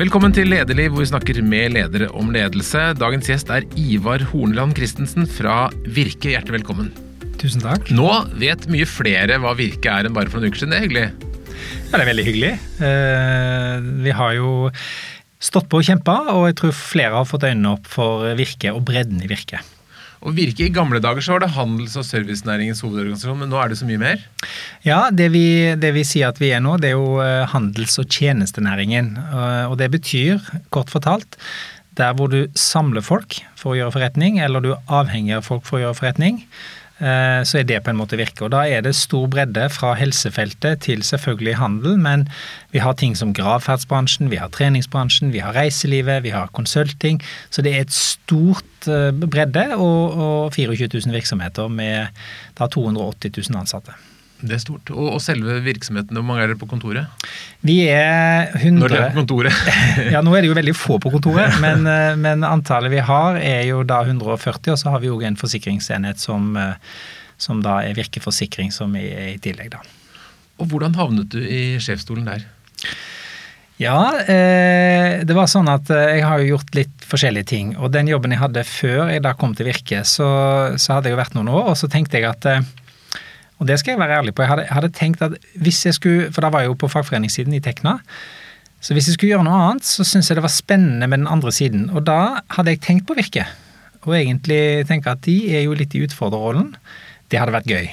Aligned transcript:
Velkommen 0.00 0.32
til 0.32 0.48
Lederliv, 0.48 0.94
hvor 0.94 1.02
vi 1.02 1.10
snakker 1.10 1.38
med 1.44 1.74
ledere 1.74 2.06
om 2.16 2.30
ledelse. 2.32 2.94
Dagens 2.96 3.26
gjest 3.28 3.50
er 3.52 3.66
Ivar 3.76 4.22
Horneland 4.30 4.72
Christensen 4.78 5.26
fra 5.28 5.66
Virke. 5.92 6.30
Hjertelig 6.32 6.54
velkommen. 6.54 6.86
Tusen 7.36 7.60
takk. 7.60 7.90
Nå 7.92 8.06
vet 8.40 8.64
mye 8.72 8.86
flere 8.88 9.36
hva 9.42 9.52
Virke 9.58 9.92
er 9.92 10.08
enn 10.08 10.16
bare 10.16 10.32
for 10.32 10.40
noen 10.40 10.54
uker 10.54 10.62
siden. 10.62 10.72
Det 10.72 10.78
er 10.78 10.86
hyggelig. 10.86 11.04
Ja, 11.50 11.92
det 11.92 12.00
er 12.00 12.08
veldig 12.08 12.24
hyggelig. 12.30 12.52
Eh, 12.88 13.90
vi 14.06 14.14
har 14.22 14.38
jo 14.38 14.54
stått 15.36 15.68
på 15.68 15.82
og 15.82 15.90
kjempa, 15.90 16.16
og 16.32 16.48
jeg 16.48 16.56
tror 16.62 16.72
flere 16.80 17.18
har 17.18 17.28
fått 17.28 17.44
øynene 17.50 17.74
opp 17.76 17.92
for 17.92 18.24
Virke 18.40 18.72
og 18.72 18.80
bredden 18.88 19.20
i 19.20 19.28
Virke. 19.28 19.60
Og 20.20 20.34
Virke 20.36 20.66
I 20.66 20.72
gamle 20.74 21.00
dager 21.00 21.24
så 21.24 21.34
var 21.34 21.44
det 21.44 21.54
handels- 21.54 21.96
og 21.96 22.04
servicenæringens 22.04 22.82
hovedorganisasjon, 22.84 23.38
men 23.40 23.48
nå 23.52 23.56
er 23.60 23.72
det 23.72 23.78
så 23.80 23.88
mye 23.88 24.00
mer? 24.02 24.24
Ja, 24.84 25.06
det 25.08 25.30
vi, 25.32 25.44
det 25.80 25.94
vi 25.96 26.04
sier 26.04 26.28
at 26.28 26.40
vi 26.42 26.52
er 26.52 26.60
nå, 26.60 26.76
det 26.82 26.90
er 26.90 26.98
jo 26.98 27.22
eh, 27.24 27.46
handels- 27.48 27.96
og 28.02 28.10
tjenestenæringen. 28.12 29.14
Eh, 29.16 29.64
og 29.70 29.78
det 29.80 29.88
betyr, 29.94 30.42
kort 30.74 30.92
fortalt, 30.92 31.38
der 31.96 32.12
hvor 32.16 32.28
du 32.32 32.44
samler 32.58 33.04
folk 33.04 33.40
for 33.58 33.72
å 33.72 33.78
gjøre 33.78 33.96
forretning, 33.96 34.38
eller 34.44 34.64
du 34.64 34.74
er 34.74 34.92
avhengig 35.00 35.38
av 35.38 35.48
folk 35.48 35.64
for 35.68 35.80
å 35.80 35.86
gjøre 35.86 35.98
forretning, 36.02 36.44
så 37.00 37.58
er 37.60 37.64
det 37.64 37.78
på 37.84 37.92
en 37.92 37.98
måte 38.00 38.18
Virke. 38.20 38.44
Og 38.44 38.52
da 38.52 38.66
er 38.68 38.84
det 38.84 38.92
stor 38.98 39.24
bredde 39.32 39.68
fra 39.72 39.94
helsefeltet 39.96 40.84
til 40.84 41.02
selvfølgelig 41.06 41.56
handel, 41.56 41.96
men 41.98 42.26
vi 42.74 42.82
har 42.84 42.92
ting 43.00 43.16
som 43.16 43.32
gravferdsbransjen, 43.34 44.30
vi 44.30 44.40
har 44.40 44.52
treningsbransjen, 44.52 45.32
vi 45.32 45.40
har 45.40 45.56
reiselivet, 45.56 46.22
vi 46.26 46.34
har 46.34 46.52
konsulting. 46.52 47.22
Så 47.50 47.64
det 47.64 47.74
er 47.74 47.86
et 47.86 47.96
stort 47.96 48.88
bredde 49.30 49.66
og, 49.76 50.20
og 50.20 50.54
24 50.54 50.88
000 50.92 51.16
virksomheter 51.16 51.68
med 51.68 52.12
da 52.60 52.68
280 52.68 53.50
000 53.50 53.60
ansatte. 53.60 53.96
Det 54.40 54.56
er 54.56 54.62
stort. 54.62 54.90
Og, 54.94 55.14
og 55.16 55.20
selve 55.22 55.58
virksomheten, 55.64 56.16
hvor 56.16 56.24
mange 56.24 56.44
er 56.44 56.52
dere 56.52 56.60
på 56.60 56.68
kontoret? 56.70 57.28
Vi 57.66 57.76
er 57.92 58.50
100 58.56 58.80
Når 58.80 58.92
dere 58.94 59.08
er 59.08 59.14
på 59.14 59.20
kontoret? 59.20 59.70
ja, 60.14 60.22
nå 60.24 60.34
er 60.34 60.44
det 60.44 60.50
jo 60.50 60.56
veldig 60.56 60.74
få 60.76 60.96
på 61.02 61.12
kontoret, 61.12 61.58
men, 61.62 61.84
men, 62.22 62.46
antallet 62.46 62.92
vi 62.92 63.04
har 63.04 63.36
er 63.36 63.66
jo 63.68 63.82
da 63.84 64.00
140, 64.06 64.72
og 64.72 64.80
så 64.80 64.94
har 64.94 65.04
vi 65.04 65.12
òg 65.12 65.26
en 65.28 65.38
forsikringsenhet 65.40 66.22
som, 66.22 66.54
som 67.40 67.60
da 67.64 67.82
er 67.84 67.96
Virke 67.98 68.22
Forsikring 68.24 68.72
som 68.72 68.96
er 68.96 69.34
i 69.34 69.38
tillegg, 69.42 69.74
da. 69.76 69.84
Og 70.60 70.72
hvordan 70.72 70.96
havnet 70.96 71.30
du 71.32 71.40
i 71.40 71.78
sjefsstolen 71.80 72.28
der? 72.28 72.44
Ja, 73.80 74.12
eh, 74.28 75.22
det 75.24 75.32
var 75.32 75.48
sånn 75.48 75.70
at 75.72 75.88
jeg 75.88 76.20
har 76.20 76.42
jo 76.42 76.50
gjort 76.54 76.74
litt 76.76 77.06
forskjellige 77.08 77.48
ting. 77.48 77.70
Og 77.80 77.88
den 77.94 78.10
jobben 78.10 78.34
jeg 78.34 78.42
hadde 78.42 78.64
før 78.68 79.08
jeg 79.08 79.24
da 79.24 79.32
kom 79.40 79.54
til 79.56 79.70
Virke, 79.70 80.02
så, 80.04 80.28
så 80.76 80.98
hadde 80.98 81.08
jeg 81.08 81.16
jo 81.16 81.20
vært 81.22 81.36
noen 81.38 81.48
år, 81.48 81.70
og 81.72 81.78
så 81.80 81.88
tenkte 81.88 82.20
jeg 82.20 82.28
at 82.28 82.48
og 83.60 83.68
det 83.68 83.76
skal 83.80 83.94
jeg 83.94 84.00
være 84.00 84.18
ærlig 84.22 84.34
på. 84.34 84.42
Jeg 84.42 84.50
hadde, 84.54 84.66
jeg 84.66 84.76
hadde, 84.78 84.92
tenkt 84.96 85.22
at 85.22 85.34
hvis 85.60 85.84
jeg 85.84 85.94
skulle 85.94 86.30
For 86.32 86.40
da 86.40 86.48
var 86.52 86.64
jeg 86.64 86.72
jo 86.72 86.78
på 86.80 86.88
fagforeningssiden 86.88 87.54
i 87.54 87.60
Tekna. 87.60 87.98
Så 88.80 88.96
hvis 88.96 89.10
jeg 89.10 89.18
skulle 89.18 89.34
gjøre 89.34 89.44
noe 89.44 89.58
annet, 89.60 89.84
så 89.84 90.06
syntes 90.08 90.30
jeg 90.30 90.38
det 90.38 90.46
var 90.46 90.54
spennende 90.54 91.06
med 91.06 91.20
den 91.20 91.28
andre 91.28 91.52
siden. 91.52 91.90
Og 91.92 92.06
da 92.08 92.40
hadde 92.56 92.72
jeg 92.72 92.80
tenkt 92.80 93.06
på 93.06 93.16
Virke. 93.18 93.44
Og 94.08 94.16
egentlig 94.16 94.86
tenke 94.88 95.12
at 95.12 95.20
de 95.26 95.36
er 95.52 95.66
jo 95.66 95.76
litt 95.76 95.92
i 95.92 96.00
utfordrerrollen. 96.06 96.72
Det 97.28 97.38
hadde 97.38 97.52
vært 97.52 97.68
gøy. 97.68 97.90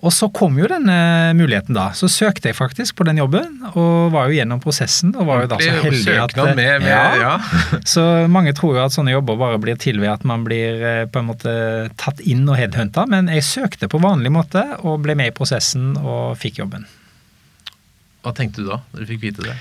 Og 0.00 0.12
så 0.16 0.30
kom 0.32 0.56
jo 0.56 0.68
denne 0.70 0.96
muligheten 1.36 1.76
da. 1.76 1.90
Så 1.96 2.08
søkte 2.08 2.48
jeg 2.48 2.56
faktisk 2.56 2.96
på 2.96 3.04
den 3.04 3.18
jobben, 3.20 3.58
og 3.74 4.14
var 4.14 4.30
jo 4.30 4.38
gjennom 4.38 4.62
prosessen. 4.62 5.12
Og 5.12 5.28
var 5.28 5.42
jo 5.44 5.50
da 5.52 5.58
så 5.60 5.74
heldig 5.84 6.14
at 6.22 6.36
med, 6.40 6.56
med, 6.56 6.88
ja, 6.88 7.02
ja. 7.20 7.80
Så 7.84 8.04
mange 8.32 8.54
tror 8.56 8.78
jo 8.78 8.84
at 8.86 8.96
sånne 8.96 9.12
jobber 9.12 9.36
bare 9.40 9.60
blir 9.60 9.76
til 9.80 10.00
ved 10.00 10.14
at 10.14 10.24
man 10.28 10.46
blir 10.46 10.80
på 11.12 11.20
en 11.20 11.28
måte 11.28 11.52
tatt 12.00 12.22
inn 12.24 12.46
og 12.48 12.56
headhunta, 12.56 13.04
men 13.12 13.28
jeg 13.28 13.44
søkte 13.44 13.90
på 13.92 14.00
vanlig 14.00 14.32
måte 14.32 14.64
og 14.80 15.02
ble 15.04 15.18
med 15.20 15.34
i 15.34 15.36
prosessen 15.36 15.92
og 16.00 16.38
fikk 16.40 16.62
jobben. 16.62 16.88
Hva 18.24 18.32
tenkte 18.36 18.64
du 18.64 18.72
da, 18.72 18.80
når 18.92 19.04
du 19.04 19.12
fikk 19.12 19.28
vite 19.28 19.44
det? 19.44 19.58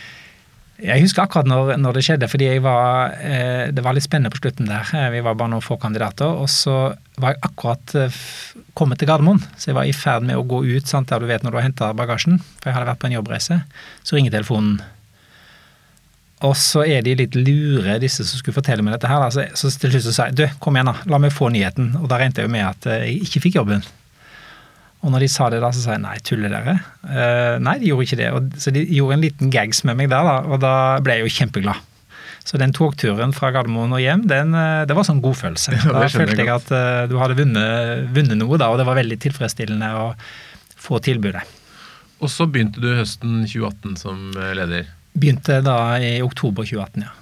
Jeg 0.79 1.03
husker 1.03 1.25
akkurat 1.25 1.47
når, 1.49 1.73
når 1.81 1.97
det 1.97 2.03
skjedde, 2.07 2.27
fordi 2.31 2.47
var, 2.63 3.15
eh, 3.19 3.67
det 3.75 3.83
var 3.83 3.95
litt 3.95 4.05
spennende 4.05 4.31
på 4.31 4.39
slutten 4.39 4.69
der. 4.69 4.87
Vi 5.11 5.23
var 5.25 5.35
bare 5.35 5.51
noen 5.51 5.63
få 5.65 5.75
kandidater, 5.81 6.29
og 6.39 6.47
så 6.51 6.93
var 7.19 7.35
jeg 7.35 7.41
akkurat 7.49 7.95
eh, 7.99 8.21
kommet 8.79 9.01
til 9.01 9.09
Gardermoen. 9.09 9.41
Så 9.59 9.71
jeg 9.71 9.79
var 9.79 9.89
i 9.89 9.95
ferd 9.95 10.23
med 10.27 10.39
å 10.39 10.45
gå 10.47 10.61
ut, 10.69 10.87
sant, 10.87 11.11
der 11.11 11.19
du 11.19 11.27
vet 11.27 11.43
når 11.43 11.51
du 11.51 11.59
har 11.59 11.67
henta 11.67 11.91
bagasjen, 11.97 12.39
for 12.61 12.71
jeg 12.71 12.77
hadde 12.77 12.91
vært 12.93 13.01
på 13.03 13.09
en 13.09 13.17
jobbreise. 13.17 13.59
Så 14.07 14.15
ringer 14.15 14.37
telefonen. 14.37 14.79
Og 16.47 16.55
så 16.55 16.85
er 16.87 17.03
de 17.03 17.17
litt 17.19 17.35
lure, 17.35 17.97
disse 17.99 18.23
som 18.23 18.39
skulle 18.39 18.55
fortelle 18.55 18.85
meg 18.85 18.95
dette 18.95 19.11
her. 19.11 19.19
Da. 19.19 19.31
Så, 19.35 19.49
så 19.59 19.73
til 19.81 19.91
slutt 19.91 20.07
så 20.07 20.15
sa 20.15 20.29
jeg 20.29 20.39
du, 20.39 20.45
kom 20.63 20.79
igjen 20.79 20.93
da, 20.93 20.95
la 21.11 21.19
meg 21.19 21.35
få 21.35 21.51
nyheten. 21.51 21.91
Og 21.99 22.07
da 22.07 22.21
regnet 22.21 22.39
jeg 22.39 22.47
jo 22.47 22.55
med 22.55 22.67
at 22.69 22.87
jeg 22.93 23.19
ikke 23.27 23.43
fikk 23.49 23.59
jobben. 23.59 23.83
Og 24.99 25.13
når 25.13 25.23
de 25.23 25.29
sa 25.31 25.47
det 25.51 25.61
da, 25.63 25.69
så 25.71 25.83
sa 25.83 25.93
jeg 25.95 26.03
nei, 26.03 26.17
tuller 26.27 26.51
dere? 26.51 26.73
Uh, 27.05 27.55
nei, 27.63 27.77
de 27.79 27.91
gjorde 27.91 28.07
ikke 28.07 28.19
det. 28.19 28.31
Og, 28.35 28.49
så 28.59 28.73
de 28.75 28.83
gjorde 28.83 29.15
en 29.15 29.23
liten 29.23 29.53
gags 29.53 29.85
med 29.87 29.95
meg 29.99 30.09
der, 30.11 30.27
da, 30.27 30.39
og 30.43 30.59
da 30.63 30.73
ble 31.03 31.19
jeg 31.19 31.27
jo 31.27 31.35
kjempeglad. 31.37 31.85
Så 32.47 32.57
den 32.59 32.73
togturen 32.73 33.31
fra 33.35 33.51
Gardermoen 33.53 33.93
og 33.93 34.01
hjem, 34.01 34.25
den, 34.27 34.55
det 34.89 34.95
var 34.97 35.05
sånn 35.07 35.21
godfølelse. 35.23 35.75
Ja, 35.85 35.93
da 36.01 36.09
følte 36.11 36.41
jeg 36.41 36.51
at 36.51 36.71
uh, 36.73 37.05
du 37.11 37.15
hadde 37.21 37.37
vunnet, 37.39 38.09
vunnet, 38.15 38.39
noe, 38.41 38.59
da, 38.59 38.71
og 38.73 38.81
det 38.81 38.87
var 38.89 38.99
veldig 38.99 39.19
tilfredsstillende 39.23 39.93
å 40.01 40.11
få 40.79 40.99
tilbudet. 41.05 41.45
Og 42.19 42.31
så 42.31 42.49
begynte 42.51 42.83
du 42.83 42.91
høsten 42.97 43.45
2018 43.47 43.95
som 44.01 44.33
leder? 44.35 44.91
Begynte 45.15 45.61
da 45.63 45.77
i 46.03 46.17
oktober 46.25 46.67
2018, 46.67 47.07
ja. 47.07 47.15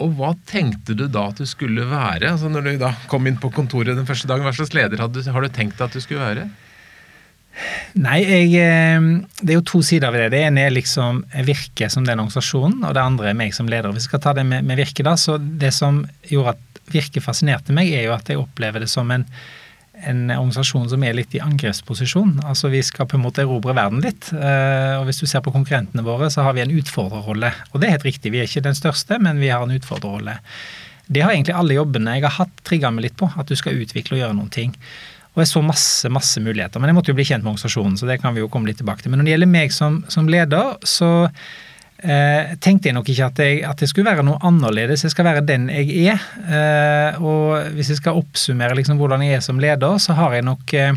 Og 0.00 0.16
hva 0.16 0.32
tenkte 0.48 0.96
du 0.96 1.04
da 1.12 1.26
at 1.30 1.40
du 1.40 1.46
skulle 1.48 1.84
være? 1.88 2.32
Altså 2.32 2.48
Når 2.48 2.64
du 2.64 2.70
da 2.80 2.94
kom 3.10 3.28
inn 3.28 3.36
på 3.40 3.50
kontoret 3.52 3.98
den 3.98 4.08
første 4.08 4.28
dagen, 4.30 4.46
hva 4.46 4.54
slags 4.56 4.72
leder 4.76 5.02
hadde, 5.02 5.26
har 5.28 5.44
du 5.44 5.52
tenkt 5.52 5.82
at 5.84 5.92
du 5.92 6.00
skulle 6.00 6.24
være? 6.24 6.48
Nei, 8.00 8.20
jeg, 8.22 9.04
det 9.42 9.52
er 9.52 9.58
jo 9.58 9.66
to 9.66 9.80
sider 9.84 10.12
ved 10.14 10.26
det. 10.26 10.30
Det 10.36 10.42
ene 10.46 10.64
er 10.64 10.74
liksom 10.74 11.24
Virke 11.46 11.90
som 11.92 12.06
den 12.06 12.22
organisasjonen, 12.22 12.84
og 12.86 12.94
det 12.96 13.02
andre 13.02 13.32
er 13.32 13.38
meg 13.38 13.54
som 13.56 13.68
leder. 13.70 13.92
Vi 13.96 14.04
skal 14.04 14.22
ta 14.22 14.34
det 14.36 14.46
med, 14.48 14.64
med 14.66 14.80
Virke, 14.80 15.04
da, 15.06 15.16
så 15.20 15.36
det 15.38 15.72
som 15.76 16.04
gjorde 16.30 16.54
at 16.56 16.84
Virke 16.90 17.22
fascinerte 17.22 17.74
meg, 17.76 17.92
er 17.94 18.08
jo 18.08 18.14
at 18.16 18.30
jeg 18.30 18.40
opplever 18.40 18.82
det 18.82 18.88
som 18.90 19.10
en, 19.14 19.26
en 20.00 20.22
organisasjon 20.32 20.88
som 20.90 21.04
er 21.06 21.14
litt 21.18 21.34
i 21.36 21.42
angrepsposisjon. 21.44 22.38
Altså 22.48 22.70
Vi 22.72 22.80
skal 22.86 23.08
på 23.10 23.18
en 23.18 23.24
måte 23.26 23.44
erobre 23.44 23.76
verden 23.76 24.02
litt. 24.02 24.32
Og 24.32 25.06
Hvis 25.06 25.22
du 25.22 25.26
ser 25.30 25.44
på 25.44 25.54
konkurrentene 25.54 26.06
våre, 26.06 26.30
så 26.32 26.46
har 26.46 26.56
vi 26.56 26.64
en 26.64 26.74
utfordrerrolle. 26.80 27.52
Og 27.70 27.80
det 27.80 27.88
er 27.88 27.98
helt 27.98 28.08
riktig, 28.08 28.32
vi 28.34 28.42
er 28.42 28.50
ikke 28.50 28.64
den 28.66 28.78
største, 28.78 29.20
men 29.22 29.42
vi 29.42 29.52
har 29.52 29.62
en 29.66 29.76
utfordrerrolle. 29.76 30.40
Det 31.10 31.22
har 31.22 31.34
egentlig 31.34 31.56
alle 31.58 31.74
jobbene 31.74 32.18
jeg 32.18 32.26
har 32.26 32.36
hatt, 32.38 32.60
trigga 32.66 32.90
meg 32.94 33.08
litt 33.08 33.18
på. 33.18 33.30
At 33.38 33.50
du 33.50 33.58
skal 33.58 33.78
utvikle 33.82 34.16
og 34.16 34.24
gjøre 34.24 34.38
noen 34.38 34.52
ting. 34.54 34.74
Og 35.40 35.46
jeg 35.46 35.54
så 35.54 35.62
masse 35.64 36.10
masse 36.12 36.40
muligheter. 36.44 36.82
Men 36.82 36.90
jeg 36.90 36.98
måtte 36.98 37.14
jo 37.14 37.16
bli 37.16 37.24
kjent 37.24 37.40
med 37.40 37.54
organisasjonen, 37.54 37.96
så 37.96 38.04
det 38.04 38.18
kan 38.20 38.36
vi 38.36 38.42
jo 38.42 38.50
komme 38.52 38.68
litt 38.68 38.76
tilbake 38.82 39.00
til. 39.00 39.12
Men 39.12 39.22
når 39.22 39.28
det 39.30 39.32
gjelder 39.32 39.48
meg 39.54 39.72
som, 39.72 40.02
som 40.12 40.28
leder, 40.28 40.74
så 40.84 41.08
eh, 42.04 42.52
tenkte 42.60 42.90
jeg 42.90 42.96
nok 42.98 43.08
ikke 43.08 43.28
at 43.30 43.40
jeg, 43.40 43.62
at 43.70 43.80
jeg, 43.80 43.88
skulle 43.88 44.10
være 44.10 44.26
noe 44.26 44.36
annerledes. 44.44 45.06
Jeg 45.06 45.14
skal 45.14 45.30
være 45.30 45.46
den 45.48 45.70
jeg 45.72 46.12
er. 46.12 46.26
Eh, 46.44 47.24
og 47.24 47.72
hvis 47.78 47.94
jeg 47.94 48.02
skal 48.02 48.20
oppsummere 48.20 48.76
liksom 48.76 49.00
hvordan 49.00 49.24
jeg 49.24 49.38
er 49.38 49.46
som 49.48 49.62
leder, 49.64 49.96
så 49.96 50.18
har 50.18 50.36
jeg 50.36 50.44
nok 50.50 50.76
eh, 50.76 50.92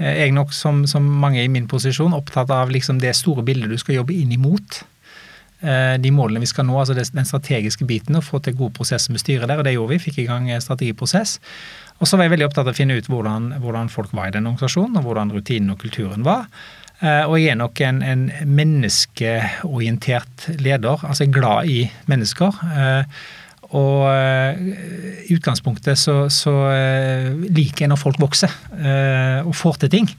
jeg 0.00 0.32
nok 0.32 0.56
som, 0.56 0.86
som, 0.88 1.04
mange 1.04 1.44
i 1.44 1.52
min 1.52 1.68
posisjon 1.68 2.16
opptatt 2.16 2.48
av 2.56 2.72
liksom 2.72 3.02
det 3.02 3.12
store 3.18 3.44
bildet 3.44 3.68
du 3.68 3.76
skal 3.76 3.98
jobbe 3.98 4.16
inn 4.16 4.32
imot. 4.32 4.80
De 5.60 6.08
målene 6.16 6.40
vi 6.40 6.48
skal 6.48 6.64
nå, 6.64 6.78
altså 6.80 6.94
den 6.96 7.26
strategiske 7.28 7.84
biten, 7.84 8.16
og 8.16 8.24
få 8.24 8.38
til 8.40 8.54
god 8.56 8.72
prosess 8.78 9.10
med 9.12 9.20
styret 9.20 9.44
der. 9.44 9.60
og 9.60 9.66
Det 9.68 9.74
gjorde 9.74 9.92
vi. 9.92 9.98
Fikk 10.00 10.22
i 10.22 10.24
gang 10.24 10.48
strategiprosess. 10.56 11.34
Og 12.00 12.08
så 12.08 12.16
var 12.16 12.26
jeg 12.26 12.34
veldig 12.34 12.48
opptatt 12.48 12.68
av 12.68 12.72
å 12.72 12.78
finne 12.78 12.96
ut 12.96 13.08
hvordan, 13.12 13.50
hvordan 13.60 13.90
folk 13.92 14.14
var 14.16 14.30
i 14.30 14.36
den 14.36 14.48
organisasjonen, 14.48 14.96
og 15.00 15.08
hvordan 15.08 15.32
rutinen 15.36 15.74
og 15.74 15.82
kulturen 15.82 16.24
var. 16.24 16.48
Og 17.00 17.38
jeg 17.40 17.54
er 17.54 17.60
nok 17.60 17.80
en, 17.84 18.02
en 18.04 18.26
menneskeorientert 18.44 20.50
leder, 20.60 21.00
altså 21.00 21.28
glad 21.32 21.70
i 21.72 21.84
mennesker. 22.10 22.58
Og 23.70 24.00
i 24.10 25.36
utgangspunktet 25.36 26.00
så, 26.00 26.24
så 26.32 26.54
liker 27.46 27.84
jeg 27.84 27.92
når 27.92 28.00
folk 28.00 28.18
vokser 28.20 28.52
og 29.46 29.54
får 29.56 29.84
til 29.84 29.92
ting. 29.94 30.10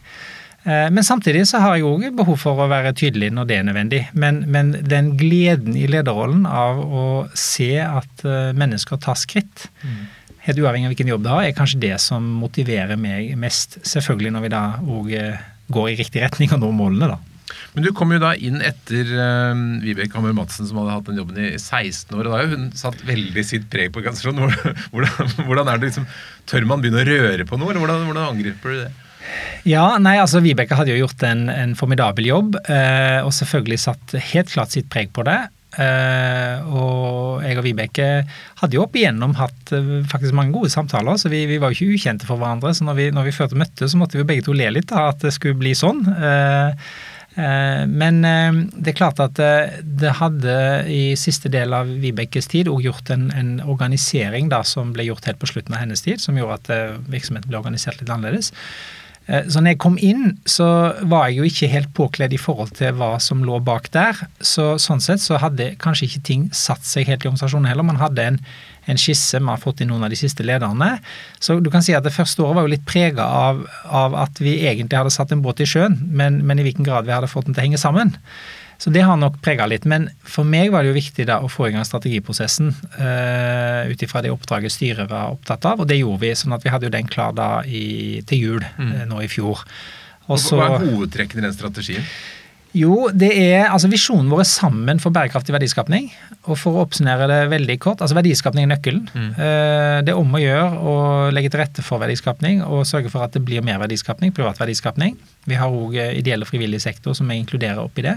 Men 0.66 1.04
samtidig 1.06 1.44
så 1.50 1.62
har 1.62 1.78
jeg 1.78 1.90
òg 1.90 2.08
behov 2.18 2.38
for 2.42 2.62
å 2.62 2.70
være 2.70 2.94
tydelig 2.98 3.32
når 3.34 3.50
det 3.50 3.58
er 3.58 3.68
nødvendig. 3.70 4.02
Men, 4.14 4.44
men, 4.54 4.74
den 4.82 5.14
gleden 5.22 5.78
i 5.78 5.88
lederrollen 5.90 6.46
av 6.50 6.82
å 6.82 7.06
se 7.38 7.76
at 7.82 8.26
mennesker 8.58 9.02
tar 9.02 9.18
skritt, 9.22 9.70
mm. 9.82 10.02
Helt 10.46 10.62
uavhengig 10.62 10.90
av 10.90 10.94
hvilken 10.96 11.12
jobb 11.14 11.26
du 11.26 11.32
har, 11.34 11.48
er 11.48 11.58
kanskje 11.58 11.82
det 11.84 11.96
som 12.04 12.26
motiverer 12.42 13.00
meg 13.00 13.34
mest. 13.40 13.80
Selvfølgelig 13.88 14.36
når 14.36 14.46
vi 14.46 14.54
da 14.54 14.64
òg 14.82 15.12
går 15.72 15.92
i 15.92 16.00
riktig 16.00 16.24
retning 16.24 16.54
og 16.56 16.64
når 16.64 16.74
målene, 16.78 17.12
da. 17.14 17.20
Men 17.72 17.86
du 17.86 17.92
kom 17.96 18.12
jo 18.12 18.20
da 18.22 18.34
inn 18.36 18.60
etter 18.64 19.08
uh, 19.16 19.54
Vibeke 19.84 20.18
Hammer 20.18 20.36
Madsen, 20.36 20.68
som 20.68 20.82
hadde 20.82 20.98
hatt 20.98 21.08
den 21.08 21.22
jobben 21.22 21.40
i 21.40 21.54
16 21.56 22.18
år. 22.18 22.28
og 22.28 22.34
da 22.36 22.42
hun 22.52 22.68
satt 22.78 23.06
veldig 23.08 23.46
sitt 23.48 23.70
preg 23.72 23.94
på 23.94 24.02
organisasjonen. 24.02 24.52
Hvordan, 24.92 25.32
hvordan, 25.48 25.72
er 25.72 25.80
det 25.80 25.92
liksom, 25.92 26.10
Tør 26.50 26.68
man 26.68 26.84
begynne 26.84 27.04
å 27.04 27.08
røre 27.08 27.48
på 27.48 27.60
noe, 27.60 27.72
eller 27.72 27.84
hvordan, 27.84 28.06
hvordan 28.10 28.36
angriper 28.36 28.76
du 28.76 28.82
det? 28.84 28.92
Ja, 29.70 29.86
nei, 30.02 30.18
altså 30.20 30.42
Vibeke 30.44 30.76
hadde 30.76 30.92
jo 30.96 31.04
gjort 31.06 31.24
en, 31.24 31.46
en 31.54 31.76
formidabel 31.80 32.28
jobb, 32.28 32.58
uh, 32.68 33.22
og 33.24 33.32
selvfølgelig 33.38 33.80
satt 33.86 34.16
helt 34.34 34.52
klart 34.52 34.76
sitt 34.76 34.90
preg 34.92 35.14
på 35.16 35.24
det. 35.28 35.40
Eh, 35.80 36.68
og 36.68 37.46
jeg 37.46 37.56
og 37.56 37.64
Vibeke 37.64 38.08
hadde 38.60 38.76
jo 38.76 38.84
opp 38.84 38.98
igjennom 39.00 39.38
hatt 39.40 39.72
eh, 39.76 40.02
faktisk 40.12 40.36
mange 40.36 40.56
gode 40.56 40.72
samtaler, 40.74 41.16
så 41.20 41.32
vi, 41.32 41.46
vi 41.48 41.62
var 41.62 41.72
jo 41.72 41.80
ikke 41.80 41.96
ukjente 42.00 42.28
for 42.28 42.42
hverandre. 42.42 42.74
Så 42.76 42.88
når 42.88 43.00
vi, 43.00 43.08
når 43.16 43.30
vi 43.30 43.38
førte 43.38 43.60
møtte, 43.60 43.88
så 43.88 44.02
måtte 44.02 44.20
vi 44.20 44.28
begge 44.28 44.48
to 44.48 44.58
le 44.58 44.68
litt 44.74 44.92
av 44.92 45.14
at 45.14 45.24
det 45.24 45.34
skulle 45.38 45.60
bli 45.62 45.74
sånn. 45.78 46.04
Eh, 46.12 46.94
men 47.88 48.18
det 48.20 48.90
er 48.92 48.96
klart 48.98 49.22
at 49.24 49.38
det 49.40 50.10
hadde 50.18 50.56
i 50.92 51.14
siste 51.16 51.48
del 51.48 51.72
av 51.72 51.88
Vibekes 51.88 52.50
tid 52.52 52.68
òg 52.68 52.84
gjort 52.84 53.08
en, 53.16 53.30
en, 53.32 53.54
organisering 53.72 54.50
da, 54.52 54.60
som 54.68 54.92
ble 54.92 55.06
gjort 55.08 55.30
helt 55.30 55.40
på 55.40 55.48
slutten 55.54 55.78
av 55.78 55.80
hennes 55.80 56.04
tid, 56.04 56.20
som 56.20 56.36
gjorde 56.36 56.58
at 56.60 57.00
virksomheten 57.08 57.48
ble 57.48 57.62
organisert 57.62 58.04
litt 58.04 58.12
annerledes. 58.12 58.52
Så 59.28 59.62
når 59.62 59.76
jeg 59.76 59.80
kom 59.80 59.96
inn, 60.02 60.34
så 60.50 60.66
var 61.08 61.30
jeg 61.30 61.38
jo 61.38 61.46
ikke 61.48 61.70
helt 61.72 61.92
påkledd 61.96 62.34
i 62.36 62.40
forhold 62.42 62.74
til 62.76 62.96
hva 62.98 63.14
som 63.24 63.44
lå 63.46 63.60
bak 63.64 63.88
der. 63.94 64.18
Så 64.44 64.74
sånn 64.82 65.04
sett 65.04 65.22
så 65.24 65.38
hadde 65.40 65.76
kanskje 65.80 66.10
ikke 66.10 66.24
ting 66.28 66.48
satt 66.56 66.84
seg 66.88 67.08
helt 67.08 67.24
i 67.24 67.30
organisasjonen 67.30 67.70
heller. 67.70 67.86
Man 67.88 68.02
hadde 68.02 68.26
en 68.32 68.42
en 68.90 69.00
skisse 69.00 69.40
vi 69.40 69.50
har 69.50 69.62
fått 69.62 69.84
inn 69.84 69.92
noen 69.92 70.06
av 70.06 70.14
de 70.14 70.20
siste 70.20 70.46
lederne. 70.46 70.96
Så 71.40 71.60
du 71.62 71.70
kan 71.74 71.84
si 71.86 71.96
at 71.98 72.06
det 72.06 72.14
første 72.16 72.44
året 72.44 72.58
var 72.58 72.68
jo 72.68 72.74
litt 72.74 72.88
prega 72.88 73.26
av, 73.26 73.64
av, 73.86 74.18
at 74.26 74.42
vi 74.42 74.58
egentlig 74.66 74.98
hadde 74.98 75.14
satt 75.14 75.34
en 75.36 75.44
båt 75.46 75.62
i 75.62 75.70
sjøen, 75.70 76.00
men, 76.10 76.42
men, 76.48 76.60
i 76.60 76.66
hvilken 76.66 76.88
grad 76.88 77.08
vi 77.08 77.16
hadde 77.16 77.30
fått 77.32 77.50
den 77.50 77.58
til 77.58 77.64
å 77.64 77.68
henge 77.70 77.82
sammen. 77.82 78.16
Så 78.82 78.90
det 78.90 79.04
har 79.06 79.18
nok 79.22 79.38
prega 79.46 79.68
litt. 79.70 79.86
Men 79.86 80.08
for 80.26 80.48
meg 80.48 80.72
var 80.74 80.82
det 80.82 80.90
jo 80.90 80.98
viktig 80.98 81.28
da 81.30 81.38
å 81.46 81.50
få 81.52 81.70
i 81.70 81.76
gang 81.76 81.86
strategiprosessen 81.86 82.74
uh, 82.98 83.86
ut 83.92 84.02
ifra 84.02 84.24
det 84.26 84.34
oppdraget 84.34 84.74
styret 84.74 85.12
var 85.12 85.36
opptatt 85.36 85.68
av, 85.70 85.84
og 85.84 85.90
det 85.90 86.00
gjorde 86.00 86.24
vi. 86.24 86.34
sånn 86.38 86.58
at 86.58 86.66
vi 86.66 86.74
hadde 86.74 86.90
jo 86.90 86.96
den 86.98 87.10
klar 87.10 87.36
da 87.38 87.52
i, 87.62 88.24
til 88.26 88.46
jul 88.48 88.66
mm. 88.66 88.92
uh, 88.92 89.08
nå 89.14 89.22
i 89.22 89.30
fjor. 89.30 89.62
Også, 90.32 90.58
Hva 90.58 90.78
er 90.80 90.88
hovedtrekkene 90.88 91.44
i 91.44 91.50
den 91.50 91.58
strategien? 91.58 92.08
Jo, 92.72 93.10
det 93.12 93.30
er 93.36 93.66
altså 93.68 93.90
visjonen 93.92 94.30
vår 94.32 94.46
er 94.46 94.48
sammen 94.48 95.02
for 95.04 95.12
bærekraftig 95.12 95.52
verdiskapning. 95.52 96.08
Og 96.48 96.56
for 96.60 96.78
å 96.78 96.86
oppsummere 96.86 97.28
det 97.28 97.40
veldig 97.52 97.76
kort, 97.84 98.00
altså 98.00 98.16
verdiskapning 98.16 98.64
er 98.64 98.72
nøkkelen. 98.72 99.04
Mm. 99.12 99.28
Eh, 99.36 99.98
det 100.08 100.14
er 100.14 100.20
om 100.20 100.38
å 100.38 100.40
gjøre 100.40 100.80
å 100.80 100.96
legge 101.36 101.52
til 101.52 101.62
rette 101.62 101.84
for 101.84 102.00
verdiskapning 102.02 102.64
og 102.64 102.88
sørge 102.88 103.12
for 103.12 103.26
at 103.26 103.36
det 103.36 103.44
blir 103.44 103.66
mer 103.66 103.82
verdiskapning, 103.84 104.32
privat 104.36 104.62
verdiskapning. 104.62 105.20
Vi 105.52 105.60
har 105.60 105.76
òg 105.76 106.00
eh, 106.00 106.16
ideell 106.22 106.46
og 106.46 106.52
frivillig 106.52 106.80
sektor 106.84 107.18
som 107.18 107.28
vi 107.28 107.42
inkluderer 107.42 107.84
oppi 107.84 108.08
det. 108.08 108.16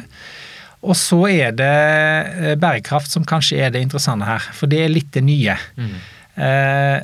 Og 0.85 0.97
så 0.99 1.21
er 1.31 1.55
det 1.57 1.71
eh, 1.71 2.55
bærekraft 2.61 3.13
som 3.13 3.25
kanskje 3.29 3.63
er 3.65 3.73
det 3.75 3.83
interessante 3.85 4.29
her, 4.29 4.45
for 4.57 4.71
det 4.71 4.83
er 4.85 4.93
litt 4.93 5.11
det 5.17 5.25
nye. 5.25 5.57
Mm. 5.81 5.95
Eh, 6.45 6.99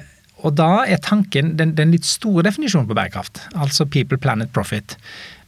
og 0.44 0.56
da 0.56 0.84
er 0.88 1.00
tanken 1.04 1.54
den, 1.58 1.74
den 1.76 1.92
litt 1.94 2.08
store 2.08 2.44
definisjonen 2.46 2.88
på 2.88 2.96
bærekraft, 2.96 3.42
altså 3.54 3.86
people, 3.88 4.18
planet, 4.20 4.52
profit. 4.52 4.96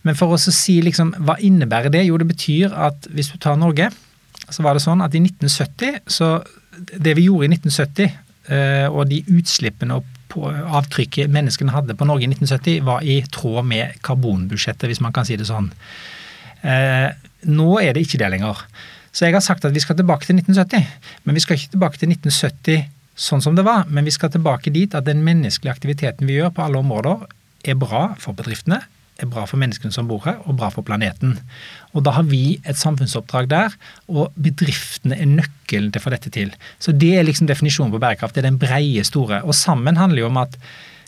Men 0.07 0.19
for 0.19 0.35
oss 0.35 0.49
å 0.51 0.55
si 0.55 0.81
liksom, 0.85 1.15
hva 1.27 1.39
innebærer 1.45 1.93
det? 1.93 2.05
Jo, 2.09 2.19
det 2.21 2.29
betyr 2.33 2.75
at 2.89 3.07
hvis 3.15 3.33
du 3.33 3.39
tar 3.43 3.61
Norge, 3.61 3.89
så 4.49 4.65
var 4.65 4.77
det 4.77 4.85
sånn 4.85 5.05
at 5.05 5.15
i 5.15 5.23
1970 5.23 6.03
så 6.11 6.35
Det 6.73 7.13
vi 7.15 7.27
gjorde 7.27 7.47
i 7.47 7.53
1970, 7.53 8.15
eh, 8.49 8.87
og 8.89 9.05
de 9.11 9.19
utslippene 9.29 9.99
og 9.99 10.09
avtrykket 10.33 11.31
menneskene 11.31 11.75
hadde 11.75 11.95
på 11.95 12.07
Norge 12.09 12.25
i 12.25 12.31
1970, 12.31 12.81
var 12.87 13.05
i 13.05 13.19
tråd 13.31 13.67
med 13.69 13.99
karbonbudsjettet, 14.03 14.89
hvis 14.89 15.03
man 15.05 15.13
kan 15.13 15.29
si 15.29 15.37
det 15.37 15.47
sånn. 15.47 15.69
Eh, 16.65 17.13
nå 17.49 17.79
er 17.83 17.95
det 17.95 18.07
ikke 18.07 18.21
det 18.23 18.31
lenger. 18.35 18.65
Så 19.13 19.27
jeg 19.27 19.37
har 19.37 19.45
sagt 19.45 19.65
at 19.69 19.75
vi 19.75 19.83
skal 19.83 19.99
tilbake 19.99 20.27
til 20.27 20.39
1970. 20.39 20.87
Men 21.25 21.37
vi 21.37 21.45
skal 21.45 21.59
ikke 21.59 21.75
tilbake 21.75 22.01
til 22.01 22.15
1970 22.15 22.89
sånn 23.23 23.43
som 23.45 23.57
det 23.57 23.65
var, 23.67 23.85
men 23.93 24.07
vi 24.09 24.15
skal 24.15 24.33
tilbake 24.33 24.73
dit 24.73 24.95
at 24.97 25.05
den 25.05 25.21
menneskelige 25.27 25.75
aktiviteten 25.75 26.29
vi 26.29 26.39
gjør 26.39 26.55
på 26.57 26.65
alle 26.65 26.81
områder, 26.81 27.27
er 27.63 27.79
bra 27.79 28.15
for 28.19 28.35
bedriftene, 28.35 28.81
er 29.21 29.29
bra 29.31 29.45
for 29.47 29.61
menneskene 29.61 29.95
som 29.95 30.09
bor 30.09 30.25
her, 30.25 30.41
og 30.49 30.57
bra 30.59 30.71
for 30.73 30.83
planeten. 30.87 31.37
Og 31.93 32.03
Da 32.03 32.17
har 32.17 32.25
vi 32.27 32.59
et 32.65 32.81
samfunnsoppdrag 32.81 33.51
der, 33.53 33.77
og 34.09 34.33
bedriftene 34.35 35.19
er 35.21 35.29
nøkkelen 35.29 35.93
til 35.93 36.01
å 36.01 36.05
få 36.07 36.15
dette 36.15 36.33
til. 36.33 36.51
Så 36.81 36.97
Det 36.97 37.15
er 37.19 37.29
liksom 37.29 37.47
definisjonen 37.47 37.93
på 37.93 38.01
bærekraft. 38.01 38.35
Det 38.35 38.45
er 38.45 38.51
den 38.51 38.59
breie, 38.59 39.05
store. 39.05 39.45
Og 39.45 39.55
sammen 39.55 39.97
handler 39.97 40.25
jo 40.25 40.27
om 40.33 40.39
at 40.39 40.57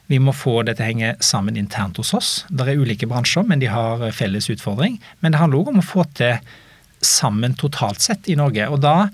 vi 0.07 0.19
må 0.21 0.35
få 0.37 0.61
det 0.67 0.77
til 0.77 0.85
å 0.85 0.91
henge 0.91 1.15
sammen 1.25 1.57
internt 1.57 1.97
hos 2.01 2.13
oss. 2.17 2.31
Det 2.51 2.67
er 2.69 2.81
ulike 2.81 3.09
bransjer, 3.09 3.47
men 3.49 3.63
de 3.63 3.71
har 3.73 4.05
felles 4.13 4.51
utfordring. 4.53 4.99
Men 5.25 5.33
det 5.33 5.41
handler 5.41 5.63
òg 5.63 5.73
om 5.73 5.81
å 5.81 5.87
få 5.87 6.05
til 6.19 6.37
sammen 7.05 7.57
totalt 7.61 8.05
sett 8.05 8.29
i 8.29 8.37
Norge. 8.37 8.69
Og 8.69 8.83
da 8.85 9.09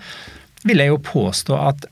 vil 0.67 0.83
jeg 0.83 0.91
jo 0.91 1.01
påstå 1.07 1.57
at 1.57 1.87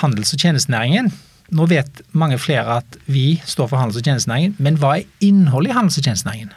handels- 0.00 0.34
og 0.36 0.44
tjenestenæringen 0.44 1.10
nå 1.50 1.66
vet 1.66 2.02
mange 2.14 2.38
flere 2.38 2.78
at 2.78 2.98
vi 3.10 3.40
står 3.42 3.72
for 3.72 3.80
handels- 3.80 3.98
og 3.98 4.06
tjenestenæringen, 4.06 4.54
men 4.62 4.76
hva 4.78 4.98
er 4.98 5.08
innholdet 5.24 5.72
i 5.72 5.74
handels- 5.74 5.98
og 5.98 6.06
tjenestenæringen? 6.06 6.52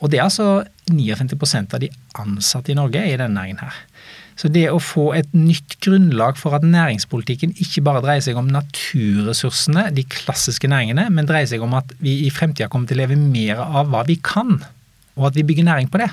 Og 0.00 0.10
det 0.10 0.18
er 0.18 0.26
altså 0.26 0.64
59% 0.90 1.76
av 1.76 1.82
de 1.84 1.90
ansatte 2.18 2.72
i 2.72 2.78
Norge 2.78 2.98
er 2.98 3.14
i 3.14 3.20
denne 3.20 3.36
næringen 3.36 3.62
her. 3.62 3.76
Så 4.40 4.48
det 4.48 4.70
å 4.72 4.78
få 4.80 5.10
et 5.18 5.28
nytt 5.36 5.76
grunnlag 5.84 6.38
for 6.40 6.56
at 6.56 6.64
næringspolitikken 6.64 7.52
ikke 7.60 7.84
bare 7.84 8.00
dreier 8.04 8.24
seg 8.24 8.38
om 8.40 8.48
naturressursene, 8.48 9.90
de 9.92 10.06
klassiske 10.08 10.70
næringene, 10.70 11.10
men 11.12 11.28
dreier 11.28 11.50
seg 11.50 11.60
om 11.66 11.76
at 11.76 11.92
vi 12.00 12.22
i 12.24 12.32
fremtida 12.32 12.70
kommer 12.72 12.88
til 12.88 12.96
å 12.96 13.02
leve 13.02 13.20
mer 13.20 13.60
av 13.60 13.92
hva 13.92 14.06
vi 14.08 14.16
kan, 14.24 14.56
og 15.18 15.28
at 15.28 15.36
vi 15.36 15.44
bygger 15.44 15.68
næring 15.68 15.92
på 15.92 16.00
det. 16.00 16.08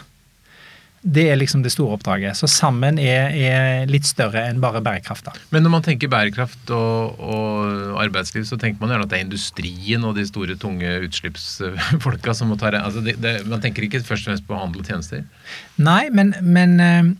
Det 1.07 1.23
er 1.31 1.37
liksom 1.37 1.61
det 1.63 1.71
store 1.71 1.95
oppdraget. 1.95 2.35
Så 2.35 2.49
sammen 2.51 2.97
er, 2.99 3.29
er 3.31 3.85
litt 3.87 4.07
større 4.09 4.41
enn 4.49 4.57
bare 4.59 4.81
bærekraft. 4.83 5.29
da. 5.29 5.35
Men 5.53 5.63
når 5.63 5.73
man 5.77 5.85
tenker 5.85 6.09
bærekraft 6.11 6.73
og, 6.75 7.21
og, 7.21 7.93
arbeidsliv, 8.01 8.43
så 8.49 8.57
tenker 8.59 8.81
man 8.81 8.91
gjerne 8.91 9.07
at 9.07 9.13
det 9.13 9.19
er 9.21 9.27
industrien 9.27 10.03
og 10.03 10.17
de 10.17 10.25
store, 10.27 10.57
tunge 10.59 10.97
utslippsfolka 11.05 12.35
som 12.35 12.51
må 12.51 12.57
ta 12.59 12.73
altså 12.81 13.05
det, 13.05 13.15
det, 13.23 13.37
Man 13.47 13.63
tenker 13.63 13.85
ikke 13.87 14.01
først 14.03 14.25
og 14.25 14.33
fremst 14.33 14.47
på 14.49 14.57
handel 14.57 14.83
og 14.83 14.89
tjenester? 14.89 15.23
Nei, 15.79 16.09
men, 16.11 16.33
men 16.43 16.75
eh, 16.83 17.13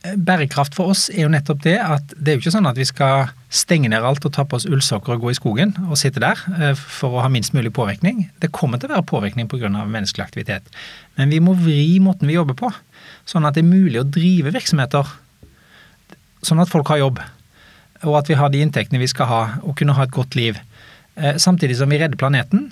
bærekraft 0.00 0.76
for 0.76 0.94
oss 0.94 1.08
er 1.12 1.26
jo 1.26 1.32
nettopp 1.32 1.60
det 1.66 1.76
at 1.82 2.14
det 2.16 2.32
er 2.32 2.36
jo 2.38 2.42
ikke 2.44 2.54
sånn 2.54 2.68
at 2.70 2.78
vi 2.80 2.86
skal 2.88 3.28
stenge 3.52 3.90
ned 3.92 4.04
alt 4.06 4.24
og 4.24 4.32
ta 4.32 4.46
på 4.48 4.56
oss 4.56 4.66
ullsokker 4.68 5.16
og 5.16 5.26
gå 5.26 5.32
i 5.32 5.36
skogen 5.36 5.74
og 5.88 5.98
sitte 6.00 6.22
der 6.22 6.40
eh, 6.56 6.72
for 6.78 7.18
å 7.18 7.24
ha 7.24 7.30
minst 7.32 7.52
mulig 7.56 7.72
påvirkning. 7.76 8.28
Det 8.40 8.52
kommer 8.56 8.80
til 8.80 8.88
å 8.88 8.96
være 8.96 9.08
påvirkning 9.10 9.50
pga. 9.50 9.68
menneskelig 9.68 10.24
aktivitet. 10.24 10.70
Men 11.20 11.34
vi 11.34 11.42
må 11.44 11.56
vri 11.58 11.98
måten 12.00 12.30
vi 12.30 12.38
jobber 12.38 12.56
på. 12.56 12.72
Sånn 13.28 13.44
at 13.44 13.58
det 13.58 13.64
er 13.64 13.72
mulig 13.72 14.00
å 14.00 14.08
drive 14.08 14.54
virksomheter 14.56 15.12
sånn 16.46 16.62
at 16.62 16.72
folk 16.72 16.88
har 16.88 17.02
jobb. 17.02 17.20
Og 18.08 18.16
at 18.16 18.30
vi 18.30 18.38
har 18.40 18.48
de 18.48 18.62
inntektene 18.64 19.02
vi 19.02 19.10
skal 19.10 19.28
ha, 19.28 19.42
og 19.60 19.76
kunne 19.76 19.94
ha 19.98 20.06
et 20.06 20.14
godt 20.14 20.36
liv. 20.38 20.56
Eh, 21.20 21.36
samtidig 21.36 21.76
som 21.76 21.92
vi 21.92 22.00
redder 22.00 22.16
planeten. 22.16 22.70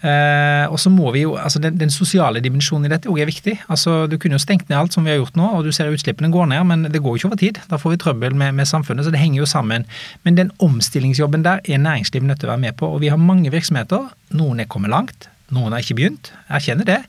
Eh, 0.00 0.64
og 0.72 0.78
så 0.80 0.88
må 0.88 1.10
vi 1.12 1.26
jo, 1.26 1.34
altså 1.36 1.60
den, 1.60 1.74
den 1.76 1.90
sosiale 1.92 2.40
dimensjonen 2.40 2.88
i 2.88 2.92
dette 2.92 3.10
òg 3.12 3.20
er 3.20 3.28
viktig. 3.28 3.58
altså 3.68 4.06
Du 4.08 4.16
kunne 4.16 4.38
jo 4.38 4.42
stengt 4.42 4.70
ned 4.70 4.78
alt 4.78 4.96
som 4.96 5.04
vi 5.04 5.12
har 5.12 5.20
gjort 5.20 5.36
nå, 5.36 5.48
og 5.58 5.66
du 5.66 5.72
ser 5.76 5.92
utslippene 5.92 6.32
går 6.32 6.48
ned, 6.54 6.64
men 6.70 6.86
det 6.88 7.02
går 7.02 7.16
jo 7.16 7.20
ikke 7.20 7.30
over 7.30 7.42
tid. 7.42 7.60
Da 7.68 7.80
får 7.80 7.94
vi 7.94 8.00
trøbbel 8.04 8.38
med, 8.38 8.56
med 8.56 8.68
samfunnet, 8.70 9.04
så 9.04 9.12
det 9.12 9.20
henger 9.20 9.42
jo 9.42 9.50
sammen. 9.50 9.84
Men 10.24 10.38
den 10.40 10.54
omstillingsjobben 10.64 11.44
der 11.44 11.60
er 11.64 11.84
næringslivet 11.84 12.30
nødt 12.30 12.40
til 12.40 12.48
å 12.48 12.54
være 12.54 12.64
med 12.64 12.78
på. 12.80 12.88
Og 12.88 13.04
vi 13.04 13.12
har 13.12 13.20
mange 13.20 13.52
virksomheter. 13.52 14.08
Noen 14.40 14.64
er 14.64 14.70
kommet 14.72 14.94
langt, 14.94 15.28
noen 15.52 15.76
har 15.76 15.84
ikke 15.84 15.98
begynt. 16.00 16.32
Jeg 16.48 16.70
kjenner 16.70 16.88
det. 16.88 17.00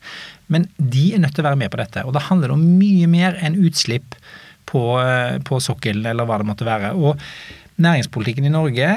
Men 0.52 0.68
de 0.76 1.14
er 1.16 1.24
nødt 1.24 1.38
til 1.38 1.46
å 1.46 1.50
være 1.52 1.62
med 1.64 1.72
på 1.72 1.80
dette. 1.80 2.04
Og 2.04 2.16
da 2.18 2.26
handler 2.28 2.52
det 2.52 2.58
om 2.58 2.70
mye 2.82 3.08
mer 3.08 3.40
enn 3.40 3.56
utslipp 3.62 4.18
på, 4.68 4.84
eh, 5.00 5.40
på 5.48 5.64
sokkelen, 5.64 6.04
eller 6.12 6.28
hva 6.28 6.42
det 6.42 6.50
måtte 6.50 6.68
være. 6.68 6.92
Og 7.00 7.20
næringspolitikken 7.82 8.48
i 8.50 8.54
Norge, 8.54 8.90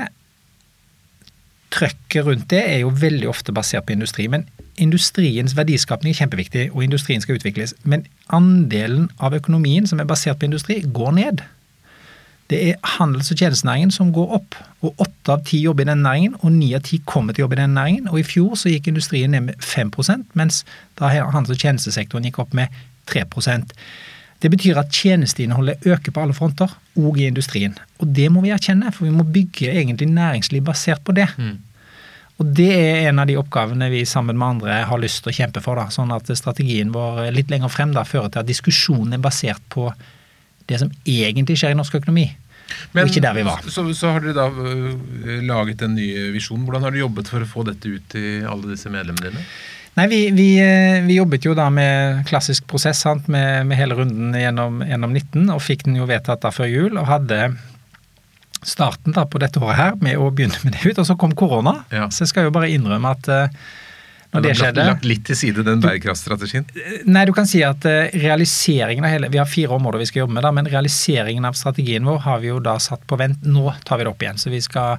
trøkket 1.74 2.26
rundt 2.26 2.50
det, 2.52 2.62
er 2.62 2.84
jo 2.84 2.92
veldig 3.00 3.28
ofte 3.28 3.54
basert 3.54 3.86
på 3.86 3.94
industri. 3.96 4.28
Men 4.30 4.46
industriens 4.80 5.56
verdiskapning 5.56 6.14
er 6.14 6.20
kjempeviktig, 6.22 6.68
og 6.72 6.84
industrien 6.84 7.22
skal 7.22 7.38
utvikles. 7.38 7.74
Men 7.82 8.06
andelen 8.34 9.10
av 9.18 9.36
økonomien 9.36 9.86
som 9.90 10.00
er 10.00 10.08
basert 10.08 10.40
på 10.40 10.48
industri, 10.48 10.80
går 10.94 11.12
ned. 11.18 11.44
Det 12.50 12.60
er 12.68 12.80
handels- 12.98 13.30
og 13.32 13.38
tjenestenæringen 13.40 13.90
som 13.90 14.12
går 14.12 14.34
opp. 14.38 14.56
Og 14.82 14.94
åtte 15.00 15.32
av 15.32 15.44
ti 15.48 15.62
jobber 15.64 15.86
i 15.86 15.90
den 15.90 16.02
næringen, 16.04 16.34
og 16.40 16.52
ni 16.52 16.74
av 16.74 16.84
ti 16.84 17.00
kommer 17.06 17.32
til 17.32 17.42
å 17.42 17.46
jobbe 17.46 17.58
i 17.58 17.62
den 17.62 17.74
næringen. 17.74 18.08
Og 18.08 18.20
i 18.20 18.26
fjor 18.26 18.54
så 18.54 18.68
gikk 18.68 18.88
industrien 18.92 19.30
ned 19.30 19.40
med 19.40 19.54
5 19.60 19.92
mens 20.34 20.64
da 20.98 21.08
handels- 21.08 21.50
og 21.50 21.58
tjenestesektoren 21.58 22.24
gikk 22.24 22.38
opp 22.38 22.54
med 22.54 22.68
3 23.06 23.24
Det 24.44 24.50
betyr 24.52 24.76
at 24.76 24.92
tjenesteinnholdet 24.92 25.86
øker 25.88 26.12
på 26.12 26.20
alle 26.20 26.34
fronter, 26.36 26.72
òg 27.00 27.22
i 27.22 27.30
industrien. 27.30 27.78
Og 28.04 28.10
det 28.12 28.26
må 28.32 28.42
vi 28.44 28.52
erkjenne, 28.52 28.90
for 28.92 29.08
vi 29.08 29.14
må 29.14 29.24
bygge 29.24 29.72
egentlig 29.72 30.10
næringsliv 30.12 30.66
basert 30.66 31.00
på 31.06 31.14
det. 31.16 31.30
Mm. 31.40 31.54
Og 32.42 32.50
det 32.58 32.68
er 32.74 33.08
en 33.08 33.22
av 33.22 33.30
de 33.30 33.38
oppgavene 33.40 33.88
vi 33.92 34.02
sammen 34.08 34.36
med 34.36 34.56
andre 34.56 34.82
har 34.90 35.00
lyst 35.00 35.22
til 35.24 35.32
å 35.32 35.36
kjempe 35.38 35.62
for. 35.64 35.80
da, 35.80 35.86
Sånn 35.94 36.12
at 36.12 36.28
strategien 36.36 36.92
vår 36.92 37.30
litt 37.32 37.52
lenger 37.52 37.72
frem 37.72 37.94
da 37.96 38.04
fører 38.04 38.34
til 38.34 38.42
at 38.42 38.50
diskusjonen 38.50 39.16
er 39.16 39.22
basert 39.24 39.64
på 39.72 39.88
det 40.68 40.80
som 40.82 40.90
egentlig 41.08 41.56
skjer 41.60 41.72
i 41.72 41.78
norsk 41.78 42.02
økonomi. 42.02 42.26
Men, 42.92 43.04
og 43.04 43.12
ikke 43.12 43.22
der 43.24 43.36
vi 43.36 43.44
var. 43.46 43.64
Så, 43.70 43.84
så 43.96 44.12
har 44.12 44.24
dere 44.24 44.36
da 44.36 44.48
uh, 44.50 45.40
laget 45.46 45.84
en 45.84 45.94
ny 45.96 46.08
visjon. 46.34 46.64
Hvordan 46.66 46.84
har 46.84 46.92
du 46.92 47.00
jobbet 47.00 47.30
for 47.30 47.44
å 47.44 47.48
få 47.48 47.64
dette 47.68 47.96
ut 47.96 48.06
til 48.12 48.48
alle 48.50 48.74
disse 48.74 48.92
medlemmene 48.92 49.30
dine? 49.30 49.44
Nei, 49.94 50.08
vi, 50.10 50.18
vi, 50.34 50.48
øh, 50.58 51.04
vi, 51.06 51.20
jobbet 51.20 51.46
jo 51.46 51.54
da 51.54 51.68
med 51.70 52.24
klassisk 52.26 52.66
prosess 52.70 53.04
sant, 53.04 53.28
med, 53.30 53.68
med, 53.68 53.78
hele 53.78 53.94
runden 53.98 54.34
gjennom, 54.34 54.82
gjennom 54.82 55.14
19, 55.14 55.46
og 55.54 55.62
fikk 55.62 55.86
den 55.86 56.00
jo 56.00 56.08
vedtatt 56.10 56.42
da 56.42 56.50
før 56.54 56.70
jul. 56.70 56.98
Og 56.98 57.06
hadde 57.06 57.52
starten 58.64 59.14
da 59.14 59.26
på 59.28 59.38
dette 59.42 59.60
året 59.62 59.78
her 59.78 59.96
med 60.02 60.18
å 60.18 60.30
begynne 60.34 60.58
med 60.64 60.74
det 60.74 60.90
ut, 60.90 60.98
og 60.98 61.06
så 61.06 61.16
kom 61.20 61.36
korona. 61.38 61.78
Ja. 61.94 62.08
Så 62.10 62.24
jeg 62.24 62.32
skal 62.32 62.48
jo 62.48 62.54
bare 62.54 62.72
innrømme 62.72 63.12
at 63.14 63.30
uh, 63.30 63.64
når 64.34 64.46
det 64.48 64.54
skjedde. 64.58 64.86
Lagt 64.88 65.06
litt 65.06 65.22
til 65.28 65.38
side 65.38 65.62
den 65.66 65.82
bærekraftstrategien? 65.84 66.66
Nei, 67.06 67.22
du 67.28 67.32
kan 67.36 67.46
si 67.46 67.60
at 67.62 67.84
eh, 67.86 68.10
realiseringen 68.18 69.06
av 69.06 69.12
hele 69.14 69.30
Vi 69.30 69.38
har 69.38 69.46
fire 69.46 69.76
områder 69.76 70.02
vi 70.02 70.08
skal 70.10 70.24
jobbe 70.24 70.34
med, 70.34 70.42
da, 70.46 70.50
men 70.56 70.70
realiseringen 70.70 71.46
av 71.46 71.54
strategien 71.58 72.06
vår 72.08 72.18
har 72.26 72.42
vi 72.42 72.50
jo 72.50 72.58
da 72.64 72.74
satt 72.82 73.04
på 73.06 73.18
vent. 73.20 73.46
Nå 73.46 73.68
tar 73.86 74.00
vi 74.00 74.08
det 74.08 74.10
opp 74.10 74.26
igjen. 74.26 74.40
Så 74.42 74.50
vi 74.50 74.58
skal 74.64 74.98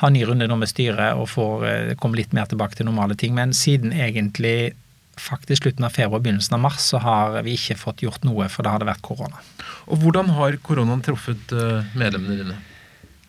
ha 0.00 0.10
ny 0.10 0.24
runde 0.26 0.48
nå 0.50 0.56
med 0.58 0.70
styret 0.70 1.18
og 1.18 1.28
får 1.32 1.66
eh, 1.68 1.92
komme 2.00 2.18
litt 2.18 2.34
mer 2.36 2.48
tilbake 2.50 2.78
til 2.78 2.88
normale 2.88 3.16
ting. 3.18 3.34
Men 3.36 3.54
siden 3.56 3.94
egentlig 3.94 4.74
faktisk 5.20 5.62
slutten 5.62 5.86
av 5.86 5.94
februar 5.94 6.18
og 6.18 6.24
begynnelsen 6.26 6.56
av 6.56 6.62
mars 6.64 6.86
så 6.90 7.00
har 7.02 7.36
vi 7.46 7.54
ikke 7.54 7.78
fått 7.78 8.02
gjort 8.02 8.24
noe, 8.26 8.48
for 8.50 8.66
det 8.66 8.72
hadde 8.74 8.88
vært 8.88 9.04
korona. 9.06 9.42
Og 9.86 10.00
hvordan 10.02 10.32
har 10.38 10.56
koronaen 10.64 11.04
truffet 11.06 11.54
eh, 11.54 11.92
medlemmene 11.94 12.40
dine? 12.40 12.56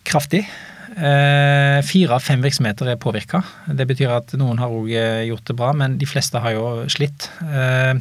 Kraftig. 0.06 0.42
Eh, 0.96 1.78
fire 1.86 2.16
av 2.16 2.24
fem 2.24 2.42
virksomheter 2.42 2.90
er 2.90 2.98
påvirka. 3.02 3.42
Det 3.66 3.86
betyr 3.88 4.16
at 4.16 4.34
noen 4.38 4.58
har 4.62 4.72
òg 4.72 4.90
gjort 5.28 5.46
det 5.50 5.58
bra, 5.58 5.70
men 5.76 5.98
de 6.00 6.08
fleste 6.08 6.42
har 6.42 6.56
jo 6.56 6.66
slitt. 6.92 7.28
Eh, 7.46 7.94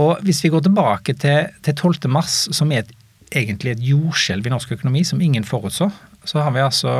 og 0.00 0.22
hvis 0.24 0.42
vi 0.44 0.52
går 0.52 0.64
tilbake 0.66 1.14
til, 1.18 1.50
til 1.66 1.74
12. 1.74 2.10
mars, 2.12 2.44
som 2.54 2.70
er 2.72 2.84
et, 2.84 2.94
egentlig 3.30 3.74
et 3.74 3.82
jordskjelv 3.90 4.46
i 4.46 4.52
norsk 4.52 4.72
økonomi, 4.78 5.02
som 5.06 5.20
ingen 5.22 5.46
forutså, 5.46 5.90
så 6.24 6.44
har 6.44 6.54
vi 6.54 6.62
altså 6.62 6.94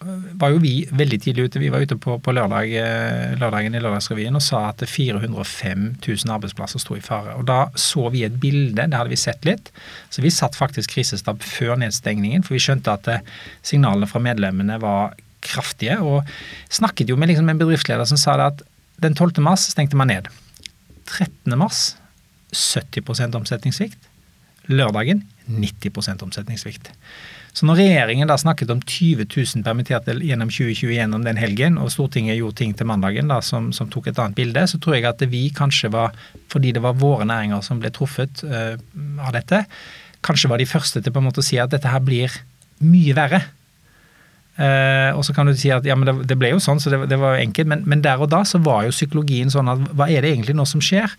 var 0.00 0.54
jo 0.54 0.60
vi 0.62 0.74
veldig 0.96 1.18
tidlig 1.20 1.44
ute. 1.44 1.60
Vi 1.60 1.68
var 1.68 1.82
ute 1.84 1.96
på, 2.00 2.14
på 2.24 2.32
lørdag, 2.32 2.70
eh, 2.72 3.34
lørdagen 3.36 3.74
i 3.76 3.82
Lørdagsrevyen 3.82 4.38
og 4.38 4.42
sa 4.44 4.62
at 4.70 4.80
405 4.88 5.82
000 6.00 6.32
arbeidsplasser 6.32 6.80
sto 6.80 6.96
i 6.96 7.02
fare. 7.04 7.34
Og 7.36 7.44
Da 7.44 7.66
så 7.76 8.06
vi 8.12 8.22
et 8.24 8.38
bilde, 8.40 8.80
det 8.80 8.96
hadde 8.96 9.12
vi 9.12 9.20
sett 9.20 9.44
litt. 9.44 9.68
Så 10.08 10.24
vi 10.24 10.32
satt 10.32 10.56
faktisk 10.56 10.94
krisestab 10.94 11.44
før 11.44 11.76
nedstengningen, 11.82 12.46
for 12.46 12.56
vi 12.56 12.62
skjønte 12.64 12.94
at 12.96 13.10
eh, 13.12 13.26
signalene 13.60 14.08
fra 14.08 14.22
medlemmene 14.24 14.78
var 14.80 15.18
kraftige. 15.44 15.98
Og 16.00 16.24
snakket 16.72 17.12
jo 17.12 17.18
med 17.20 17.28
liksom 17.28 17.52
en 17.52 17.60
bedriftsleder 17.60 18.08
som 18.08 18.20
sa 18.20 18.38
det 18.40 18.48
at 18.54 18.64
den 19.04 19.16
12. 19.16 19.36
mars 19.44 19.68
stengte 19.68 20.00
man 20.00 20.08
ned. 20.08 20.32
13. 21.12 21.58
mars 21.60 21.90
70% 22.56 23.36
omsetningssvikt. 23.36 24.08
Lørdagen 24.72 25.26
90% 25.50 26.24
omsetningssvikt. 26.24 26.88
Så 27.50 27.66
når 27.66 27.80
regjeringen 27.80 28.30
da 28.30 28.36
snakket 28.38 28.70
om 28.70 28.80
20 28.84 29.26
000 29.26 29.64
permitterte 29.66 30.14
gjennom 30.22 30.50
2021 30.52 30.94
gjennom 30.94 31.24
den 31.26 31.40
helgen, 31.40 31.78
og 31.82 31.90
Stortinget 31.92 32.38
gjorde 32.38 32.60
ting 32.62 32.74
til 32.78 32.86
mandagen 32.86 33.30
da, 33.30 33.40
som, 33.42 33.72
som, 33.74 33.90
tok 33.90 34.10
et 34.10 34.20
annet 34.22 34.38
bilde, 34.38 34.62
så 34.70 34.78
tror 34.78 34.96
jeg 34.96 35.08
at 35.10 35.24
vi 35.32 35.48
kanskje 35.54 35.90
var, 35.92 36.14
fordi 36.52 36.74
det 36.76 36.84
var 36.84 36.98
våre 37.00 37.26
næringer 37.26 37.64
som 37.66 37.82
ble 37.82 37.90
truffet 37.94 38.44
uh, 38.46 38.76
av 39.26 39.34
dette, 39.34 39.64
kanskje 40.22 40.52
var 40.52 40.62
de 40.62 40.68
første 40.68 41.02
til 41.02 41.14
på 41.14 41.22
en 41.22 41.26
måte 41.26 41.42
å 41.42 41.46
si 41.46 41.58
at 41.58 41.72
dette 41.74 41.90
her 41.90 42.02
blir 42.04 42.38
mye 42.86 43.16
verre. 43.18 43.42
Uh, 44.60 45.16
og 45.16 45.24
så 45.26 45.34
kan 45.34 45.48
du 45.48 45.54
si 45.56 45.72
at 45.72 45.86
ja, 45.88 45.96
men 45.98 46.06
det, 46.06 46.14
det 46.30 46.38
ble 46.38 46.52
jo 46.52 46.62
sånn, 46.62 46.80
så 46.82 46.92
det, 46.92 47.02
det 47.10 47.18
var 47.18 47.34
jo 47.34 47.46
enkelt. 47.48 47.70
Men, 47.72 47.82
men, 47.88 48.04
der 48.04 48.22
og 48.22 48.30
da 48.30 48.44
så 48.46 48.62
var 48.62 48.86
jo 48.86 48.94
psykologien 48.94 49.50
sånn 49.50 49.72
at 49.72 49.90
hva 49.96 50.06
er 50.12 50.22
det 50.22 50.34
egentlig 50.36 50.54
nå 50.58 50.68
som 50.68 50.82
skjer? 50.84 51.18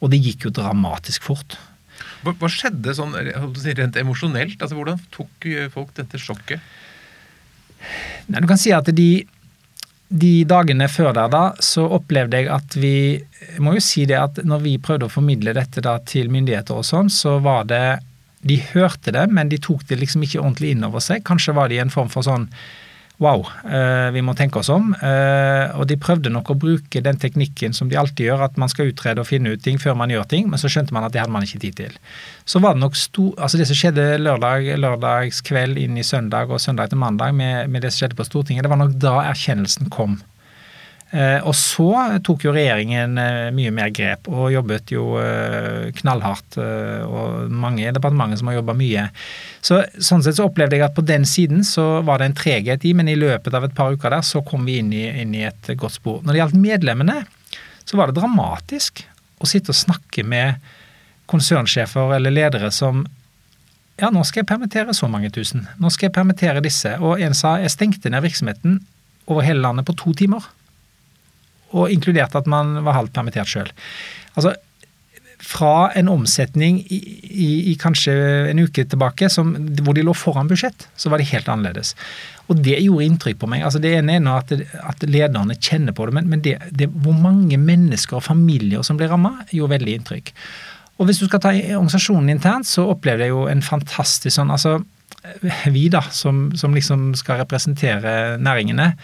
Og 0.00 0.10
det 0.10 0.22
gikk 0.24 0.48
jo 0.48 0.56
dramatisk 0.56 1.28
fort. 1.28 1.58
Hva, 2.20 2.34
hva 2.36 2.50
skjedde 2.52 2.94
sånn 2.96 3.16
rent 3.16 3.98
emosjonelt? 4.00 4.60
Altså, 4.60 4.76
Hvordan 4.76 5.02
tok 5.14 5.48
eh, 5.48 5.68
folk 5.72 5.92
dette 5.96 6.20
sjokket? 6.20 6.62
Nei, 8.28 8.42
du 8.42 8.48
kan 8.48 8.60
si 8.60 8.74
at 8.76 8.90
de, 8.92 9.24
de 10.08 10.32
dagene 10.48 10.88
før 10.92 11.14
der, 11.16 11.30
da, 11.32 11.44
så 11.64 11.86
opplevde 11.96 12.42
jeg 12.42 12.50
at 12.52 12.76
vi 12.76 12.94
jeg 13.40 13.64
må 13.64 13.72
jo 13.76 13.82
si 13.82 14.04
det 14.08 14.18
at 14.20 14.38
når 14.44 14.62
vi 14.66 14.76
prøvde 14.82 15.08
å 15.08 15.12
formidle 15.12 15.54
dette 15.56 15.82
da 15.84 15.96
til 16.06 16.28
myndigheter 16.32 16.76
og 16.76 16.86
sånn, 16.86 17.10
så 17.12 17.38
var 17.42 17.66
det 17.70 18.00
De 18.40 18.56
hørte 18.70 19.12
det, 19.12 19.26
men 19.28 19.50
de 19.52 19.58
tok 19.60 19.82
det 19.88 19.98
liksom 20.00 20.22
ikke 20.24 20.38
ordentlig 20.40 20.70
inn 20.72 20.84
over 20.86 21.02
seg. 21.04 21.20
Kanskje 21.28 21.52
var 21.52 21.68
det 21.68 21.76
i 21.76 21.82
en 21.82 21.92
form 21.92 22.08
for 22.08 22.24
sånn 22.24 22.46
wow, 23.20 23.44
eh, 23.68 24.08
vi 24.14 24.22
må 24.24 24.32
tenke 24.36 24.60
oss 24.62 24.70
om. 24.72 24.94
Eh, 24.96 25.76
og 25.76 25.84
de 25.90 25.98
prøvde 26.00 26.32
nok 26.32 26.52
å 26.52 26.56
bruke 26.58 27.02
den 27.04 27.20
teknikken 27.20 27.76
som 27.76 27.90
de 27.90 27.98
alltid 28.00 28.30
gjør, 28.30 28.46
at 28.48 28.56
man 28.60 28.72
skal 28.72 28.90
utrede 28.90 29.20
og 29.20 29.28
finne 29.28 29.52
ut 29.52 29.62
ting 29.64 29.78
før 29.80 29.98
man 30.00 30.12
gjør 30.12 30.26
ting, 30.30 30.48
men 30.50 30.60
så 30.60 30.70
skjønte 30.72 30.96
man 30.96 31.04
at 31.06 31.12
det 31.14 31.22
hadde 31.22 31.34
man 31.34 31.44
ikke 31.44 31.60
tid 31.66 31.76
til. 31.82 31.98
Så 32.48 32.62
var 32.64 32.74
det 32.74 32.84
nok 32.84 32.96
stor, 32.96 33.34
altså 33.36 33.60
det 33.60 33.68
som 33.68 33.78
skjedde 33.78 34.06
lørdag, 34.24 34.72
lørdagskveld 34.80 35.80
inn 35.82 36.00
i 36.00 36.06
søndag 36.06 36.50
og 36.50 36.62
søndag 36.64 36.90
til 36.90 37.02
mandag 37.02 37.36
med, 37.36 37.68
med 37.68 37.84
det 37.84 37.92
som 37.92 38.06
skjedde 38.06 38.20
på 38.20 38.28
Stortinget, 38.30 38.64
det 38.64 38.72
var 38.72 38.80
nok 38.80 38.96
da 39.00 39.18
erkjennelsen 39.28 39.92
kom. 39.92 40.20
Eh, 41.10 41.40
og 41.42 41.56
så 41.58 41.88
tok 42.22 42.44
jo 42.46 42.52
regjeringen 42.54 43.18
eh, 43.18 43.48
mye 43.54 43.72
mer 43.74 43.90
grep 43.90 44.28
og 44.30 44.52
jobbet 44.54 44.92
jo 44.94 45.16
eh, 45.18 45.88
knallhardt. 45.98 46.58
Og 46.60 47.50
mange 47.50 47.82
i 47.82 47.94
departementet 47.94 48.40
som 48.40 48.50
har 48.50 48.60
jobba 48.60 48.76
mye. 48.78 49.08
Så 49.64 49.82
Sånn 49.98 50.22
sett 50.24 50.38
så 50.38 50.46
opplevde 50.46 50.78
jeg 50.78 50.86
at 50.86 50.94
på 50.96 51.04
den 51.06 51.26
siden 51.28 51.64
så 51.66 52.04
var 52.06 52.20
det 52.20 52.30
en 52.30 52.38
treghet 52.38 52.86
i, 52.86 52.94
men 52.96 53.10
i 53.10 53.18
løpet 53.18 53.54
av 53.56 53.66
et 53.66 53.74
par 53.76 53.94
uker 53.94 54.14
der 54.14 54.26
så 54.26 54.44
kom 54.46 54.68
vi 54.68 54.78
inn 54.80 54.92
i, 54.94 55.06
inn 55.22 55.34
i 55.34 55.46
et 55.48 55.72
godt 55.74 55.98
spor. 55.98 56.20
Når 56.22 56.32
det 56.32 56.42
gjaldt 56.44 56.60
medlemmene, 56.62 57.22
så 57.84 57.98
var 57.98 58.10
det 58.10 58.20
dramatisk 58.20 59.02
å 59.40 59.48
sitte 59.50 59.74
og 59.74 59.80
snakke 59.80 60.22
med 60.26 60.60
konsernsjefer 61.30 62.14
eller 62.16 62.34
ledere 62.34 62.70
som 62.74 63.02
ja, 64.00 64.08
nå 64.08 64.22
skal 64.24 64.40
jeg 64.40 64.48
permittere 64.48 64.94
så 64.96 65.10
mange 65.12 65.28
tusen. 65.34 65.66
Nå 65.76 65.90
skal 65.92 66.08
jeg 66.08 66.14
permittere 66.16 66.62
disse. 66.64 66.94
Og 67.04 67.20
en 67.20 67.34
sa 67.36 67.58
jeg 67.60 67.74
stengte 67.74 68.08
ned 68.08 68.22
virksomheten 68.24 68.78
over 69.28 69.44
hele 69.44 69.60
landet 69.60 69.84
på 69.90 69.98
to 69.98 70.14
timer 70.16 70.46
og 71.70 71.92
inkludert 71.92 72.34
at 72.38 72.50
man 72.50 72.80
var 72.86 72.98
halvt 72.98 73.14
permittert 73.16 73.50
sjøl. 73.50 73.70
Altså, 74.34 74.54
fra 75.40 75.90
en 75.96 76.08
omsetning 76.12 76.82
i, 76.92 76.98
i, 77.24 77.48
i, 77.72 77.74
kanskje 77.80 78.12
en 78.50 78.60
uke 78.60 78.84
tilbake 78.84 79.30
som, 79.32 79.54
hvor 79.80 79.96
de 79.96 80.04
lå 80.04 80.12
foran 80.16 80.50
budsjett, 80.50 80.84
så 81.00 81.10
var 81.10 81.20
det 81.20 81.30
helt 81.30 81.48
annerledes. 81.48 81.94
Og 82.52 82.60
det 82.60 82.76
gjorde 82.82 83.06
inntrykk 83.06 83.40
på 83.40 83.48
meg. 83.50 83.64
Altså 83.64 83.80
Det 83.82 83.94
ene 83.96 84.18
er 84.18 84.28
at, 84.34 84.52
at 84.84 85.06
lederne 85.08 85.56
kjenner 85.56 85.96
på 85.96 86.06
det, 86.06 86.16
men, 86.18 86.28
men 86.32 86.44
det, 86.44 86.58
det, 86.76 86.90
hvor 87.04 87.16
mange 87.16 87.56
mennesker 87.60 88.18
og 88.20 88.26
familier 88.26 88.84
som 88.86 89.00
ble 89.00 89.08
ramma, 89.10 89.38
gjorde 89.54 89.78
veldig 89.78 89.96
inntrykk. 90.00 90.32
Og 91.00 91.08
hvis 91.08 91.22
du 91.22 91.26
skal 91.30 91.40
ta 91.40 91.54
organisasjonen 91.56 92.34
internt, 92.34 92.68
så 92.68 92.84
opplevde 92.92 93.24
jeg 93.24 93.32
jo 93.32 93.46
en 93.48 93.64
fantastisk 93.64 94.34
sånn 94.36 94.52
altså 94.52 94.80
Vi, 95.72 95.88
da, 95.92 96.00
som, 96.16 96.48
som 96.56 96.72
liksom 96.76 97.10
skal 97.18 97.42
representere 97.42 98.38
næringene, 98.40 98.94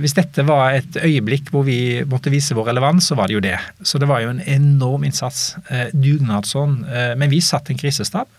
hvis 0.00 0.14
dette 0.16 0.44
var 0.46 0.76
et 0.76 0.98
øyeblikk 1.02 1.50
hvor 1.50 1.64
vi 1.66 2.04
måtte 2.08 2.30
vise 2.32 2.54
vår 2.56 2.70
relevans, 2.70 3.08
så 3.08 3.16
var 3.18 3.28
det 3.28 3.36
jo 3.36 3.44
det. 3.44 3.56
Så 3.82 3.98
det 3.98 4.08
var 4.08 4.22
jo 4.22 4.32
en 4.32 4.42
enorm 4.46 5.06
innsats. 5.08 5.56
Eh, 5.70 5.88
Dugnadsånd. 5.92 6.84
Eh, 6.86 7.14
men 7.18 7.32
vi 7.32 7.40
satt 7.40 7.70
en 7.70 7.78
krisestab. 7.80 8.30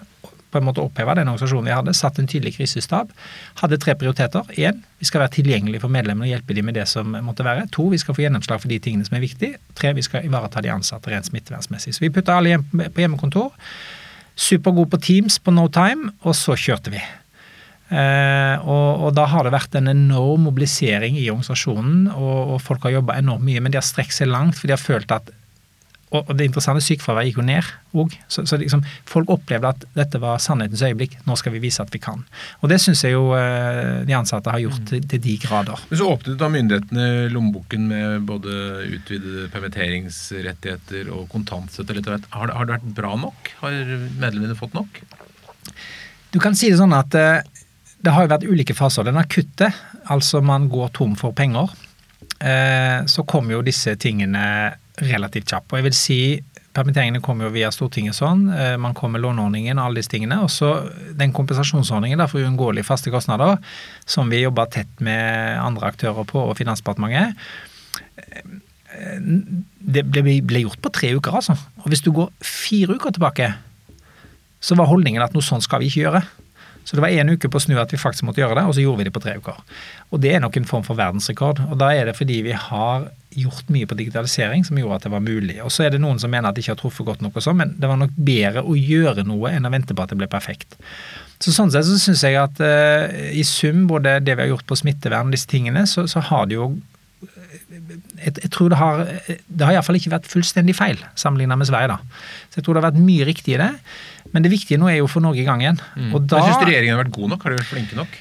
På 0.47 0.61
en 0.61 0.63
måte 0.63 0.79
oppheva 0.79 1.17
den 1.17 1.27
organisasjonen 1.27 1.67
vi 1.67 1.75
hadde. 1.75 1.95
Satt 1.97 2.21
en 2.21 2.29
tydelig 2.31 2.55
krisestab. 2.55 3.11
Hadde 3.59 3.79
tre 3.83 3.97
prioriteter. 3.99 4.47
Én, 4.55 4.79
vi 4.99 5.09
skal 5.09 5.25
være 5.25 5.35
tilgjengelige 5.35 5.83
for 5.83 5.91
medlemmene 5.91 6.29
og 6.29 6.31
hjelpe 6.31 6.55
dem 6.55 6.69
med 6.69 6.79
det 6.79 6.87
som 6.87 7.17
måtte 7.25 7.45
være. 7.45 7.67
To, 7.75 7.89
vi 7.91 7.99
skal 7.99 8.15
få 8.15 8.23
gjennomslag 8.23 8.63
for 8.63 8.71
de 8.71 8.79
tingene 8.79 9.07
som 9.07 9.19
er 9.19 9.25
viktige. 9.25 9.59
Tre, 9.75 9.91
vi 9.97 10.05
skal 10.07 10.25
ivareta 10.25 10.63
de 10.63 10.71
ansatte 10.71 11.11
rent 11.11 11.27
smittevernsmessig. 11.27 11.97
Så 11.97 12.05
vi 12.05 12.13
putta 12.15 12.39
alle 12.39 12.55
hjem 12.55 12.67
på 12.71 13.03
hjemmekontor. 13.03 13.51
Supergod 14.37 14.91
på 14.93 15.01
Teams 15.01 15.39
på 15.41 15.51
no 15.51 15.67
time, 15.73 16.13
og 16.23 16.37
så 16.37 16.55
kjørte 16.55 16.93
vi. 16.93 17.01
Eh, 17.87 18.67
og, 18.67 19.05
og, 19.05 19.09
da 19.15 19.29
har 19.31 19.47
det 19.47 19.55
vært 19.55 19.77
en 19.79 19.87
enorm 19.91 20.47
mobilisering 20.49 21.15
i 21.15 21.29
organisasjonen, 21.31 22.09
og, 22.11 22.55
og 22.55 22.63
folk 22.63 22.87
har 22.87 22.97
jobba 22.97 23.19
enormt 23.21 23.47
mye, 23.47 23.63
men 23.63 23.71
de 23.71 23.79
har 23.79 23.87
strekt 23.87 24.15
seg 24.17 24.31
langt, 24.31 24.59
for 24.59 24.67
de 24.67 24.75
har 24.75 24.81
følt 24.81 25.13
at 25.15 25.31
og, 26.15 26.29
det 26.39 26.45
interessante 26.47 26.79
sykefraværet 26.85 27.31
gikk 27.31 27.39
jo 27.41 27.43
ned 27.49 27.69
òg. 27.97 28.13
Så, 28.31 28.45
så 28.47 28.55
liksom, 28.59 28.83
folk 29.09 29.31
opplevde 29.33 29.73
at 29.73 29.81
dette 29.97 30.21
var 30.23 30.39
sannhetens 30.39 30.83
øyeblikk. 30.87 31.17
Nå 31.27 31.35
skal 31.39 31.51
vi 31.55 31.59
vise 31.65 31.83
at 31.83 31.91
vi 31.91 31.99
kan. 31.99 32.21
Og 32.61 32.71
det 32.71 32.77
syns 32.79 33.03
jeg 33.03 33.11
jo 33.17 33.33
eh, 33.35 34.05
de 34.07 34.15
ansatte 34.15 34.53
har 34.53 34.63
gjort 34.63 34.85
til, 34.87 35.03
til, 35.03 35.21
de 35.25 35.35
grader. 35.43 35.83
Men 35.89 35.99
så 35.99 36.07
åpnet 36.13 36.39
da 36.39 36.49
myndighetene 36.53 37.09
lommeboken 37.33 37.89
med 37.91 38.23
både 38.29 38.55
utvidede 38.95 39.49
permitteringsrettigheter 39.51 41.11
og 41.11 41.27
kontantstøtte. 41.33 41.99
Har, 42.31 42.55
har 42.55 42.69
det 42.69 42.77
vært 42.77 42.89
bra 43.01 43.11
nok? 43.19 43.51
Har 43.59 43.75
medlemmene 44.21 44.55
fått 44.55 44.77
nok? 44.79 45.03
Du 46.31 46.39
kan 46.43 46.55
si 46.55 46.71
det 46.71 46.79
sånn 46.79 46.95
at 46.95 47.19
eh, 47.19 47.43
det 48.03 48.13
har 48.13 48.25
jo 48.25 48.33
vært 48.33 48.47
ulike 48.47 48.75
faser. 48.77 49.07
Den 49.07 49.19
akutte, 49.19 49.71
altså 50.13 50.41
man 50.45 50.69
går 50.71 50.93
tom 50.97 51.15
for 51.19 51.35
penger. 51.37 51.73
Eh, 52.39 53.05
så 53.09 53.25
kom 53.25 53.49
jo 53.51 53.63
disse 53.65 53.95
tingene 53.99 54.43
relativt 55.01 55.49
kjapt. 55.49 55.71
Og 55.71 55.79
jeg 55.79 55.87
vil 55.87 55.97
si 55.97 56.19
permitteringene 56.77 57.23
kom 57.25 57.41
jo 57.41 57.49
via 57.53 57.71
Stortinget 57.73 58.17
sånn. 58.17 58.45
Eh, 58.53 58.75
man 58.81 58.95
kom 58.97 59.15
med 59.15 59.23
låneordningen 59.25 59.79
og 59.79 59.89
alle 59.89 60.01
disse 60.01 60.13
tingene. 60.13 60.39
Og 60.45 60.51
så 60.53 60.73
den 61.17 61.33
kompensasjonsordningen 61.35 62.21
for 62.29 62.43
uunngåelige 62.43 62.87
faste 62.87 63.13
kostnader, 63.13 63.57
som 64.05 64.29
vi 64.29 64.43
jobba 64.43 64.67
tett 64.77 65.01
med 65.03 65.57
andre 65.61 65.89
aktører 65.89 66.27
på 66.29 66.45
og 66.45 66.57
Finansdepartementet. 66.59 67.37
Eh, 68.17 69.21
det 69.97 70.05
ble, 70.11 70.61
gjort 70.63 70.81
på 70.81 70.93
tre 70.93 71.15
uker, 71.17 71.39
altså. 71.41 71.57
Og 71.83 71.89
hvis 71.91 72.05
du 72.05 72.11
går 72.15 72.29
fire 72.45 72.97
uker 72.97 73.17
tilbake, 73.17 73.51
så 74.61 74.77
var 74.77 74.89
holdningen 74.89 75.21
at 75.21 75.35
noe 75.35 75.45
sånt 75.45 75.65
skal 75.65 75.81
vi 75.81 75.89
ikke 75.91 76.05
gjøre. 76.05 76.21
Så 76.87 76.95
det 76.95 77.03
var 77.03 77.11
én 77.11 77.27
uke 77.27 77.49
på 77.51 77.59
å 77.59 77.63
snu 77.65 77.75
at 77.81 77.91
vi 77.91 77.99
faktisk 77.99 78.23
måtte 78.23 78.39
gjøre 78.39 78.61
det, 78.61 78.65
og 78.69 78.75
så 78.77 78.83
gjorde 78.83 79.01
vi 79.01 79.07
det 79.09 79.15
på 79.15 79.21
tre 79.25 79.33
uker. 79.41 79.59
Og 80.15 80.21
det 80.23 80.31
er 80.31 80.43
nok 80.43 80.55
en 80.55 80.67
form 80.69 80.85
for 80.87 80.95
verdensrekord. 80.95 81.59
Og 81.67 81.75
da 81.81 81.91
er 81.91 82.07
det 82.07 82.15
fordi 82.15 82.39
vi 82.45 82.55
har 82.55 83.09
gjort 83.37 83.67
mye 83.75 83.89
på 83.89 83.97
digitalisering 83.99 84.63
som 84.63 84.79
gjorde 84.79 85.01
at 85.01 85.07
det 85.09 85.11
var 85.11 85.25
mulig. 85.25 85.57
Og 85.65 85.73
så 85.73 85.83
er 85.83 85.93
det 85.93 85.99
noen 86.01 86.21
som 86.21 86.31
mener 86.31 86.47
at 86.47 86.55
de 86.55 86.63
ikke 86.63 86.77
har 86.77 86.79
truffet 86.79 87.09
godt 87.09 87.25
nok 87.25 87.35
og 87.35 87.43
sånn, 87.43 87.59
men 87.59 87.75
det 87.75 87.91
var 87.91 87.99
nok 87.99 88.15
bedre 88.15 88.63
å 88.63 88.77
gjøre 88.79 89.27
noe 89.27 89.51
enn 89.51 89.67
å 89.67 89.73
vente 89.73 89.97
på 89.97 90.05
at 90.05 90.13
det 90.13 90.19
ble 90.21 90.29
perfekt. 90.31 90.79
Så 91.43 91.51
Sånn 91.53 91.69
sett 91.73 91.85
så 91.85 91.99
syns 92.01 92.23
jeg 92.25 92.39
at 92.39 92.61
uh, 92.63 93.11
i 93.29 93.43
sum, 93.45 93.83
både 93.91 94.17
det 94.25 94.37
vi 94.37 94.45
har 94.45 94.55
gjort 94.55 94.65
på 94.69 94.79
smittevern 94.79 95.29
og 95.29 95.35
disse 95.35 95.49
tingene, 95.51 95.83
så, 95.89 96.07
så 96.09 96.23
har 96.31 96.47
det 96.47 96.57
jo 96.57 96.71
jeg, 97.17 98.33
jeg, 98.43 98.49
tror 98.53 98.69
det 98.69 98.77
har 98.77 98.99
Det 99.01 99.65
har 99.65 99.73
iallfall 99.73 99.97
ikke 99.97 100.13
vært 100.13 100.29
fullstendig 100.29 100.75
feil 100.77 100.99
sammenlignet 101.17 101.57
med 101.57 101.69
Sverige, 101.69 101.95
da. 101.95 102.21
Så 102.51 102.59
jeg 102.59 102.67
tror 102.67 102.77
det 102.77 102.83
har 102.83 102.91
vært 102.91 103.01
mye 103.01 103.25
riktig 103.27 103.55
i 103.55 103.61
det. 103.61 103.71
Men 104.33 104.45
det 104.45 104.53
viktige 104.53 104.79
nå 104.81 104.91
er 104.91 104.99
jo 104.99 105.09
å 105.09 105.11
få 105.11 105.23
Norge 105.23 105.41
i 105.41 105.47
gang 105.47 105.63
igjen. 105.63 105.81
Mm. 105.97 106.13
Og 106.13 106.29
da, 106.29 106.43
Syns 106.45 106.61
du 106.61 106.69
regjeringen 106.69 106.97
har 106.97 107.05
vært 107.05 107.15
god 107.17 107.33
nok? 107.33 107.45
Har 107.45 107.53
de 107.53 107.61
vært 107.61 107.73
flinke 107.73 107.97
nok? 107.97 108.19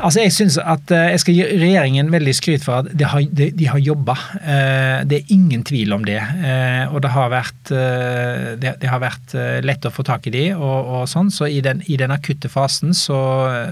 Altså, 0.00 0.20
Jeg 0.20 0.32
synes 0.32 0.56
at 0.58 0.90
eh, 0.94 1.10
jeg 1.12 1.20
skal 1.20 1.36
gi 1.36 1.44
regjeringen 1.60 2.12
veldig 2.12 2.34
skryt 2.36 2.64
for 2.64 2.80
at 2.80 2.88
de 2.98 3.06
har, 3.08 3.24
de, 3.28 3.50
de 3.52 3.68
har 3.68 3.82
jobba. 3.82 4.16
Eh, 4.40 5.04
det 5.08 5.18
er 5.18 5.32
ingen 5.34 5.64
tvil 5.66 5.92
om 5.96 6.04
det. 6.06 6.18
Eh, 6.18 6.84
og 6.88 7.02
det 7.04 7.12
har 7.12 7.32
vært, 7.32 7.62
det, 7.68 8.74
det 8.80 8.90
har 8.90 9.02
vært 9.02 9.36
lett 9.64 9.84
å 9.84 9.92
få 9.92 10.04
tak 10.06 10.28
i 10.28 10.34
de 10.34 10.44
og, 10.54 10.90
og 10.96 11.08
sånn, 11.10 11.30
så 11.32 11.48
i 11.50 11.60
den, 11.64 11.82
i 11.90 11.98
den 12.00 12.14
akutte 12.14 12.48
fasen 12.52 12.94
så, 12.96 13.18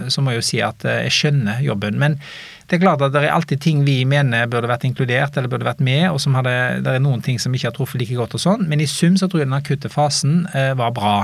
så, 0.08 0.22
må 0.22 0.34
jeg 0.34 0.42
jo 0.42 0.48
si 0.50 0.60
at 0.64 0.84
jeg 0.86 1.14
skjønner 1.16 1.62
jobben. 1.64 1.98
Men 2.00 2.18
det 2.72 2.78
er 2.78 2.84
klart 2.86 3.02
at 3.04 3.12
det 3.12 3.20
er 3.20 3.34
alltid 3.34 3.60
ting 3.60 3.82
vi 3.84 3.98
mener 4.08 4.46
burde 4.48 4.70
vært 4.70 4.86
inkludert 4.88 5.36
eller 5.36 5.52
burde 5.52 5.68
vært 5.68 5.82
med, 5.84 6.06
og 6.08 6.16
som 6.24 6.38
hadde, 6.38 6.54
det 6.80 6.94
er 6.96 7.02
noen 7.04 7.20
ting 7.20 7.36
som 7.42 7.52
ikke 7.52 7.68
har 7.68 7.76
truffet 7.76 8.00
like 8.00 8.16
godt 8.16 8.38
og 8.38 8.40
sånn, 8.40 8.64
men 8.70 8.80
i 8.80 8.88
sum 8.88 9.18
så 9.20 9.28
tror 9.28 9.42
jeg 9.42 9.50
den 9.50 9.58
akutte 9.58 9.90
fasen 9.92 10.46
var 10.78 10.94
bra. 10.96 11.18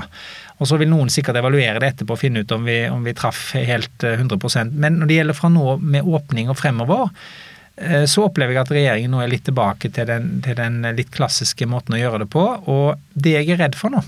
Og 0.59 0.67
så 0.67 0.77
vil 0.79 0.91
noen 0.91 1.11
sikkert 1.11 1.39
evaluere 1.39 1.79
det 1.79 1.93
etterpå 1.93 2.15
og 2.15 2.19
finne 2.19 2.43
ut 2.43 2.51
om 2.51 2.65
vi, 2.67 2.81
om 2.91 3.05
vi 3.05 3.15
traff 3.15 3.53
helt 3.55 4.03
100 4.03 4.35
eh, 4.35 4.73
Men 4.73 4.99
når 4.99 5.09
det 5.09 5.19
gjelder 5.19 5.37
fra 5.37 5.51
nå 5.53 5.77
med 5.79 6.07
åpning 6.07 6.51
og 6.51 6.59
fremover, 6.59 7.13
eh, 7.77 8.03
så 8.03 8.25
opplever 8.27 8.57
jeg 8.57 8.65
at 8.65 8.73
regjeringen 8.75 9.15
nå 9.15 9.23
er 9.23 9.31
litt 9.31 9.47
tilbake 9.47 9.91
til 9.95 10.09
den, 10.09 10.29
til 10.43 10.59
den 10.59 10.83
litt 10.97 11.13
klassiske 11.15 11.67
måten 11.69 11.95
å 11.95 12.01
gjøre 12.01 12.25
det 12.25 12.29
på. 12.35 12.43
Og 12.67 12.99
det 13.15 13.37
jeg 13.37 13.53
er 13.55 13.63
redd 13.63 13.79
for 13.79 13.95
nå, 13.95 14.03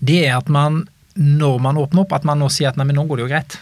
det 0.00 0.22
er 0.24 0.38
at 0.38 0.48
man, 0.52 0.86
når 1.16 1.60
man 1.68 1.80
åpner 1.80 2.06
opp, 2.06 2.16
at 2.16 2.24
man 2.28 2.40
nå 2.40 2.48
sier 2.52 2.72
at 2.72 2.80
nei, 2.80 2.88
men 2.88 2.96
nå 2.96 3.04
går 3.08 3.20
det 3.20 3.26
jo 3.26 3.32
greit. 3.34 3.60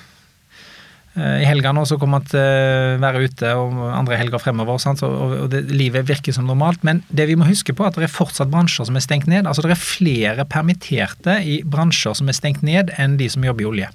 Eh, 1.15 1.45
I 1.45 1.47
helgene, 1.47 1.77
nå 1.79 1.85
så 1.87 1.97
kommer 2.01 2.19
man 2.19 2.27
til 2.27 2.41
å 2.43 2.99
være 3.03 3.23
ute 3.29 3.51
og 3.55 3.77
andre 3.87 4.19
helger 4.19 4.43
fremover, 4.43 4.81
sant? 4.83 5.03
og 5.07 5.47
det, 5.53 5.63
livet 5.71 6.09
virker 6.09 6.35
som 6.35 6.49
normalt. 6.51 6.83
Men 6.87 7.05
det 7.15 7.29
vi 7.31 7.37
må 7.39 7.47
huske 7.47 7.75
på 7.77 7.87
er 7.87 7.93
at 7.93 8.01
det 8.01 8.09
er 8.09 8.17
fortsatt 8.17 8.51
bransjer 8.51 8.89
som 8.89 8.99
er 8.99 9.05
stengt 9.05 9.31
ned. 9.31 9.47
Altså 9.47 9.63
Det 9.63 9.77
er 9.77 9.85
flere 9.85 10.49
permitterte 10.51 11.39
i 11.47 11.61
bransjer 11.63 12.19
som 12.19 12.31
er 12.31 12.39
stengt 12.39 12.67
ned, 12.67 12.91
enn 12.99 13.19
de 13.21 13.31
som 13.31 13.47
jobber 13.47 13.67
i 13.67 13.71
olje. 13.71 13.93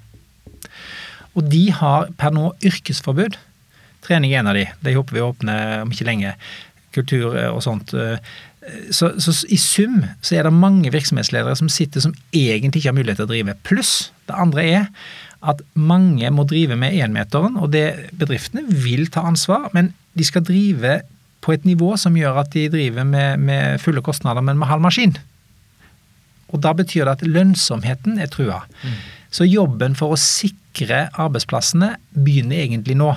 Og 1.38 1.45
de 1.51 1.65
har 1.75 2.09
per 2.19 2.33
nå 2.35 2.53
yrkesforbud. 2.65 3.38
Trening 4.05 4.31
er 4.31 4.41
en 4.41 4.51
av 4.51 4.57
de. 4.57 4.65
De 4.85 4.95
håper 4.95 5.17
vi 5.17 5.25
åpner 5.25 5.83
om 5.83 5.91
ikke 5.91 6.07
lenge. 6.07 6.38
Kultur 6.95 7.35
og 7.51 7.59
sånt. 7.61 7.91
Så, 8.95 9.11
så, 9.21 9.33
i 9.51 9.59
sum 9.61 10.01
så 10.25 10.39
er 10.39 10.47
det 10.47 10.55
mange 10.55 10.91
virksomhetsledere 10.91 11.53
som 11.59 11.69
sitter 11.71 12.03
som 12.03 12.15
egentlig 12.35 12.81
ikke 12.81 12.91
har 12.91 12.97
mulighet 12.97 13.21
til 13.21 13.27
å 13.27 13.31
drive. 13.31 13.55
Pluss 13.67 13.93
det 14.29 14.38
andre 14.39 14.65
er 14.65 14.88
at 15.39 15.62
mange 15.74 16.29
må 16.36 16.43
drive 16.48 16.75
med 16.79 16.98
énmeteren, 17.00 17.55
og 17.62 17.72
det 17.72 18.12
bedriftene 18.19 18.65
vil 18.67 19.08
ta 19.12 19.24
ansvar, 19.29 19.69
men 19.75 19.93
de 20.17 20.25
skal 20.27 20.43
drive 20.43 21.00
på 21.46 21.53
et 21.55 21.67
nivå 21.67 21.93
som 22.00 22.17
gjør 22.19 22.41
at 22.41 22.51
de 22.55 22.67
driver 22.72 23.08
med, 23.08 23.39
med 23.39 23.79
fulle 23.79 24.03
kostnader, 24.03 24.43
men 24.43 24.60
med 24.60 24.67
halv 24.67 24.84
maskin. 24.84 25.15
Og 26.50 26.60
da 26.65 26.74
betyr 26.75 27.05
det 27.05 27.19
at 27.19 27.27
lønnsomheten 27.27 28.19
er 28.19 28.31
trua. 28.34 28.63
Mm. 28.84 28.98
Så 29.31 29.46
jobben 29.46 29.96
for 29.98 30.15
å 30.15 30.19
sikre 30.19 31.05
arbeidsplassene 31.22 31.93
begynner 32.17 32.63
egentlig 32.63 32.98
nå. 32.98 33.12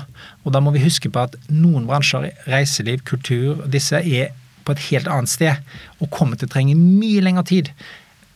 Og 0.45 0.55
da 0.55 0.61
må 0.61 0.75
vi 0.75 0.85
huske 0.85 1.11
på 1.13 1.25
at 1.25 1.37
noen 1.49 1.89
bransjer, 1.89 2.29
reiseliv, 2.53 3.03
kultur, 3.09 3.65
disse 3.73 3.99
er 3.99 4.35
på 4.63 4.77
et 4.77 4.85
helt 4.91 5.09
annet 5.11 5.33
sted 5.33 5.75
og 5.99 6.13
kommer 6.15 6.39
til 6.39 6.51
å 6.51 6.53
trenge 6.53 6.77
mye 6.79 7.25
lengre 7.25 7.47
tid. 7.49 7.73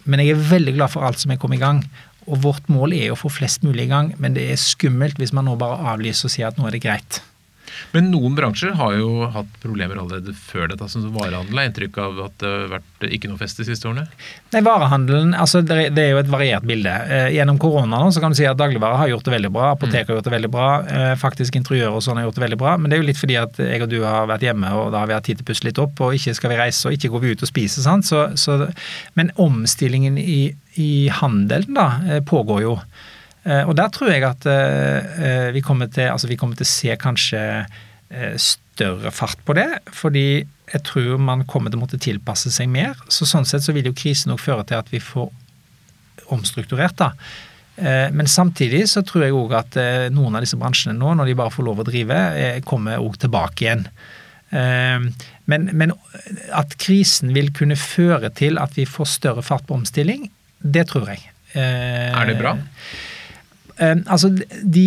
Men 0.09 0.23
jeg 0.23 0.35
er 0.35 0.49
veldig 0.50 0.76
glad 0.78 0.95
for 0.95 1.07
alt 1.07 1.21
som 1.21 1.35
er 1.35 1.40
kommet 1.43 1.61
i 1.61 1.64
gang. 1.64 1.85
Og 2.26 2.42
vårt 2.42 2.68
mål 2.73 2.97
er 2.97 3.12
å 3.12 3.18
få 3.18 3.30
flest 3.30 3.62
mulig 3.66 3.87
i 3.87 3.92
gang, 3.92 4.12
men 4.18 4.35
det 4.35 4.49
er 4.50 4.61
skummelt 4.61 5.21
hvis 5.21 5.35
man 5.37 5.47
nå 5.47 5.54
bare 5.61 5.95
avlyser 5.95 6.28
og 6.28 6.35
sier 6.35 6.50
at 6.50 6.59
nå 6.59 6.66
er 6.66 6.76
det 6.76 6.83
greit. 6.83 7.21
Men 7.95 8.11
noen 8.12 8.35
bransjer 8.37 8.75
har 8.78 8.97
jo 8.99 9.28
hatt 9.33 9.50
problemer 9.62 10.00
allerede 10.00 10.35
før 10.37 10.71
dette. 10.73 10.88
som 10.90 11.07
Varehandel 11.14 11.61
har 11.61 11.69
inntrykk 11.71 11.99
av 12.02 12.21
at 12.26 12.37
det 12.43 12.50
har 12.50 12.73
vært 12.76 13.07
ikke 13.16 13.31
noe 13.31 13.40
fest 13.40 13.61
de 13.61 13.66
siste 13.69 13.88
årene? 13.88 14.07
Nei, 14.55 14.62
Varehandelen 14.66 15.35
altså 15.37 15.62
det 15.66 15.93
er 15.93 16.11
jo 16.12 16.21
et 16.21 16.31
variert 16.33 16.66
bilde. 16.66 16.93
Eh, 16.93 17.28
gjennom 17.37 17.61
korona 17.62 18.00
nå 18.02 18.11
så 18.14 18.23
kan 18.23 18.35
du 18.35 18.38
si 18.38 18.47
at 18.49 18.59
dagligvare 18.59 19.00
har 19.00 19.12
gjort 19.12 19.28
det 19.28 19.37
veldig 19.37 19.52
bra. 19.55 19.71
Apotek 19.75 20.11
har 20.11 20.19
gjort 20.19 20.28
det 20.28 20.35
veldig 20.37 20.52
bra. 20.52 20.69
Eh, 20.85 21.14
faktisk 21.21 21.59
interiør 21.61 21.99
og 21.99 22.05
sånn 22.05 22.21
har 22.21 22.28
gjort 22.28 22.40
det 22.40 22.47
veldig 22.47 22.61
bra. 22.61 22.76
Men 22.81 22.90
det 22.90 22.99
er 22.99 23.05
jo 23.05 23.09
litt 23.11 23.23
fordi 23.23 23.40
at 23.40 23.61
jeg 23.62 23.87
og 23.87 23.90
du 23.93 23.99
har 24.05 24.31
vært 24.31 24.47
hjemme, 24.47 24.73
og 24.76 24.93
da 24.95 25.02
har 25.02 25.11
vi 25.11 25.19
hatt 25.19 25.28
tid 25.28 25.40
til 25.40 25.47
å 25.47 25.50
pusse 25.52 25.66
litt 25.66 25.83
opp. 25.83 26.00
Og 26.05 26.16
ikke 26.19 26.37
skal 26.37 26.52
vi 26.52 26.61
reise, 26.61 26.85
og 26.88 26.97
ikke 26.97 27.12
går 27.14 27.25
vi 27.25 27.35
ut 27.35 27.45
og 27.47 27.52
spise. 27.52 27.85
sant? 27.85 28.09
Så, 28.09 28.28
så, 28.40 28.61
men 29.19 29.33
omstillingen 29.43 30.19
i, 30.21 30.40
i 30.81 30.90
handelen 31.21 31.76
da 31.78 31.90
eh, 32.07 32.25
pågår 32.26 32.67
jo. 32.67 32.78
Eh, 33.47 33.63
og 33.63 33.76
der 33.78 33.91
tror 33.95 34.11
jeg 34.11 34.25
at 34.26 34.47
eh, 34.50 35.17
eh, 35.23 35.49
vi 35.54 35.63
kommer 35.63 35.91
til, 35.93 36.11
altså 36.11 36.30
vi 36.30 36.39
kommer 36.39 36.59
til 36.59 36.67
å 36.67 36.75
se 36.75 36.99
kanskje 37.00 37.43
større 38.39 39.11
fart 39.11 39.41
på 39.47 39.56
det. 39.59 39.67
Fordi 39.95 40.28
jeg 40.47 40.82
tror 40.87 41.19
man 41.23 41.43
kommer 41.50 41.73
til 41.73 41.80
å 41.80 41.85
måtte 41.85 42.00
tilpasse 42.02 42.52
seg 42.54 42.71
mer. 42.71 42.95
Så 43.11 43.26
sånn 43.26 43.47
sett 43.49 43.65
så 43.65 43.75
vil 43.75 43.89
jo 43.89 43.97
krisen 43.97 44.30
nok 44.30 44.43
føre 44.43 44.67
til 44.67 44.78
at 44.78 44.93
vi 44.93 45.02
får 45.02 45.32
omstrukturert, 46.35 46.95
da. 46.99 47.11
Men 48.15 48.30
samtidig 48.30 48.85
så 48.89 49.02
tror 49.04 49.26
jeg 49.26 49.35
òg 49.37 49.52
at 49.59 49.75
noen 50.15 50.39
av 50.39 50.47
disse 50.47 50.56
bransjene 50.59 50.95
nå, 50.97 51.11
når 51.19 51.28
de 51.28 51.35
bare 51.39 51.52
får 51.52 51.67
lov 51.67 51.82
å 51.82 51.87
drive, 51.87 52.21
kommer 52.67 53.02
òg 53.02 53.19
tilbake 53.26 53.67
igjen. 53.67 53.85
Men, 54.54 55.69
men, 55.75 55.97
at 56.54 56.78
krisen 56.82 57.35
vil 57.37 57.50
kunne 57.54 57.78
føre 57.78 58.30
til 58.39 58.63
at 58.63 58.78
vi 58.78 58.87
får 58.87 59.11
større 59.19 59.45
fart 59.47 59.67
på 59.67 59.76
omstilling, 59.76 60.30
det 60.63 60.87
tror 60.95 61.11
jeg. 61.11 61.26
Er 61.59 62.30
det 62.30 62.39
bra? 62.39 62.54
Uh, 63.76 63.99
altså, 64.08 64.30
de, 64.32 64.84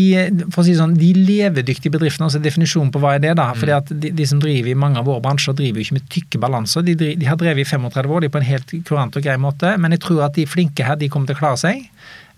for 0.50 0.64
å 0.64 0.66
si 0.66 0.74
sånn, 0.74 0.96
de 0.98 1.12
levedyktige 1.14 1.94
bedriftene, 1.94 2.26
altså 2.26 2.42
definisjonen 2.42 2.90
på 2.94 3.02
hva 3.04 3.12
er 3.18 3.22
det 3.22 3.36
da? 3.38 3.52
fordi 3.54 3.76
mm. 3.76 3.84
at 3.84 3.92
de, 3.94 4.10
de, 4.18 4.26
som 4.26 4.42
driver 4.42 4.72
i 4.72 4.80
mange 4.82 4.98
av 4.98 5.06
våre 5.06 5.22
bransjer, 5.22 5.54
driver 5.60 5.78
jo 5.78 5.86
ikke 5.86 5.98
med 6.00 6.08
tykke 6.16 6.42
balanser. 6.42 6.88
De, 6.88 6.96
de, 6.98 7.28
har 7.30 7.38
drevet 7.38 7.62
i 7.62 7.70
35 7.70 8.16
år 8.16 8.26
de 8.26 8.32
på 8.34 8.42
en 8.42 8.48
helt 8.48 8.74
kurant 8.90 9.20
og 9.20 9.28
grei 9.28 9.38
måte. 9.42 9.76
Men 9.78 9.94
jeg 9.94 10.04
tror 10.08 10.26
at 10.26 10.40
de 10.40 10.48
flinke 10.50 10.88
her, 10.88 10.98
de 10.98 11.12
kommer 11.12 11.30
til 11.30 11.38
å 11.38 11.42
klare 11.44 11.62
seg. 11.62 11.86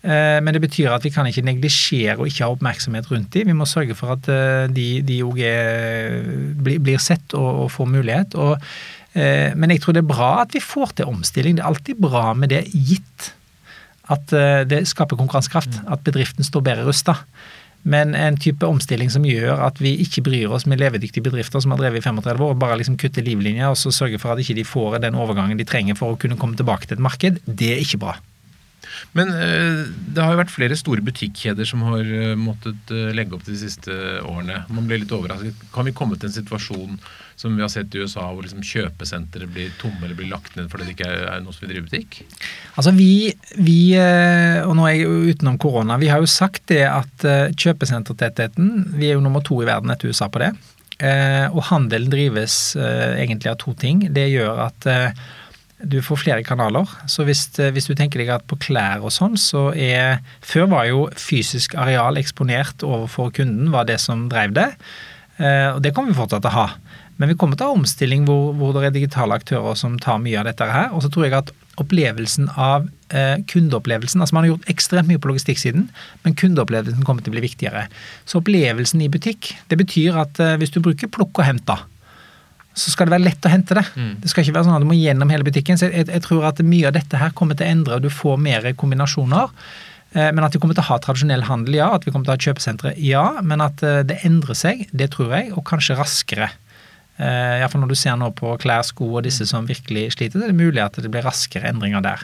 Uh, 0.04 0.42
men 0.44 0.52
det 0.58 0.64
betyr 0.66 0.92
at 0.92 1.08
vi 1.08 1.14
kan 1.16 1.30
ikke 1.30 1.46
neglisjere 1.48 2.20
og 2.20 2.28
ikke 2.28 2.44
ha 2.44 2.52
oppmerksomhet 2.52 3.08
rundt 3.14 3.32
dem. 3.38 3.48
Vi 3.48 3.56
må 3.56 3.70
sørge 3.70 3.96
for 3.96 4.18
at 4.18 4.28
uh, 4.28 4.68
de 4.68 5.22
òg 5.24 5.44
blir 6.68 7.00
sett 7.00 7.38
og, 7.38 7.68
og 7.68 7.76
får 7.80 7.94
mulighet. 7.96 8.36
Og, 8.36 8.74
men 9.12 9.72
jeg 9.72 9.82
tror 9.84 9.96
det 9.96 10.06
er 10.06 10.12
bra 10.12 10.34
at 10.46 10.54
vi 10.56 10.62
får 10.64 10.98
til 11.00 11.10
omstilling. 11.12 11.58
Det 11.58 11.64
er 11.64 11.72
alltid 11.72 12.00
bra 12.00 12.32
med 12.36 12.52
det, 12.52 12.66
gitt 12.72 13.32
at 14.12 14.36
eh, 14.36 14.62
det 14.68 14.84
skaper 14.90 15.20
konkurransekraft. 15.20 15.82
Mm. 15.82 15.92
At 15.96 16.06
bedriften 16.08 16.48
står 16.48 16.66
bedre 16.68 16.88
rusta. 16.90 17.18
Men 17.82 18.14
en 18.14 18.38
type 18.38 18.68
omstilling 18.68 19.10
som 19.10 19.24
gjør 19.26 19.64
at 19.66 19.80
vi 19.82 19.96
ikke 20.04 20.22
bryr 20.28 20.52
oss 20.54 20.68
med 20.70 20.82
levedyktige 20.84 21.26
bedrifter 21.26 21.64
som 21.64 21.74
har 21.74 21.82
drevet 21.82 22.04
i 22.04 22.06
35 22.06 22.44
år, 22.46 22.54
og 22.54 22.60
bare 22.62 22.78
liksom 22.78 22.98
kutter 23.02 23.26
livlinja 23.26 23.72
og 23.72 23.80
så 23.82 23.94
sørger 23.96 24.22
for 24.22 24.34
at 24.34 24.42
ikke 24.44 24.60
de 24.60 24.68
får 24.68 25.00
den 25.02 25.18
overgangen 25.18 25.58
de 25.58 25.66
trenger 25.66 25.98
for 25.98 26.14
å 26.14 26.20
kunne 26.22 26.38
komme 26.38 26.60
tilbake 26.60 26.86
til 26.86 27.00
et 27.00 27.08
marked, 27.08 27.40
det 27.48 27.72
er 27.74 27.82
ikke 27.82 28.04
bra. 28.04 28.20
Men 29.18 29.34
eh, 29.34 29.82
det 30.14 30.22
har 30.22 30.36
jo 30.36 30.42
vært 30.44 30.54
flere 30.54 30.78
store 30.78 31.02
butikkjeder 31.08 31.66
som 31.66 31.82
har 31.90 32.06
eh, 32.06 32.38
måttet 32.38 32.94
legge 33.18 33.34
opp 33.34 33.50
de 33.50 33.58
siste 33.58 33.98
årene. 34.22 34.62
Man 34.70 34.86
blir 34.86 35.02
litt 35.02 35.18
overrasket. 35.18 35.66
Kan 35.74 35.90
vi 35.90 35.96
komme 35.98 36.20
til 36.22 36.30
en 36.30 36.38
situasjon 36.38 37.02
som 37.42 37.56
vi 37.58 37.64
har 37.64 37.72
sett 37.74 37.96
i 37.96 38.02
USA, 38.04 38.28
hvor 38.30 38.46
liksom 38.46 38.62
kjøpesentre 38.66 39.48
blir 39.50 39.72
tomme 39.82 40.06
eller 40.06 40.18
blir 40.18 40.30
lagt 40.30 40.54
ned 40.58 40.70
fordi 40.70 40.86
det 40.88 40.94
ikke 40.94 41.10
er 41.10 41.42
noe 41.42 41.56
som 41.56 41.66
vil 41.66 41.74
drive 41.74 41.88
butikk? 41.88 42.20
Altså 42.76 42.94
vi, 42.94 43.32
vi, 43.58 43.80
eh, 43.98 44.62
og 44.62 44.76
nå 44.78 44.86
er 44.86 45.00
jeg 45.00 45.32
utenom 45.34 45.58
korona, 45.62 45.98
vi 46.02 46.12
har 46.12 46.22
jo 46.22 46.30
sagt 46.30 46.68
det 46.72 46.84
at 46.86 47.26
eh, 47.26 47.50
kjøpesentertettheten 47.58 48.94
Vi 49.00 49.10
er 49.10 49.18
jo 49.18 49.24
nummer 49.24 49.42
to 49.46 49.58
i 49.64 49.68
verden 49.68 49.92
etter 49.94 50.12
USA 50.12 50.30
på 50.30 50.44
det. 50.44 50.52
Eh, 51.02 51.48
og 51.50 51.66
handelen 51.72 52.12
drives 52.14 52.76
egentlig 52.78 53.50
av 53.50 53.58
to 53.62 53.74
ting. 53.74 54.06
Det 54.14 54.28
gjør 54.30 54.68
at 54.68 54.90
du 55.82 55.98
får 56.06 56.20
flere 56.22 56.46
kanaler. 56.46 56.86
Så 57.10 57.26
hvis, 57.26 57.48
hvis, 57.58 57.88
du 57.90 57.96
tenker 57.98 58.22
deg 58.22 58.30
at 58.36 58.46
på 58.46 58.60
klær 58.62 59.02
og 59.02 59.14
sånn, 59.16 59.34
så 59.40 59.72
er 59.74 60.22
Før 60.46 60.70
var 60.76 60.86
jo 60.92 61.08
fysisk 61.18 61.74
areal 61.74 62.22
eksponert 62.22 62.86
overfor 62.86 63.34
kunden, 63.34 63.72
var 63.74 63.90
det 63.90 63.98
som 64.04 64.28
drev 64.30 64.54
det. 64.54 64.70
Og 65.42 65.80
det 65.82 65.96
kommer 65.96 66.14
vi 66.14 66.20
fortsatt 66.20 66.46
til 66.46 66.52
å 66.52 66.60
ha. 66.60 66.68
Men 67.22 67.30
vi 67.30 67.38
kommer 67.38 67.58
til 67.58 67.68
å 67.68 67.74
ha 67.74 67.78
omstilling 67.78 68.24
hvor, 68.26 68.56
hvor, 68.58 68.74
det 68.74 68.90
er 68.90 68.96
digitale 68.96 69.38
aktører 69.38 69.78
som 69.78 70.00
tar 70.02 70.18
mye 70.24 70.40
av 70.42 70.48
dette 70.50 70.66
her. 70.66 70.90
Og 70.96 71.04
så 71.06 71.12
tror 71.14 71.28
jeg 71.28 71.38
at 71.38 71.52
opplevelsen 71.82 72.50
av 72.58 72.88
eh, 73.14 73.38
kundeopplevelsen 73.50 74.24
altså 74.24 74.36
Man 74.36 74.48
har 74.48 74.56
gjort 74.56 74.72
ekstremt 74.74 75.10
mye 75.10 75.22
på 75.22 75.30
logistikksiden, 75.30 75.86
men 76.26 76.38
kundeopplevelsen 76.42 77.06
kommer 77.06 77.22
til 77.22 77.32
å 77.32 77.38
bli 77.38 77.46
viktigere. 77.46 77.86
Så 78.26 78.42
opplevelsen 78.42 79.06
i 79.06 79.12
butikk, 79.14 79.54
det 79.70 79.78
betyr 79.80 80.18
at 80.24 80.42
eh, 80.42 80.58
hvis 80.62 80.74
du 80.74 80.82
bruker 80.82 81.14
plukk 81.14 81.44
og 81.44 81.46
hent, 81.46 81.64
da, 81.70 81.78
så 82.74 82.92
skal 82.92 83.08
det 83.08 83.16
være 83.18 83.28
lett 83.28 83.46
å 83.46 83.52
hente 83.52 83.78
det. 83.78 83.86
Mm. 83.94 84.12
Det 84.24 84.32
skal 84.32 84.46
ikke 84.46 84.58
være 84.58 84.68
sånn 84.68 84.80
at 84.80 84.84
du 84.84 84.90
må 84.90 84.98
gjennom 84.98 85.32
hele 85.34 85.46
butikken. 85.46 85.78
Så 85.78 85.92
jeg, 85.92 86.08
jeg, 86.08 86.24
tror 86.26 86.50
at 86.50 86.62
mye 86.66 86.90
av 86.90 86.96
dette 86.98 87.22
her 87.22 87.34
kommer 87.38 87.60
til 87.60 87.68
å 87.68 87.74
endre, 87.76 88.00
og 88.00 88.06
du 88.06 88.12
får 88.14 88.42
mer 88.42 88.70
kombinasjoner. 88.80 89.54
Eh, 90.16 90.32
men 90.32 90.44
at 90.46 90.56
vi 90.56 90.62
kommer 90.64 90.78
til 90.78 90.84
å 90.86 90.90
ha 90.90 91.00
tradisjonell 91.04 91.46
handel, 91.48 91.78
ja. 91.82 91.92
At 91.96 92.08
vi 92.08 92.14
kommer 92.16 92.28
til 92.28 92.34
å 92.34 92.40
ha 92.40 92.46
kjøpesentre, 92.48 92.96
ja. 93.04 93.26
Men 93.46 93.64
at 93.66 93.84
eh, 93.86 94.02
det 94.08 94.22
endrer 94.28 94.58
seg, 94.58 94.86
det 94.96 95.12
tror 95.16 95.36
jeg, 95.36 95.52
og 95.56 95.66
kanskje 95.68 96.00
raskere. 96.00 96.52
Uh, 97.20 97.60
Iallfall 97.60 97.84
når 97.84 97.92
du 97.92 98.00
ser 98.00 98.18
nå 98.18 98.32
på 98.38 98.56
klær, 98.62 98.86
sko 98.88 99.10
og 99.12 99.26
disse 99.28 99.46
som 99.50 99.68
virkelig 99.70 100.14
sliter, 100.16 100.40
det 100.40 100.48
er 100.48 100.54
det 100.54 100.62
mulig 100.62 100.82
at 100.84 100.98
det 100.98 101.12
blir 101.12 101.26
raskere 101.28 101.70
endringer 101.70 102.04
der. 102.06 102.24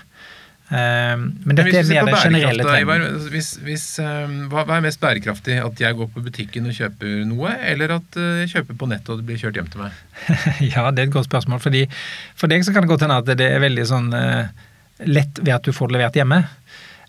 Uh, 0.67 1.15
men 1.47 1.55
dette 1.55 1.69
men 1.69 1.77
er 1.79 2.07
mer 2.07 2.09
den 2.09 2.23
generelle 2.23 2.65
trenden. 2.67 3.27
Hvis, 3.31 3.51
hvis, 3.63 3.85
uh, 4.03 4.25
hva, 4.51 4.63
hva, 4.63 4.79
er 4.79 4.85
mest 4.87 5.01
bærekraftig? 5.03 5.59
At 5.63 5.83
jeg 5.83 5.97
går 5.99 6.09
på 6.15 6.23
butikken 6.25 6.69
og 6.69 6.75
kjøper 6.75 7.21
noe, 7.29 7.53
eller 7.67 7.97
at 7.99 8.21
jeg 8.43 8.53
kjøper 8.55 8.79
på 8.79 8.89
nettet 8.93 9.13
og 9.13 9.21
det 9.21 9.27
blir 9.29 9.41
kjørt 9.43 9.59
hjem 9.61 9.69
til 9.73 9.85
meg? 9.85 9.99
ja, 10.73 10.87
det 10.89 11.03
er 11.03 11.09
et 11.09 11.17
godt 11.17 11.29
spørsmål. 11.29 11.61
Fordi 11.63 11.85
For 12.39 12.51
deg 12.51 12.65
så 12.65 12.73
kan 12.75 12.87
det 12.87 12.91
godt 12.91 13.05
hende 13.05 13.21
at 13.21 13.37
det 13.37 13.51
er 13.51 13.63
veldig 13.63 13.87
sånn 13.91 14.09
lett 15.05 15.43
ved 15.43 15.53
at 15.53 15.67
du 15.67 15.75
får 15.75 15.91
det 15.91 15.99
levert 15.99 16.17
hjemme. 16.17 16.41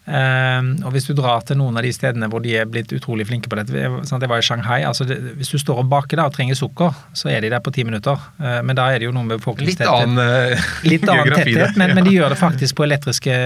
Um, 0.08 0.70
og 0.88 0.94
hvis 0.94 1.04
du 1.04 1.10
drar 1.12 1.42
til 1.44 1.58
noen 1.60 1.76
av 1.76 1.84
de 1.84 1.90
stedene 1.92 2.30
hvor 2.32 2.40
de 2.40 2.54
er 2.56 2.68
blitt 2.70 2.94
utrolig 2.96 3.26
flinke 3.28 3.50
på 3.52 3.58
dette 3.58 3.82
sånn 4.08 4.22
Jeg 4.24 4.30
var 4.30 4.40
i 4.40 4.46
Shanghai. 4.46 4.78
altså 4.88 5.04
det, 5.04 5.18
Hvis 5.36 5.52
du 5.52 5.58
står 5.60 5.82
og 5.82 5.90
baker 5.92 6.16
da 6.16 6.24
og 6.30 6.32
trenger 6.32 6.56
sukker, 6.56 6.96
så 7.12 7.28
er 7.28 7.44
de 7.44 7.50
der 7.52 7.60
på 7.60 7.74
ti 7.76 7.84
minutter. 7.84 8.16
Uh, 8.40 8.62
men 8.64 8.78
da 8.78 8.86
er 8.88 9.02
det 9.02 9.10
jo 9.10 9.12
noe 9.12 9.28
med 9.28 9.42
befolkningstetthet. 9.42 9.84
Litt 9.84 10.08
annen, 10.08 10.56
uh, 10.56 10.72
Litt 10.88 11.04
annen 11.04 11.34
tetthet, 11.34 11.76
men, 11.76 11.92
men, 11.92 12.08
de 12.08 12.16
gjør 12.16 12.32
det 12.32 12.40
faktisk 12.40 12.80
på 12.80 12.88
elektriske 12.88 13.36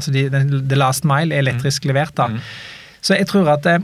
altså 0.00 0.16
de, 0.16 0.26
The 0.32 0.80
last 0.80 1.04
mile 1.08 1.36
er 1.36 1.44
elektrisk 1.44 1.84
mm. 1.84 1.92
levert. 1.92 2.16
da. 2.16 2.32
Mm. 2.32 2.42
Så 3.04 3.20
jeg 3.20 3.28
tror 3.28 3.52
at 3.58 3.68
uh, 3.68 3.78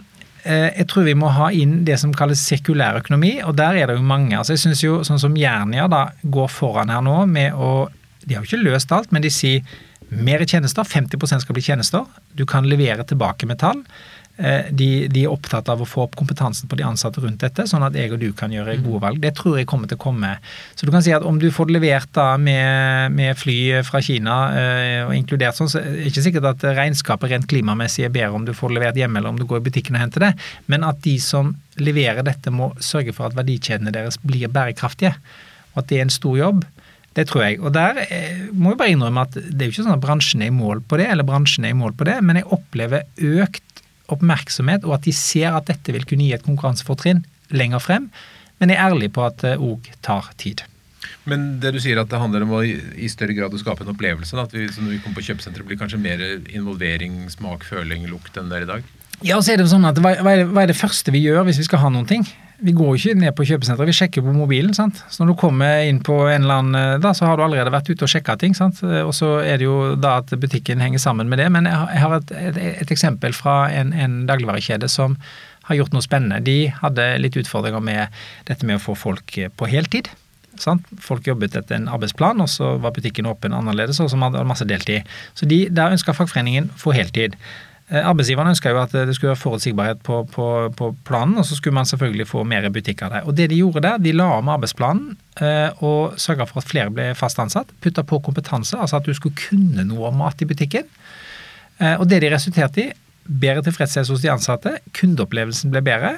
jeg 0.49 0.89
tror 0.89 1.05
vi 1.13 1.19
må 1.21 1.29
ha 1.37 1.53
inn 1.53 1.83
det 1.85 2.01
som 2.01 2.17
kalles 2.17 2.41
sekulær 2.41 3.05
økonomi, 3.05 3.37
og 3.45 3.59
der 3.61 3.83
er 3.83 3.93
det 3.93 4.01
jo 4.01 4.13
mange. 4.17 4.33
altså 4.33 4.57
jeg 4.57 4.65
synes 4.65 4.85
jo 4.85 5.03
Sånn 5.05 5.21
som 5.21 5.37
Jernia 5.37 5.91
da 5.93 6.07
går 6.23 6.49
foran 6.53 6.93
her 6.93 7.05
nå 7.05 7.27
med 7.29 7.53
å 7.53 7.91
De 8.25 8.33
har 8.33 8.41
jo 8.41 8.49
ikke 8.49 8.65
løst 8.65 8.93
alt, 8.97 9.13
men 9.13 9.21
de 9.21 9.29
sier 9.29 9.61
mer 10.09 10.45
tjenester. 10.47 10.85
50% 10.85 11.45
skal 11.45 11.57
bli 11.57 11.65
tjenester. 11.65 12.05
Du 12.33 12.45
kan 12.47 12.69
levere 12.69 13.07
tilbake 13.09 13.49
metall. 13.51 13.83
Eh, 14.37 14.67
de, 14.75 15.07
de, 15.07 15.21
er 15.23 15.31
opptatt 15.31 15.69
av 15.71 15.79
å 15.79 15.87
få 15.87 16.09
opp 16.09 16.17
kompetansen 16.19 16.67
på 16.67 16.75
de 16.75 16.83
ansatte 16.83 17.21
rundt 17.23 17.39
dette, 17.45 17.69
sånn 17.71 17.85
at 17.87 17.95
jeg 17.95 18.11
og 18.11 18.19
du 18.19 18.33
kan 18.35 18.51
gjøre 18.51 18.81
gode 18.83 18.99
valg. 19.05 19.21
Det 19.23 19.31
tror 19.39 19.61
jeg 19.61 19.69
kommer 19.71 19.87
til 19.87 20.01
å 20.01 20.03
komme. 20.03 20.33
Så 20.75 20.89
du 20.89 20.91
kan 20.91 21.05
si 21.07 21.15
at 21.15 21.23
om 21.23 21.39
du 21.39 21.47
får 21.55 21.71
det 21.71 21.77
levert 21.77 22.11
da 22.19 22.33
med, 22.41 23.15
med 23.15 23.39
fly 23.39 23.85
fra 23.87 24.03
Kina 24.03 24.39
eh, 24.59 25.05
og 25.05 25.15
inkludert 25.15 25.55
sånn, 25.55 25.71
så 25.71 25.79
er 25.79 26.01
det 26.01 26.11
ikke 26.11 26.27
sikkert 26.27 26.51
at 26.51 26.67
regnskapet 26.81 27.31
rent 27.31 27.47
klimamessig 27.51 28.09
er 28.09 28.15
bedre 28.15 28.35
om 28.41 28.49
du 28.49 28.51
får 28.59 28.73
det 28.73 28.81
levert 28.81 28.99
hjemme 28.99 29.23
eller 29.23 29.37
om 29.37 29.39
du 29.39 29.47
går 29.47 29.63
i 29.63 29.69
butikken 29.69 29.95
og 29.95 30.03
henter 30.03 30.27
det, 30.27 30.35
men 30.67 30.87
at 30.89 30.99
de 31.07 31.15
som 31.23 31.55
leverer 31.79 32.27
dette 32.27 32.51
må 32.55 32.73
sørge 32.83 33.15
for 33.15 33.31
at 33.31 33.39
verdikjedene 33.39 33.95
deres 33.95 34.19
blir 34.23 34.51
bærekraftige, 34.51 35.15
og 35.75 35.85
at 35.85 35.91
det 35.91 36.01
er 36.01 36.09
en 36.09 36.15
stor 36.15 36.35
jobb. 36.39 36.67
Det 37.15 37.29
tror 37.31 37.45
jeg. 37.47 37.61
Og 37.63 37.75
der 37.75 38.01
eh, 38.09 38.47
må 38.51 38.73
jeg 38.73 38.81
bare 38.81 38.95
innrømme 38.95 39.25
at 39.29 39.37
det 39.37 39.55
er 39.55 39.69
jo 39.69 39.77
ikke 39.77 39.87
sånn 39.87 39.97
at 39.97 40.03
bransjen 40.03 40.43
er 40.43 40.51
i 40.51 40.55
mål 40.55 40.83
på 40.89 40.99
det, 40.99 41.07
eller 41.13 41.27
bransjen 41.27 41.67
er 41.67 41.75
i 41.75 41.79
mål 41.79 41.95
på 41.99 42.09
det, 42.09 42.19
men 42.27 42.41
jeg 42.41 42.51
opplever 42.55 43.07
økt 43.23 43.83
oppmerksomhet, 44.13 44.85
og 44.85 44.99
at 44.99 45.07
de 45.07 45.15
ser 45.17 45.55
at 45.55 45.71
dette 45.71 45.95
vil 45.95 46.05
kunne 46.09 46.27
gi 46.27 46.35
et 46.37 46.45
konkurransefortrinn 46.45 47.23
lenger 47.55 47.83
frem. 47.83 48.11
Men 48.61 48.73
jeg 48.73 48.79
er 48.79 48.91
ærlig 48.91 49.11
på 49.15 49.25
at 49.27 49.39
det 49.45 49.57
òg 49.63 49.89
tar 50.05 50.33
tid. 50.41 50.65
Men 51.29 51.47
det 51.61 51.73
du 51.73 51.81
sier 51.81 51.99
at 52.01 52.11
det 52.11 52.21
handler 52.21 52.45
om 52.45 52.53
å 52.59 52.61
i 52.65 53.09
større 53.13 53.37
grad 53.37 53.55
å 53.55 53.61
skape 53.61 53.85
en 53.85 53.95
opplevelse? 53.95 54.37
Da, 54.37 54.45
at 54.45 54.53
vi, 54.57 54.67
når 54.69 54.97
vi 54.97 55.01
kommer 55.05 55.21
på 55.21 55.29
kjøpesenteret 55.31 55.69
blir 55.69 55.81
kanskje 55.81 56.01
mer 56.03 56.21
involvering, 56.53 57.23
smak, 57.33 57.65
føling, 57.69 58.05
lukt 58.11 58.37
enn 58.41 58.51
det 58.53 58.61
er 58.61 58.67
i 58.67 58.71
dag? 58.75 58.93
Ja, 59.23 59.37
og 59.39 59.45
så 59.45 59.55
er 59.55 59.63
det 59.63 59.71
sånn 59.71 59.87
at 59.87 60.01
hva, 60.03 60.17
hva, 60.21 60.33
er 60.33 60.43
det, 60.43 60.49
hva 60.51 60.65
er 60.65 60.73
det 60.73 60.79
første 60.79 61.15
vi 61.15 61.23
gjør 61.25 61.47
hvis 61.47 61.61
vi 61.63 61.69
skal 61.69 61.85
ha 61.85 61.93
noen 61.93 62.09
ting? 62.09 62.27
vi 62.65 62.73
går 62.73 62.93
jo 62.93 62.99
ikke 63.01 63.21
ned 63.21 63.35
på 63.37 63.45
kjøpesenteret, 63.49 63.91
vi 63.91 63.97
sjekker 63.97 64.25
på 64.25 64.33
mobilen. 64.35 64.75
sant? 64.77 65.01
Så 65.11 65.23
når 65.23 65.33
du 65.33 65.41
kommer 65.41 65.83
inn 65.89 66.01
på 66.05 66.17
en 66.31 66.47
eller 66.47 66.63
annen 66.63 66.79
eh, 66.79 67.01
da, 67.03 67.13
så 67.17 67.27
har 67.27 67.37
du 67.37 67.45
allerede 67.45 67.73
vært 67.75 67.91
ute 67.91 68.07
og 68.07 68.13
sjekka 68.13 68.37
ting. 68.41 68.55
sant? 68.57 68.81
Eh, 68.87 69.03
og 69.03 69.13
så 69.17 69.37
er 69.43 69.59
det 69.61 69.67
jo 69.67 69.95
da 70.01 70.19
at 70.23 70.33
butikken 70.41 70.83
henger 70.83 71.03
sammen 71.03 71.29
med 71.29 71.43
det. 71.43 71.51
Men 71.53 71.69
jeg 71.69 72.03
har 72.05 72.17
et, 72.21 72.33
et, 72.39 72.61
et 72.85 72.95
eksempel 72.95 73.35
fra 73.37 73.65
en, 73.75 73.93
en 73.93 74.23
dagligvarekjede 74.31 74.89
som 74.93 75.19
har 75.69 75.81
gjort 75.81 75.97
noe 75.97 76.05
spennende. 76.05 76.45
De 76.45 76.71
hadde 76.81 77.09
litt 77.21 77.37
utfordringer 77.41 77.83
med 77.85 78.23
dette 78.49 78.69
med 78.69 78.79
å 78.79 78.85
få 78.87 78.97
folk 78.99 79.37
eh, 79.41 79.51
på 79.51 79.69
heltid. 79.69 80.09
Sant? 80.61 80.87
Folk 81.03 81.27
jobbet 81.27 81.57
etter 81.59 81.81
en 81.81 81.91
arbeidsplan, 81.91 82.41
og 82.41 82.49
så 82.53 82.77
var 82.79 82.95
butikken 82.95 83.27
åpen 83.27 83.57
annerledes, 83.57 83.99
og 84.01 84.13
så 84.13 84.21
hadde 84.23 84.47
masse 84.47 84.67
deltid. 84.71 85.09
Så 85.35 85.51
de, 85.51 85.65
der 85.75 85.97
ønska 85.97 86.15
fagforeningen 86.15 86.71
få 86.79 86.95
heltid. 86.95 87.35
Eh, 87.93 88.01
arbeidsgiverne 88.01 88.55
ønska 88.55 88.73
jo 88.73 88.79
at 88.81 88.95
det 88.97 89.13
skulle 89.17 89.35
være 89.35 89.43
forutsigbarhet 89.43 89.99
på, 90.07 90.23
på, 90.33 90.47
på, 90.77 90.91
planen, 91.05 91.37
og 91.41 91.45
så 91.45 91.59
skulle 91.59 91.77
man 91.77 91.89
selvfølgelig 91.89 92.27
få 92.31 92.45
mer 92.49 92.65
butikk 92.73 93.03
av 93.05 93.13
det. 93.13 93.23
Og 93.29 93.37
det 93.37 93.51
de 93.53 93.61
gjorde 93.61 93.85
der, 93.85 94.01
de 94.01 94.15
la 94.17 94.31
om 94.39 94.49
arbeidsplanen 94.55 95.19
eh, 95.45 95.85
og 95.85 96.17
sørga 96.21 96.47
for 96.49 96.63
at 96.63 96.71
flere 96.71 96.95
ble 96.95 97.11
fast 97.19 97.43
ansatt. 97.43 97.75
Putta 97.85 98.07
på 98.09 98.23
kompetanse, 98.25 98.79
altså 98.81 99.03
at 99.03 99.09
du 99.09 99.13
skulle 99.17 99.37
kunne 99.37 99.85
noe 99.91 100.09
om 100.09 100.17
mat 100.23 100.41
i 100.41 100.49
butikken. 100.49 100.89
Eh, 101.77 101.99
og 101.99 102.09
det 102.09 102.23
de 102.25 102.33
resulterte 102.33 102.87
i, 102.87 102.93
bedre 103.25 103.65
tilfredshet 103.65 104.09
hos 104.09 104.25
de 104.25 104.33
ansatte, 104.33 104.79
kundeopplevelsen 104.97 105.73
ble 105.73 105.85
bedre. 105.85 106.17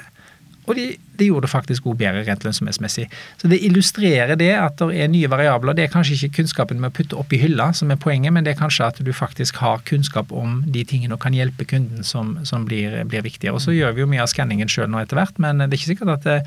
Og 0.67 0.75
de, 0.75 0.87
de 1.19 1.29
gjorde 1.29 1.47
det 1.47 1.53
faktisk 1.53 1.87
god 1.87 1.99
bedre 2.01 2.23
rent 2.27 2.45
lønnsomhetsmessig. 2.45 3.07
Så 3.41 3.51
det 3.51 3.59
illustrerer 3.65 4.37
det 4.39 4.51
at 4.57 4.79
det 4.81 5.01
er 5.03 5.11
nye 5.11 5.29
variabler. 5.31 5.77
Det 5.77 5.87
er 5.87 5.93
kanskje 5.93 6.17
ikke 6.17 6.41
kunnskapen 6.41 6.81
med 6.81 6.91
å 6.91 6.97
putte 6.97 7.17
opp 7.19 7.33
i 7.33 7.41
hylla 7.41 7.71
som 7.77 7.91
er 7.93 7.99
poenget, 8.01 8.33
men 8.35 8.45
det 8.45 8.55
er 8.55 8.61
kanskje 8.61 8.87
at 8.87 9.01
du 9.03 9.11
faktisk 9.15 9.61
har 9.63 9.83
kunnskap 9.87 10.31
om 10.35 10.61
de 10.67 10.83
tingene 10.87 11.15
og 11.15 11.21
kan 11.23 11.35
hjelpe 11.35 11.67
kunden 11.69 12.05
som, 12.07 12.35
som 12.47 12.65
blir, 12.67 12.95
blir 13.09 13.25
viktigere. 13.25 13.55
Og 13.57 13.63
så 13.63 13.75
gjør 13.75 13.95
vi 13.95 14.03
jo 14.03 14.09
mye 14.11 14.23
av 14.23 14.31
skanningen 14.31 14.71
sjøl 14.71 14.89
nå 14.91 15.01
etter 15.01 15.19
hvert, 15.19 15.39
men 15.41 15.63
det 15.63 15.71
er 15.71 15.79
ikke 15.79 15.91
sikkert 15.93 16.13
at 16.17 16.27
det, 16.27 16.37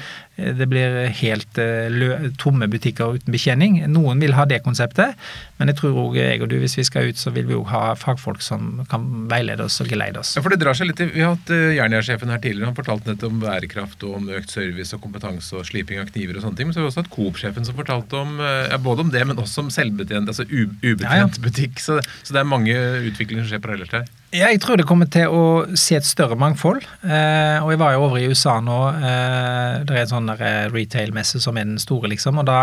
det 0.60 0.68
blir 0.70 1.00
helt 1.20 1.60
eh, 1.60 1.88
lø, 1.92 2.12
tomme 2.40 2.68
butikker 2.70 3.18
uten 3.18 3.34
betjening. 3.34 3.80
Noen 3.90 4.22
vil 4.22 4.36
ha 4.38 4.46
det 4.48 4.62
konseptet, 4.66 5.18
men 5.58 5.70
jeg 5.70 5.80
tror 5.80 5.98
òg 6.06 6.18
jeg 6.20 6.40
og 6.44 6.50
du, 6.52 6.56
hvis 6.62 6.78
vi 6.78 6.86
skal 6.86 7.10
ut, 7.10 7.20
så 7.20 7.32
vil 7.34 7.48
vi 7.48 7.56
òg 7.58 7.68
ha 7.72 7.82
fagfolk 7.98 8.42
som 8.44 8.82
kan 8.90 9.06
veilede 9.30 9.66
oss 9.66 9.80
og 9.82 9.90
geleide 9.90 10.22
oss. 10.22 10.34
Ja, 10.36 10.44
for 10.44 10.52
det 10.52 10.60
drar 10.62 10.76
seg 10.76 10.90
litt 10.90 11.02
Vi 11.02 11.22
har 11.22 11.34
hatt 11.34 11.52
uh, 11.52 11.72
Jernia-sjefen 11.76 12.32
her 12.32 12.40
tidligere, 12.42 12.70
han 12.70 12.78
fortalte 12.78 13.12
nettopp 13.12 13.34
om 13.34 13.42
bærekraft 13.42 14.06
og 14.08 14.16
om 14.20 14.30
økt 14.38 14.52
service 14.60 14.96
og 14.96 15.02
kompetanse 15.02 15.56
og 15.56 15.66
sliping 15.68 16.00
av 16.02 16.10
kniver 16.12 16.38
og 16.38 16.44
sånne 16.44 16.58
ting. 16.58 16.68
Men 16.68 16.76
så 16.76 16.80
har 16.80 16.86
vi 16.86 16.92
også 16.92 17.04
hatt 17.04 17.12
Coop-sjefen 17.14 17.66
som 17.66 17.78
fortalte 17.78 18.20
om 18.20 18.38
eh, 18.38 18.68
ja, 18.70 18.78
både 18.80 19.06
om 19.06 19.12
det, 19.12 19.24
men 19.26 19.40
også 19.40 19.64
om 19.64 19.72
selvbetjent, 19.74 20.30
altså 20.30 20.46
ubetjent 20.46 21.40
ja, 21.40 21.44
butikk. 21.44 21.80
Så, 21.82 21.98
så, 22.22 22.34
det 22.34 22.42
er 22.42 22.48
mange 22.48 22.76
utviklinger 23.10 23.44
som 23.44 23.54
skjer 23.54 23.64
parallelt 23.64 23.96
her. 23.96 24.08
Jeg 24.36 24.60
tror 24.62 24.78
det 24.78 24.86
kommer 24.86 25.10
til 25.10 25.32
å 25.34 25.42
se 25.74 25.96
et 25.98 26.06
større 26.06 26.38
mangfold. 26.38 26.84
Eh, 27.02 27.58
og 27.64 27.72
jeg 27.72 27.82
var 27.82 27.96
jo 27.96 28.06
over 28.06 28.20
i 28.20 28.28
USA 28.30 28.60
nå. 28.62 28.78
Eh, 29.00 29.82
det 29.88 29.96
er 29.96 30.04
en 30.04 30.14
sånn 30.14 30.32
eh, 30.36 30.68
retail-messe 30.70 31.42
som 31.42 31.58
er 31.58 31.66
den 31.66 31.82
store, 31.82 32.12
liksom. 32.12 32.38
og 32.42 32.46
da 32.50 32.62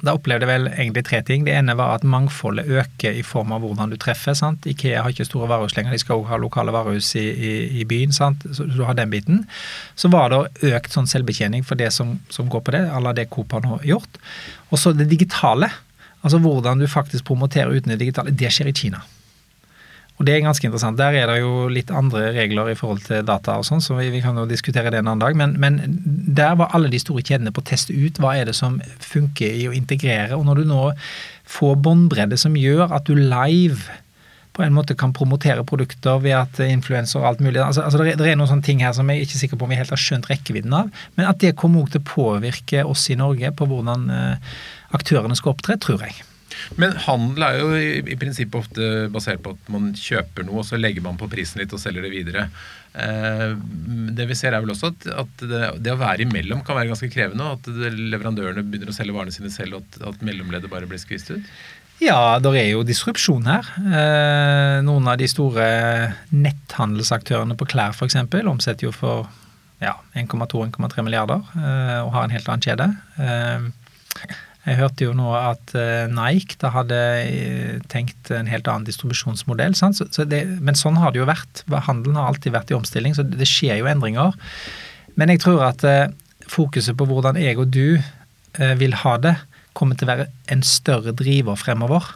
da 0.00 0.14
opplevde 0.16 0.46
jeg 0.46 0.50
vel 0.50 0.68
egentlig 0.70 1.02
tre 1.04 1.20
ting. 1.26 1.44
Det 1.44 1.52
ene 1.52 1.74
var 1.76 1.98
at 1.98 2.06
mangfoldet 2.08 2.68
øker 2.68 3.18
i 3.18 3.24
form 3.26 3.52
av 3.52 3.64
hvordan 3.64 3.92
du 3.92 3.98
treffer. 4.00 4.34
sant? 4.38 4.64
Ikea 4.66 5.02
har 5.04 5.12
ikke 5.12 5.28
store 5.28 5.48
varehus 5.50 5.76
lenger, 5.76 5.92
de 5.92 6.00
skal 6.00 6.20
også 6.20 6.32
ha 6.32 6.40
lokale 6.40 6.72
varehus 6.72 7.12
i, 7.20 7.26
i, 7.28 7.52
i 7.82 7.84
byen. 7.84 8.12
sant? 8.16 8.46
Så 8.56 8.64
du 8.70 8.80
har 8.86 8.96
den 8.96 9.12
biten. 9.12 9.44
Så 9.94 10.08
var 10.12 10.32
det 10.32 10.72
økt 10.72 10.96
sånn 10.96 11.10
selvbetjening 11.10 11.66
for 11.66 11.80
det 11.80 11.92
som, 11.92 12.16
som 12.32 12.48
går 12.48 12.64
på 12.64 12.76
det, 12.76 12.86
à 12.88 13.00
la 13.02 13.12
det 13.16 13.28
Coop 13.30 13.52
har 13.52 13.64
nå 13.66 13.80
gjort. 13.84 14.20
Og 14.70 14.80
så 14.80 14.94
det 14.96 15.10
digitale. 15.10 15.68
Altså 16.20 16.40
hvordan 16.40 16.80
du 16.80 16.88
faktisk 16.88 17.24
promoterer 17.28 17.72
uten 17.72 17.92
det 17.92 18.00
digitale. 18.00 18.32
Det 18.32 18.52
skjer 18.52 18.72
i 18.72 18.76
Kina. 18.76 19.04
Og 20.20 20.26
det 20.28 20.34
er 20.34 20.42
ganske 20.44 20.66
interessant. 20.68 20.98
Der 21.00 21.16
er 21.16 21.30
det 21.30 21.38
jo 21.40 21.64
litt 21.72 21.88
andre 21.96 22.26
regler 22.36 22.68
i 22.68 22.76
forhold 22.76 23.00
til 23.06 23.24
data 23.24 23.54
og 23.56 23.64
sånn, 23.64 23.80
så 23.80 23.96
vi, 23.96 24.10
vi, 24.12 24.20
kan 24.20 24.36
jo 24.36 24.44
diskutere 24.44 24.92
det 24.92 25.00
en 25.00 25.08
annen 25.08 25.22
dag. 25.22 25.38
Men, 25.38 25.54
men, 25.56 25.80
der 26.40 26.58
var 26.60 26.74
alle 26.76 26.90
de 26.92 27.00
store 27.00 27.24
kjedene 27.24 27.54
på 27.56 27.62
å 27.64 27.68
teste 27.70 27.96
ut 27.96 28.20
hva 28.20 28.34
er 28.36 28.50
det 28.50 28.54
som 28.58 28.76
funker 29.00 29.56
i 29.56 29.64
å 29.70 29.72
integrere. 29.72 30.36
Og 30.36 30.44
når 30.44 30.60
du 30.60 30.68
nå 30.68 30.84
får 31.48 31.80
båndbredde 31.86 32.36
som 32.40 32.58
gjør 32.58 32.92
at 32.92 33.08
du 33.08 33.16
live 33.16 33.96
på 34.52 34.66
en 34.66 34.76
måte 34.76 34.96
kan 34.98 35.14
promotere 35.16 35.64
produkter 35.64 36.20
ved 36.20 36.36
at 36.36 36.60
influenser 36.66 37.22
og 37.22 37.28
alt 37.30 37.40
mulig 37.44 37.62
altså, 37.62 37.84
altså 37.86 38.02
det, 38.02 38.18
er, 38.18 38.36
noen 38.36 38.50
sånne 38.50 38.66
ting 38.66 38.82
her 38.84 38.92
som 38.92 39.08
jeg 39.08 39.22
er 39.22 39.28
ikke 39.28 39.38
sikker 39.40 39.60
på 39.60 39.64
om 39.64 39.72
vi 39.72 39.78
helt 39.78 39.94
har 39.94 40.02
skjønt 40.02 40.28
rekkevidden 40.28 40.74
av. 40.76 40.90
Men 41.16 41.30
at 41.30 41.40
det 41.40 41.56
kommer 41.56 41.86
også 41.86 41.96
til 41.96 42.04
å 42.04 42.10
påvirke 42.10 42.84
oss 42.84 43.06
i 43.08 43.16
Norge 43.16 43.54
på 43.56 43.70
hvordan 43.70 44.10
eh, 44.12 44.58
aktørene 44.98 45.38
skal 45.38 45.54
opptre, 45.54 45.80
tror 45.80 46.04
jeg. 46.04 46.18
Men 46.80 46.96
handel 47.06 47.46
er 47.46 47.58
jo 47.60 47.70
i, 47.76 47.88
i, 48.02 48.18
prinsippet 48.20 48.60
ofte 48.60 48.90
basert 49.12 49.42
på 49.44 49.54
at 49.56 49.72
man 49.72 49.90
kjøper 49.96 50.46
noe, 50.46 50.62
og 50.62 50.68
så 50.68 50.80
legger 50.80 51.04
man 51.04 51.18
på 51.20 51.30
prisen 51.32 51.62
litt 51.62 51.74
og 51.76 51.82
selger 51.82 52.06
det 52.06 52.12
videre. 52.14 52.46
Eh, 52.92 53.50
det 54.16 54.26
vi 54.26 54.38
ser 54.38 54.56
er 54.56 54.64
vel 54.64 54.72
også 54.74 54.90
at, 54.90 55.10
at 55.24 55.44
det, 55.44 55.60
det, 55.84 55.92
å 55.94 56.00
være 56.00 56.26
imellom 56.26 56.64
kan 56.66 56.78
være 56.78 56.92
ganske 56.92 57.10
krevende. 57.12 57.52
At 57.56 57.68
leverandørene 57.70 58.64
begynner 58.66 58.94
å 58.94 58.96
selge 58.96 59.16
varene 59.16 59.34
sine 59.34 59.52
selv, 59.54 59.78
og 59.78 59.84
at, 59.84 60.00
at 60.14 60.24
mellomleddet 60.26 60.72
bare 60.72 60.90
blir 60.90 61.02
skvist 61.02 61.34
ut. 61.34 61.52
Ja, 62.00 62.38
det 62.40 62.54
er 62.56 62.70
jo 62.70 62.84
disrupsjon 62.86 63.44
her. 63.44 63.66
Eh, 63.76 64.78
noen 64.86 65.08
av 65.12 65.18
de 65.20 65.28
store 65.28 65.66
netthandelsaktørene 66.32 67.56
på 67.60 67.68
klær 67.68 67.92
f.eks. 67.92 68.16
omsetter 68.40 68.88
jo 68.88 68.92
for 68.96 69.28
ja, 69.80 69.98
1,2-1,3 70.16 71.04
milliarder 71.04 71.44
eh, 71.56 71.98
og 72.00 72.14
har 72.14 72.24
en 72.24 72.32
helt 72.32 72.48
annen 72.48 72.64
kjede. 72.64 72.88
Eh, 73.20 74.32
jeg 74.68 74.76
hørte 74.76 75.06
jo 75.06 75.14
nå 75.16 75.30
at 75.38 75.72
uh, 75.72 76.04
Nike 76.12 76.58
da 76.60 76.68
hadde 76.74 76.96
eh, 77.24 77.76
tenkt 77.88 78.28
en 78.34 78.48
helt 78.50 78.68
annen 78.68 78.84
distribusjonsmodell. 78.84 79.72
Så, 79.78 79.92
så 79.96 80.26
det, 80.28 80.42
men 80.60 80.76
sånn 80.76 80.98
har 81.00 81.14
det 81.14 81.22
jo 81.22 81.28
vært. 81.30 81.62
Handelen 81.86 82.18
har 82.20 82.28
alltid 82.28 82.52
vært 82.52 82.72
i 82.72 82.76
omstilling, 82.76 83.16
så 83.16 83.24
det 83.24 83.48
skjer 83.48 83.80
jo 83.80 83.88
endringer. 83.88 84.36
Men 85.16 85.32
jeg 85.32 85.40
tror 85.46 85.64
at 85.70 85.84
uh, 85.88 86.12
fokuset 86.50 86.98
på 86.98 87.08
hvordan 87.08 87.40
jeg 87.40 87.56
og 87.60 87.70
du 87.72 88.00
vil 88.50 88.96
ha 89.04 89.12
det, 89.22 89.36
kommer 89.78 89.94
til 89.94 90.08
å 90.08 90.10
være 90.10 90.24
en 90.50 90.64
større 90.66 91.12
driver 91.14 91.54
fremover. 91.54 92.08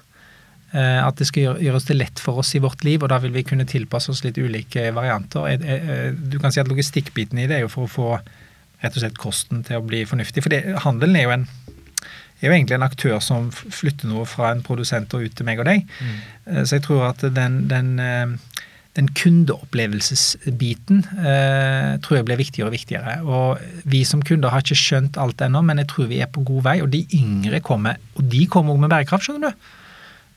At 0.74 1.20
det 1.20 1.28
skal 1.28 1.60
gjøres 1.62 1.86
det 1.86 1.94
lett 1.94 2.18
for 2.18 2.40
oss 2.42 2.50
i 2.58 2.60
vårt 2.64 2.82
liv, 2.82 3.04
og 3.06 3.12
da 3.12 3.20
vil 3.22 3.30
vi 3.36 3.44
kunne 3.46 3.62
tilpasse 3.70 4.10
oss 4.10 4.24
litt 4.24 4.40
ulike 4.42 4.88
varianter. 4.96 5.62
Du 6.18 6.34
kan 6.42 6.50
si 6.50 6.58
at 6.58 6.66
Logistikkbiten 6.66 7.38
i 7.38 7.46
det 7.46 7.60
er 7.60 7.62
jo 7.62 7.70
for 7.70 7.86
å 7.86 7.92
få 7.92 8.08
rett 8.18 8.98
og 8.98 9.04
slett 9.04 9.22
kosten 9.22 9.62
til 9.62 9.78
å 9.78 9.86
bli 9.86 10.02
fornuftig. 10.10 10.42
For 10.42 10.50
det, 10.50 10.64
handelen 10.82 11.20
er 11.20 11.28
jo 11.28 11.36
en 11.36 11.46
er 12.40 12.50
jo 12.50 12.56
egentlig 12.56 12.78
en 12.78 12.86
aktør 12.86 13.20
som 13.24 13.50
flytter 13.52 14.10
noe 14.10 14.26
fra 14.28 14.52
en 14.52 14.62
produsent 14.64 15.14
og 15.16 15.26
ut 15.26 15.36
til 15.36 15.48
meg 15.48 15.62
og 15.62 15.68
deg. 15.68 15.84
Mm. 16.00 16.16
Eh, 16.50 16.62
så 16.64 16.78
jeg 16.78 16.86
tror 16.86 17.08
at 17.10 17.24
den, 17.36 17.60
den, 17.70 17.94
eh, 18.02 18.60
den 18.98 19.10
kundeopplevelsesbiten 19.16 21.04
eh, 21.18 21.94
tror 22.04 22.18
jeg 22.18 22.28
blir 22.28 22.42
viktigere 22.42 22.70
og 22.70 22.76
viktigere. 22.76 23.16
Og 23.24 23.88
vi 23.90 24.04
som 24.08 24.22
kunder 24.24 24.54
har 24.54 24.64
ikke 24.64 24.80
skjønt 24.80 25.20
alt 25.20 25.44
ennå, 25.44 25.64
men 25.64 25.82
jeg 25.82 25.90
tror 25.92 26.10
vi 26.10 26.20
er 26.24 26.30
på 26.32 26.44
god 26.46 26.66
vei. 26.68 26.76
Og 26.84 26.92
de 26.92 27.04
yngre 27.16 27.62
kommer, 27.64 28.02
og 28.18 28.28
de 28.34 28.44
kommer 28.50 28.76
òg 28.76 28.84
med 28.84 28.94
bærekraft, 28.94 29.28
skjønner 29.28 29.54
du. 29.54 29.72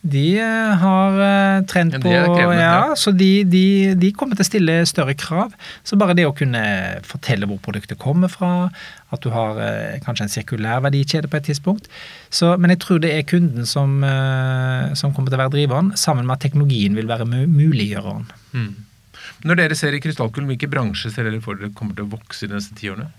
De 0.07 0.25
eh, 0.39 0.73
har 0.81 1.17
eh, 1.23 1.65
trent 1.69 1.95
på 1.99 2.11
krevende, 2.11 2.61
ja, 2.61 2.75
ja. 2.89 2.95
Så 2.99 3.11
de, 3.15 3.43
de, 3.47 3.93
de 3.99 4.11
kommer 4.15 4.37
til 4.37 4.45
å 4.45 4.49
stille 4.49 4.77
større 4.89 5.15
krav. 5.19 5.55
Så 5.87 5.99
bare 5.99 6.15
det 6.17 6.27
å 6.27 6.35
kunne 6.37 6.61
fortelle 7.07 7.49
hvor 7.49 7.59
produktet 7.63 7.99
kommer 8.01 8.31
fra, 8.31 8.69
at 9.13 9.23
du 9.23 9.29
har 9.33 9.59
eh, 9.63 9.99
kanskje 10.05 10.27
en 10.27 10.33
sirkulær 10.33 10.83
verdikjede 10.85 11.31
på 11.31 11.39
et 11.39 11.49
tidspunkt. 11.51 11.91
Så, 12.29 12.53
men 12.61 12.73
jeg 12.75 12.81
tror 12.85 13.03
det 13.03 13.13
er 13.15 13.27
kunden 13.27 13.67
som, 13.69 13.99
som 14.99 15.13
kommer 15.15 15.31
til 15.31 15.39
å 15.39 15.43
være 15.45 15.55
driveren, 15.55 15.93
sammen 15.99 16.27
med 16.27 16.37
at 16.37 16.45
teknologien 16.47 16.97
vil 16.97 17.09
være 17.09 17.27
mu 17.29 17.43
muliggjøreren. 17.47 18.27
Mm. 18.55 18.73
Når 19.47 19.59
dere 19.61 19.77
ser 19.77 19.95
i 19.95 20.01
krystallkulen, 20.01 20.49
hvilke 20.49 20.69
bransjer 20.71 21.13
ser 21.13 21.27
dere 21.27 21.43
for 21.43 21.59
dere 21.59 21.75
kommer 21.75 21.97
til 21.97 22.07
å 22.07 22.15
vokse 22.15 22.45
i 22.45 22.49
de 22.49 22.57
neste 22.57 22.75
ti 22.77 22.89
årene? 22.91 23.11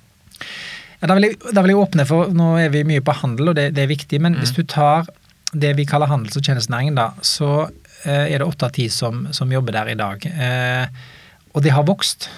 Ja, 0.99 1.07
da, 1.07 1.15
vil 1.15 1.29
jeg, 1.29 1.39
da 1.55 1.63
vil 1.63 1.73
jeg 1.73 1.79
åpne 1.79 2.05
for, 2.09 2.33
Nå 2.35 2.53
er 2.59 2.73
vi 2.75 2.83
mye 2.87 3.05
på 3.05 3.15
handel, 3.21 3.53
og 3.53 3.59
det, 3.59 3.71
det 3.77 3.85
er 3.85 3.91
viktig, 3.93 4.19
men 4.25 4.39
hvis 4.41 4.55
du 4.57 4.65
tar 4.67 5.07
det 5.53 5.73
vi 5.79 5.87
kaller 5.89 6.11
handels- 6.11 6.37
og 6.37 6.45
tjenestenæringen, 6.45 6.99
da, 6.99 7.13
så 7.25 7.69
eh, 8.05 8.27
er 8.29 8.41
det 8.41 8.49
åtte 8.49 8.69
av 8.69 8.75
ti 8.77 8.89
som, 8.93 9.27
som 9.33 9.53
jobber 9.53 9.77
der 9.77 9.93
i 9.93 9.97
dag. 9.99 10.27
Eh, 10.29 11.09
og 11.55 11.65
det 11.65 11.73
har 11.73 11.87
vokst. 11.89 12.29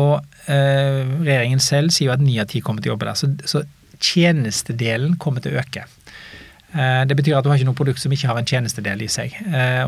Og 0.00 0.20
eh, 0.48 1.04
regjeringen 1.20 1.60
selv 1.60 1.92
sier 1.92 2.08
jo 2.08 2.16
at 2.16 2.24
ni 2.24 2.38
av 2.40 2.48
ti 2.50 2.62
kommer 2.64 2.82
til 2.82 2.92
å 2.92 2.96
jobbe 2.96 3.10
der. 3.10 3.20
Så, 3.20 3.32
så 3.44 3.64
tjenestedelen 4.00 5.18
kommer 5.20 5.44
til 5.44 5.56
å 5.56 5.60
øke. 5.60 5.86
Det 6.70 7.16
betyr 7.18 7.34
at 7.34 7.42
du 7.42 7.48
har 7.50 7.58
ikke 7.58 7.66
noe 7.66 7.76
produkt 7.76 7.98
som 7.98 8.12
ikke 8.14 8.28
har 8.30 8.38
en 8.38 8.46
tjenestedel 8.46 9.00
i 9.02 9.08
seg. 9.10 9.32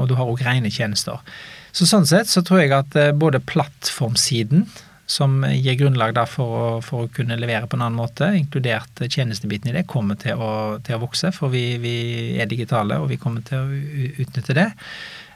Og 0.02 0.08
du 0.10 0.16
har 0.18 0.26
òg 0.26 0.40
rene 0.42 0.66
tjenester. 0.66 1.20
Så 1.70 1.86
sånn 1.86 2.08
sett 2.10 2.26
så 2.26 2.42
tror 2.42 2.58
jeg 2.58 2.72
at 2.74 2.96
både 3.14 3.38
plattformsiden, 3.46 4.64
som 5.06 5.42
gir 5.50 5.76
grunnlag 5.80 6.16
for, 6.30 6.52
å, 6.52 6.66
for 6.84 7.04
å 7.04 7.10
kunne 7.12 7.36
levere 7.40 7.66
på 7.68 7.76
en 7.76 7.84
annen 7.86 7.98
måte, 7.98 8.30
inkludert 8.38 9.02
tjenestebiten 9.08 9.70
i 9.70 9.76
det, 9.76 9.86
kommer 9.90 10.18
til 10.20 10.40
å, 10.40 10.78
til 10.84 10.96
å 10.96 11.02
vokse. 11.02 11.32
For 11.36 11.52
vi, 11.52 11.76
vi 11.82 11.96
er 12.40 12.50
digitale, 12.50 13.00
og 13.02 13.10
vi 13.10 13.20
kommer 13.20 13.44
til 13.46 13.64
å 13.64 14.22
utnytte 14.24 14.56
det. 14.56 14.70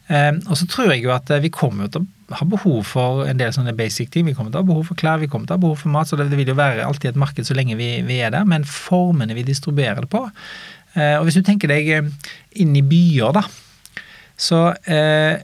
Eh, 0.07 0.33
og 0.47 0.55
så 0.59 0.69
tror 0.71 0.93
jeg 0.93 1.03
jo 1.03 1.11
at 1.15 1.31
eh, 1.35 1.43
vi 1.43 1.51
kommer 1.51 1.91
til 1.91 2.05
å 2.05 2.39
ha 2.39 2.47
behov 2.47 2.79
for 2.87 3.25
en 3.27 3.39
del 3.41 3.53
sånne 3.55 3.75
basic 3.77 4.13
ting. 4.15 4.27
Vi 4.29 4.37
kommer 4.37 4.55
til 4.55 4.61
å 4.61 4.65
ha 4.65 4.71
behov 4.71 4.87
for 4.91 4.99
klær, 4.99 5.21
vi 5.23 5.29
kommer 5.31 5.49
til 5.49 5.57
å 5.57 5.59
ha 5.59 5.65
behov 5.67 5.83
for 5.83 5.95
mat. 5.95 6.11
Så 6.11 6.19
det, 6.21 6.29
vil 6.31 6.53
jo 6.53 6.59
være 6.59 6.87
alltid 6.87 7.13
et 7.13 7.21
marked 7.21 7.49
så 7.49 7.57
lenge 7.59 7.79
vi, 7.79 7.91
vi 8.07 8.21
er 8.23 8.35
der. 8.35 8.47
Men 8.49 8.67
formene 8.71 9.37
vi 9.37 9.47
distribuerer 9.47 10.07
det 10.07 10.13
på 10.15 10.23
eh, 10.29 11.17
Og 11.19 11.27
hvis 11.27 11.41
du 11.41 11.47
tenker 11.47 11.73
deg 11.75 11.91
eh, 11.99 12.31
inn 12.63 12.75
i 12.79 12.85
byer, 12.87 13.35
da, 13.37 13.45
så 14.37 14.69
eh, 14.87 15.43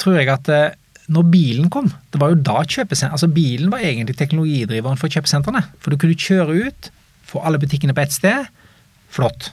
tror 0.00 0.18
jeg 0.18 0.30
at 0.32 0.52
eh, 0.52 0.70
når 1.08 1.28
bilen 1.32 1.70
kom, 1.72 1.88
det 2.12 2.20
var 2.20 2.34
jo 2.34 2.40
da 2.44 2.60
kjøpesenter, 2.68 3.14
Altså 3.16 3.30
bilen 3.32 3.70
var 3.72 3.80
egentlig 3.80 4.16
teknologidriveren 4.18 4.98
for 5.00 5.08
kjøpesentrene. 5.08 5.62
For 5.80 5.90
du 5.90 5.96
kunne 6.00 6.18
kjøre 6.18 6.68
ut, 6.68 6.90
få 7.28 7.40
alle 7.44 7.60
butikkene 7.60 7.94
på 7.96 8.04
ett 8.04 8.12
sted. 8.12 8.48
Flott. 9.08 9.52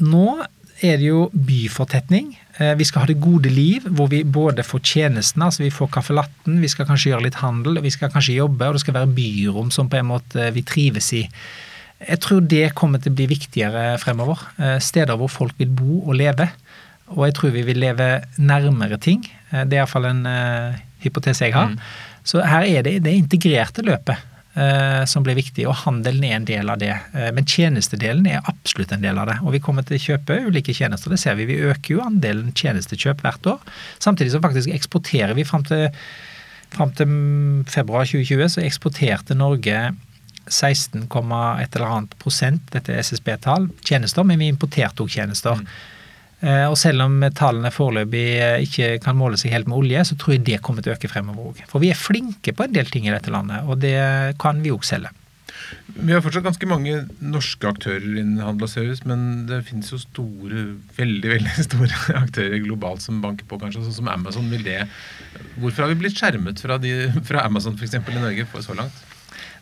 Nå 0.00 0.44
er 0.84 0.98
det 1.00 1.06
jo 1.08 1.26
byfortetning. 1.32 2.34
Eh, 2.58 2.74
Vi 2.76 2.84
skal 2.84 3.04
ha 3.04 3.06
det 3.06 3.20
gode 3.20 3.52
liv, 3.52 3.84
hvor 3.88 4.08
vi 4.12 4.22
både 4.24 4.64
får 4.64 4.80
tjenestene, 4.84 5.48
altså 5.48 5.64
vi 5.64 5.70
får 5.72 5.92
caffè 5.92 6.16
latten, 6.16 6.60
vi 6.60 6.68
skal 6.68 6.88
kanskje 6.88 7.12
gjøre 7.12 7.26
litt 7.28 7.40
handel, 7.40 7.80
vi 7.84 7.92
skal 7.92 8.12
kanskje 8.12 8.36
jobbe, 8.40 8.66
og 8.68 8.76
det 8.76 8.84
skal 8.84 8.94
være 8.98 9.14
byrom 9.16 9.70
som 9.72 9.88
på 9.88 10.00
en 10.00 10.10
måte 10.10 10.50
vi 10.52 10.62
trives 10.62 11.12
i. 11.16 11.22
Jeg 11.96 12.20
tror 12.20 12.42
det 12.44 12.74
kommer 12.76 13.00
til 13.00 13.12
å 13.12 13.16
bli 13.16 13.26
viktigere 13.30 13.96
fremover. 14.00 14.40
Eh, 14.60 14.78
Steder 14.84 15.16
hvor 15.16 15.32
folk 15.32 15.56
vil 15.58 15.72
bo 15.72 16.02
og 16.06 16.16
leve. 16.16 16.50
Og 17.14 17.26
jeg 17.28 17.36
tror 17.38 17.52
vi 17.54 17.64
vil 17.66 17.78
leve 17.82 18.08
nærmere 18.38 18.98
ting. 18.98 19.24
Eh, 19.52 19.64
Det 19.64 19.76
er 19.76 19.84
iallfall 19.84 20.08
en 20.10 20.24
uh, 20.26 20.78
hypotese 21.04 21.46
jeg 21.46 21.54
har. 21.54 21.76
Så 22.26 22.42
her 22.42 22.66
er 22.66 22.82
det 22.82 23.04
det 23.04 23.14
integrerte 23.14 23.84
løpet 23.86 24.18
uh, 24.58 25.04
som 25.06 25.22
blir 25.22 25.38
viktig, 25.38 25.66
og 25.68 25.78
handelen 25.84 26.24
er 26.24 26.36
en 26.36 26.48
del 26.48 26.70
av 26.72 26.80
det. 26.82 26.94
Uh, 27.14 27.30
men 27.36 27.46
tjenestedelen 27.46 28.26
er 28.26 28.42
absolutt 28.50 28.92
en 28.92 29.04
del 29.04 29.18
av 29.18 29.30
det. 29.30 29.38
Og 29.44 29.54
vi 29.54 29.62
kommer 29.62 29.86
til 29.86 29.98
å 29.98 30.04
kjøpe 30.08 30.40
ulike 30.48 30.74
tjenester. 30.74 31.14
Det 31.14 31.20
ser 31.22 31.38
vi. 31.38 31.46
Vi 31.52 31.60
øker 31.62 31.94
jo 31.94 32.02
andelen 32.04 32.50
tjenestekjøp 32.56 33.22
hvert 33.22 33.52
år. 33.54 33.76
Samtidig 33.98 34.34
så 34.34 34.42
faktisk 34.42 34.74
eksporterer 34.74 35.36
vi 35.38 35.46
fram 35.46 35.64
til, 35.68 35.86
fram 36.74 36.90
til 36.98 37.06
mm, 37.06 37.64
februar 37.70 38.08
2020, 38.08 38.50
så 38.56 38.66
eksporterte 38.66 39.38
Norge 39.38 39.92
16, 40.48 41.06
et 41.60 41.76
eller 41.76 41.86
annet 41.90 42.14
prosent, 42.22 42.62
dette 42.70 42.92
er 42.92 43.02
SSB-tall, 43.02 43.68
tjenester, 43.84 44.22
men 44.26 44.38
vi 44.38 44.50
importerte 44.52 45.02
òg 45.02 45.10
tjenester. 45.10 45.58
Eh, 45.58 45.94
Og 46.44 46.76
selv 46.76 47.00
om 47.06 47.14
tallene 47.32 47.72
foreløpig 47.72 48.24
eh, 48.36 48.64
ikke 48.66 48.88
kan 49.02 49.16
måle 49.16 49.38
seg 49.40 49.54
helt 49.54 49.70
med 49.70 49.78
olje, 49.78 50.02
så 50.04 50.18
tror 50.20 50.36
jeg 50.36 50.44
det 50.44 50.58
kommer 50.64 50.84
til 50.84 50.92
å 50.92 50.96
øke 50.98 51.08
fremover 51.08 51.52
òg. 51.52 51.62
For 51.70 51.80
vi 51.80 51.88
er 51.92 51.96
flinke 51.98 52.52
på 52.52 52.66
en 52.66 52.74
del 52.76 52.90
ting 52.92 53.08
i 53.08 53.14
dette 53.14 53.32
landet, 53.32 53.64
og 53.64 53.80
det 53.80 53.96
kan 54.42 54.60
vi 54.64 54.74
òg 54.74 54.84
selge. 54.84 55.14
Vi 55.96 56.12
har 56.12 56.20
fortsatt 56.20 56.44
ganske 56.44 56.68
mange 56.68 56.98
norske 57.24 57.66
aktører 57.70 58.04
innen 58.04 58.42
handel 58.44 58.66
og 58.66 58.70
service, 58.70 59.06
men 59.08 59.46
det 59.48 59.62
finnes 59.66 59.88
jo 59.90 59.98
store, 60.02 60.66
veldig 60.98 61.32
veldig 61.32 61.64
store 61.70 62.20
aktører 62.20 62.60
globalt 62.66 63.04
som 63.04 63.22
banker 63.24 63.48
på, 63.48 63.58
kanskje, 63.62 63.86
sånn 63.86 64.00
som 64.02 64.12
Amazon. 64.12 64.50
vil 64.52 64.66
det... 64.66 64.82
Hvorfor 65.56 65.86
har 65.86 65.94
vi 65.94 66.00
blitt 66.04 66.18
skjermet 66.20 66.60
fra, 66.60 66.76
de, 66.82 66.92
fra 67.26 67.46
Amazon 67.48 67.78
eksempel, 67.80 68.18
i 68.18 68.24
Norge 68.24 68.48
for 68.52 68.64
så 68.64 68.76
langt? 68.76 69.04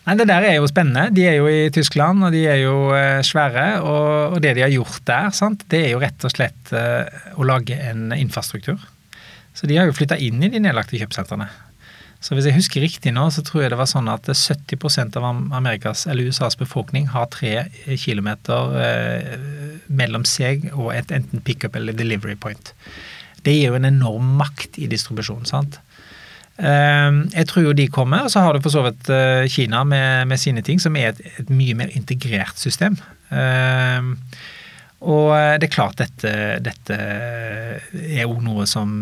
Nei, 0.05 0.17
Det 0.21 0.27
der 0.29 0.45
er 0.45 0.59
jo 0.59 0.69
spennende. 0.69 1.09
De 1.17 1.25
er 1.25 1.39
jo 1.39 1.49
i 1.49 1.71
Tyskland, 1.73 2.25
og 2.27 2.33
de 2.35 2.45
er 2.45 2.61
jo 2.61 2.93
eh, 2.93 3.23
svære. 3.25 3.81
Og, 3.81 4.41
det 4.45 4.55
de 4.59 4.65
har 4.67 4.73
gjort 4.73 5.01
der, 5.09 5.31
sant, 5.33 5.65
det 5.73 5.87
er 5.87 5.95
jo 5.95 6.03
rett 6.03 6.27
og 6.27 6.35
slett 6.35 6.73
eh, 6.77 7.09
å 7.41 7.47
lage 7.49 7.79
en 7.89 8.13
infrastruktur. 8.13 8.83
Så 9.55 9.71
de 9.71 9.79
har 9.79 9.89
jo 9.89 9.97
flytta 9.97 10.19
inn 10.21 10.43
i 10.43 10.51
de 10.53 10.61
nedlagte 10.61 10.99
kjøpesentrene. 11.01 11.49
Så 12.25 12.33
hvis 12.33 12.47
jeg 12.49 12.57
husker 12.57 12.81
riktig 12.81 13.13
nå, 13.13 13.27
så 13.33 13.43
tror 13.45 13.65
jeg 13.65 13.73
det 13.75 13.79
var 13.81 13.89
sånn 13.89 14.09
at 14.09 14.29
70 14.29 15.19
av 15.21 15.27
Amerikas 15.57 16.07
eller 16.09 16.31
USAs 16.31 16.57
befolkning 16.57 17.11
har 17.13 17.29
tre 17.33 17.67
kilometer 18.01 18.79
eh, 18.81 19.35
mellom 19.93 20.25
seg 20.29 20.71
og 20.73 20.95
et 20.95 21.13
enten 21.13 21.45
pickup 21.45 21.77
eller 21.77 21.97
delivery 21.97 22.37
point. 22.41 22.73
Det 23.45 23.53
gir 23.53 23.73
jo 23.73 23.77
en 23.77 23.89
enorm 23.89 24.39
makt 24.41 24.81
i 24.81 24.89
distribusjonen, 24.89 25.45
sant. 25.49 25.81
Eh, 26.59 27.13
Jeg 27.35 27.47
tror 27.51 27.65
jo 27.69 27.73
de 27.77 27.89
kommer, 27.91 28.25
og 28.27 28.31
så 28.35 28.41
har 28.45 28.55
du 28.55 28.61
for 28.65 28.71
så 28.75 28.85
vidt 28.87 29.09
eh, 29.11 29.47
Kina 29.51 29.85
med, 29.85 30.29
med 30.31 30.39
sine 30.41 30.63
ting, 30.63 30.79
som 30.83 30.97
er 30.97 31.13
et, 31.15 31.23
et 31.41 31.51
mye 31.51 31.75
mer 31.75 31.91
integrert 31.99 32.59
system. 32.61 32.99
Eh, 33.31 34.13
Og 35.05 35.35
eh, 35.37 35.57
det 35.61 35.67
er 35.69 35.75
klart 35.75 35.99
dette, 36.01 36.31
dette 36.65 36.97
er 36.97 38.23
jo 38.23 38.39
noe 38.41 38.65
som, 38.71 38.95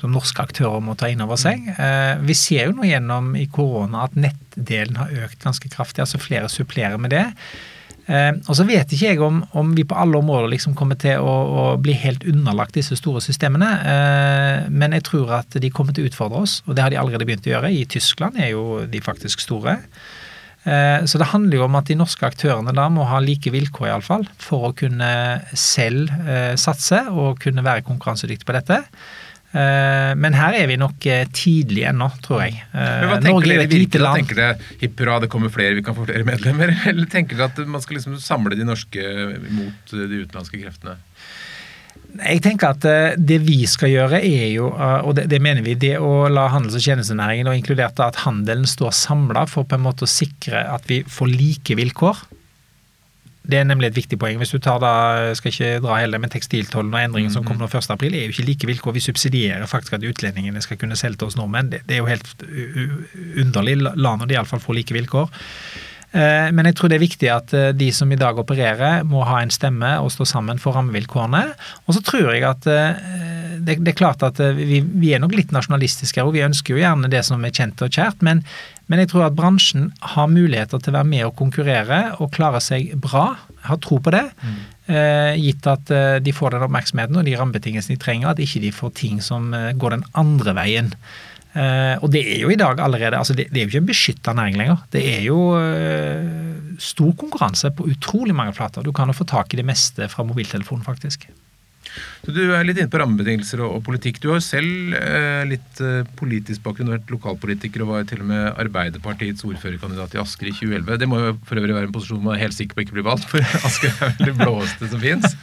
som 0.00 0.12
norske 0.12 0.42
aktører 0.42 0.82
må 0.84 0.96
ta 1.00 1.08
inn 1.08 1.22
over 1.24 1.38
seg. 1.40 1.62
Eh, 1.78 2.18
Vi 2.28 2.34
ser 2.36 2.66
jo 2.68 2.74
nå 2.76 2.84
gjennom 2.90 3.30
i 3.40 3.46
korona 3.48 4.04
at 4.08 4.18
nettdelen 4.20 4.98
har 5.00 5.14
økt 5.24 5.40
ganske 5.46 5.70
kraftig, 5.72 6.02
altså 6.04 6.20
flere 6.20 6.50
supplerer 6.52 7.00
med 7.00 7.14
det. 7.16 7.24
Eh, 8.06 8.32
og 8.36 8.56
så 8.58 8.66
vet 8.68 8.90
ikke 8.92 9.14
jeg 9.14 9.20
om, 9.24 9.38
om 9.56 9.70
vi 9.76 9.86
på 9.88 9.96
alle 9.96 10.18
områder 10.20 10.50
liksom 10.52 10.74
kommer 10.76 10.98
til 11.00 11.22
å, 11.24 11.32
å 11.32 11.62
bli 11.80 11.94
helt 11.96 12.26
underlagt 12.28 12.76
disse 12.76 12.98
store 13.00 13.22
systemene, 13.24 13.70
eh, 13.80 14.66
men 14.68 14.92
jeg 14.98 15.06
tror 15.08 15.32
at 15.38 15.56
de 15.60 15.70
kommer 15.72 15.96
til 15.96 16.04
å 16.04 16.10
utfordre 16.12 16.42
oss, 16.44 16.58
og 16.66 16.76
det 16.76 16.84
har 16.84 16.92
de 16.92 17.00
allerede 17.00 17.24
begynt 17.28 17.48
å 17.48 17.54
gjøre. 17.54 17.72
I 17.72 17.86
Tyskland 17.88 18.36
er 18.36 18.52
jo 18.52 18.84
de 18.90 19.00
faktisk 19.04 19.40
store. 19.40 19.78
Eh, 20.64 21.04
Så 21.04 21.20
det 21.20 21.30
handler 21.32 21.58
jo 21.58 21.64
om 21.64 21.76
at 21.80 21.88
de 21.88 21.96
norske 21.96 22.24
aktørene 22.28 22.72
da 22.76 22.88
må 22.92 23.04
ha 23.08 23.18
like 23.24 23.52
vilkår 23.52 23.90
iallfall 23.90 24.28
for 24.40 24.70
å 24.70 24.74
kunne 24.76 25.10
selv 25.52 26.12
eh, 26.24 26.54
satse 26.60 27.06
og 27.12 27.40
kunne 27.40 27.64
være 27.64 27.84
konkurransedyktige 27.88 28.48
på 28.48 28.56
dette. 28.56 28.82
Eh, 29.54 30.12
Men 30.18 30.34
her 30.34 30.56
er 30.58 30.66
vi 30.66 30.76
nok 30.80 31.06
eh, 31.06 31.24
tidlig 31.34 31.84
ennå, 31.92 32.08
tror 32.24 32.42
jeg. 32.42 32.58
Eh, 32.72 32.74
Men 32.74 33.10
hva 33.12 33.18
tenker 33.22 33.38
Norge 33.38 33.52
er 33.54 33.62
dere 33.62 33.70
virkelig? 33.70 34.02
Da 34.02 34.14
tenker 34.18 34.40
dere 34.40 34.72
hipp 34.82 35.02
hurra, 35.02 35.20
det 35.22 35.30
kommer 35.30 35.54
flere, 35.54 35.76
vi 35.78 35.84
kan 35.86 35.96
få 35.96 36.06
flere 36.08 36.26
medlemmer? 36.26 36.74
Eller 36.90 37.06
tenker 37.10 37.38
dere 37.38 37.52
at 37.52 37.62
man 37.70 37.84
skal 37.84 38.00
liksom 38.00 38.18
samle 38.22 38.58
de 38.58 38.66
norske 38.66 39.04
mot 39.54 39.94
de 39.94 40.22
utenlandske 40.24 40.58
kreftene? 40.58 40.98
Jeg 42.14 42.42
tenker 42.44 42.74
at 42.74 42.84
eh, 42.86 43.14
det 43.18 43.40
vi 43.42 43.60
skal 43.70 43.90
gjøre 43.90 44.20
er 44.22 44.50
jo, 44.54 44.68
eh, 44.74 45.00
og 45.06 45.16
det, 45.18 45.28
det 45.30 45.40
mener 45.42 45.62
vi, 45.66 45.76
det 45.78 45.96
å 46.02 46.26
la 46.30 46.48
handels- 46.52 46.78
og 46.78 46.84
tjenestenæringen, 46.86 47.50
og 47.50 47.58
inkludert 47.58 47.98
at 48.02 48.22
handelen 48.26 48.66
står 48.70 48.94
samla 48.94 49.46
for 49.50 49.66
på 49.66 49.78
en 49.78 49.86
måte 49.86 50.06
å 50.06 50.10
sikre 50.10 50.62
at 50.74 50.86
vi 50.90 51.02
får 51.06 51.30
like 51.30 51.78
vilkår. 51.78 52.26
Det 53.44 53.58
er 53.60 53.66
nemlig 53.68 53.90
et 53.90 53.96
viktig 53.98 54.16
poeng. 54.20 54.38
Hvis 54.40 54.54
du 54.54 54.58
tar 54.62 54.78
da, 54.80 54.90
skal 55.36 55.52
ikke 55.52 55.80
dra 55.84 55.98
hele, 56.00 56.20
men 56.20 56.32
tekstiltollen 56.32 56.94
og 56.94 57.00
endringen 57.02 57.32
som 57.32 57.44
kommer 57.44 57.66
nå 57.66 57.68
1. 57.68 57.90
april, 57.92 58.14
er 58.16 58.24
jo 58.24 58.32
ikke 58.32 58.46
like 58.48 58.68
vilkår. 58.70 58.94
Vi 58.96 59.02
subsidierer 59.04 59.66
faktisk 59.68 59.98
at 59.98 60.06
utlendingene 60.08 60.62
skal 60.64 60.80
kunne 60.80 60.96
selge 60.96 61.20
til 61.20 61.28
oss 61.28 61.36
nordmenn. 61.36 61.68
Det, 61.74 61.82
det 61.88 61.98
er 61.98 62.00
jo 62.00 62.08
helt 62.08 62.46
underlig. 63.44 63.76
La 63.84 64.14
nå 64.16 64.30
de 64.30 64.38
iallfall 64.38 64.64
få 64.64 64.76
like 64.78 64.96
vilkår. 64.96 65.28
Eh, 66.14 66.48
Men 66.54 66.68
jeg 66.68 66.76
tror 66.78 66.92
det 66.92 66.98
er 66.98 67.02
viktig 67.02 67.30
at 67.32 67.54
eh, 67.56 67.72
de 67.74 67.88
som 67.94 68.12
i 68.14 68.18
dag 68.18 68.38
opererer, 68.38 69.02
må 69.08 69.24
ha 69.26 69.40
en 69.42 69.52
stemme 69.54 69.96
og 69.98 70.12
stå 70.14 70.26
sammen 70.30 70.60
for 70.62 70.76
rammevilkårene. 70.78 71.42
Og 71.88 71.96
så 71.96 72.02
tror 72.06 72.30
jeg 72.30 72.44
at 72.46 72.68
eh, 72.70 73.00
det, 73.64 73.80
det 73.82 73.94
er 73.94 73.98
klart 73.98 74.22
at 74.26 74.38
vi, 74.58 74.80
vi 74.82 75.14
er 75.14 75.22
nok 75.22 75.34
litt 75.34 75.54
nasjonalistiske 75.54 76.20
her, 76.20 76.28
og 76.28 76.36
vi 76.36 76.44
ønsker 76.46 76.74
jo 76.74 76.82
gjerne 76.82 77.10
det 77.10 77.24
som 77.26 77.42
er 77.42 77.54
kjent 77.54 77.82
og 77.82 77.90
kjært. 77.94 78.22
Men, 78.26 78.44
men 78.90 79.02
jeg 79.02 79.10
tror 79.10 79.26
at 79.26 79.38
bransjen 79.38 79.90
har 80.14 80.30
muligheter 80.30 80.82
til 80.82 80.94
å 80.94 80.98
være 81.00 81.10
med 81.10 81.26
og 81.26 81.36
konkurrere 81.38 82.00
og 82.20 82.32
klare 82.34 82.62
seg 82.62 82.94
bra. 83.00 83.32
Har 83.64 83.80
tro 83.82 83.98
på 84.04 84.12
det. 84.12 84.26
Mm. 84.44 84.62
gitt 85.40 85.64
at 85.64 85.88
de 86.20 86.32
får 86.36 86.52
den 86.52 86.64
oppmerksomheten 86.66 87.16
og 87.16 87.24
de 87.24 87.38
rammebetingelsene 87.40 87.96
de 87.96 88.02
trenger, 88.02 88.34
at 88.34 88.42
ikke 88.44 88.60
de 88.60 88.72
får 88.76 88.90
ting 88.98 89.22
som 89.24 89.46
går 89.80 89.94
den 89.94 90.04
andre 90.20 90.52
veien. 90.58 90.90
Eh, 91.54 91.94
og 92.02 92.10
det 92.10 92.24
er 92.34 92.40
jo 92.42 92.50
i 92.50 92.58
dag 92.58 92.80
allerede 92.82 93.18
altså 93.20 93.34
det, 93.38 93.46
det 93.54 93.60
er 93.60 93.66
jo 93.66 93.72
ikke 93.72 93.82
en 93.84 93.90
beskytta 93.92 94.34
næring 94.34 94.58
lenger. 94.58 94.82
Det 94.90 95.04
er 95.12 95.22
jo 95.22 95.38
eh, 95.58 96.26
stor 96.82 97.14
konkurranse 97.20 97.70
på 97.70 97.86
utrolig 97.92 98.34
mange 98.34 98.56
flater. 98.56 98.82
Du 98.82 98.92
kan 98.92 99.10
jo 99.10 99.16
få 99.16 99.26
tak 99.30 99.54
i 99.54 99.60
det 99.62 99.66
meste 99.66 100.08
fra 100.10 100.26
mobiltelefonen, 100.26 100.84
faktisk. 100.86 101.28
Så 102.24 102.32
Du 102.32 102.40
er 102.56 102.64
litt 102.64 102.78
inne 102.80 102.90
på 102.92 103.00
rammebetingelser 103.00 103.60
og, 103.64 103.76
og 103.78 103.82
politikk. 103.86 104.20
Du 104.22 104.30
har 104.30 104.38
jo 104.40 104.44
selv 104.46 104.94
eh, 104.96 105.42
litt 105.50 105.80
eh, 105.84 106.06
politisk 106.18 106.64
bakgrunn, 106.64 106.92
vært 106.94 107.10
lokalpolitiker 107.12 107.84
og 107.84 107.92
var 107.92 108.06
til 108.08 108.22
og 108.24 108.30
med 108.30 108.46
Arbeiderpartiets 108.64 109.44
ordførerkandidat 109.46 110.16
i 110.16 110.22
Asker 110.22 110.48
i 110.50 110.54
2011. 110.56 110.98
Det 111.02 111.08
må 111.10 111.20
jo 111.20 111.34
for 111.48 111.60
øvrig 111.60 111.76
være 111.76 111.90
en 111.90 111.94
posisjon 111.94 112.22
man 112.24 112.36
er 112.38 112.44
helt 112.46 112.56
sikker 112.56 112.78
på 112.78 112.86
ikke 112.86 112.96
blir 112.98 113.06
valgt, 113.06 113.28
for 113.30 113.44
Asker 113.68 113.92
er 113.92 114.14
vel 114.18 114.30
det 114.32 114.36
blåeste 114.40 114.90
som 114.92 115.02
fins. 115.04 115.38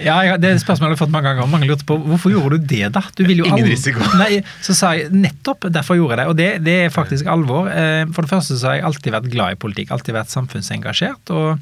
Ja, 0.00 0.20
det 0.40 0.54
spørsmålet 0.62 0.94
har 0.94 0.96
jeg 0.96 1.02
fått 1.02 1.14
mange 1.14 1.32
ganger. 1.32 1.50
Mange 1.50 1.68
lurte 1.68 1.86
på 1.88 1.98
hvorfor 2.06 2.32
gjorde 2.32 2.60
du 2.60 2.68
det, 2.70 2.86
da? 2.94 3.02
Du 3.18 3.24
vil 3.26 3.42
jo 3.42 3.48
Ingen 3.50 3.68
risiko. 3.68 4.04
Nei, 4.22 4.40
så 4.64 4.76
sa 4.76 4.94
jeg 4.96 5.10
nettopp 5.12 5.68
derfor 5.74 5.98
gjorde 5.98 6.16
jeg 6.16 6.22
det. 6.22 6.28
Og 6.30 6.38
det, 6.38 6.50
det 6.66 6.76
er 6.86 6.94
faktisk 6.94 7.28
alvor. 7.30 7.68
Eh, 7.72 8.04
For 8.14 8.24
det 8.24 8.32
første 8.32 8.56
så 8.60 8.70
har 8.70 8.78
jeg 8.78 8.86
alltid 8.90 9.16
vært 9.16 9.32
glad 9.32 9.56
i 9.56 9.60
politikk, 9.60 9.90
alltid 9.96 10.16
vært 10.16 10.32
samfunnsengasjert. 10.32 11.34
og 11.34 11.58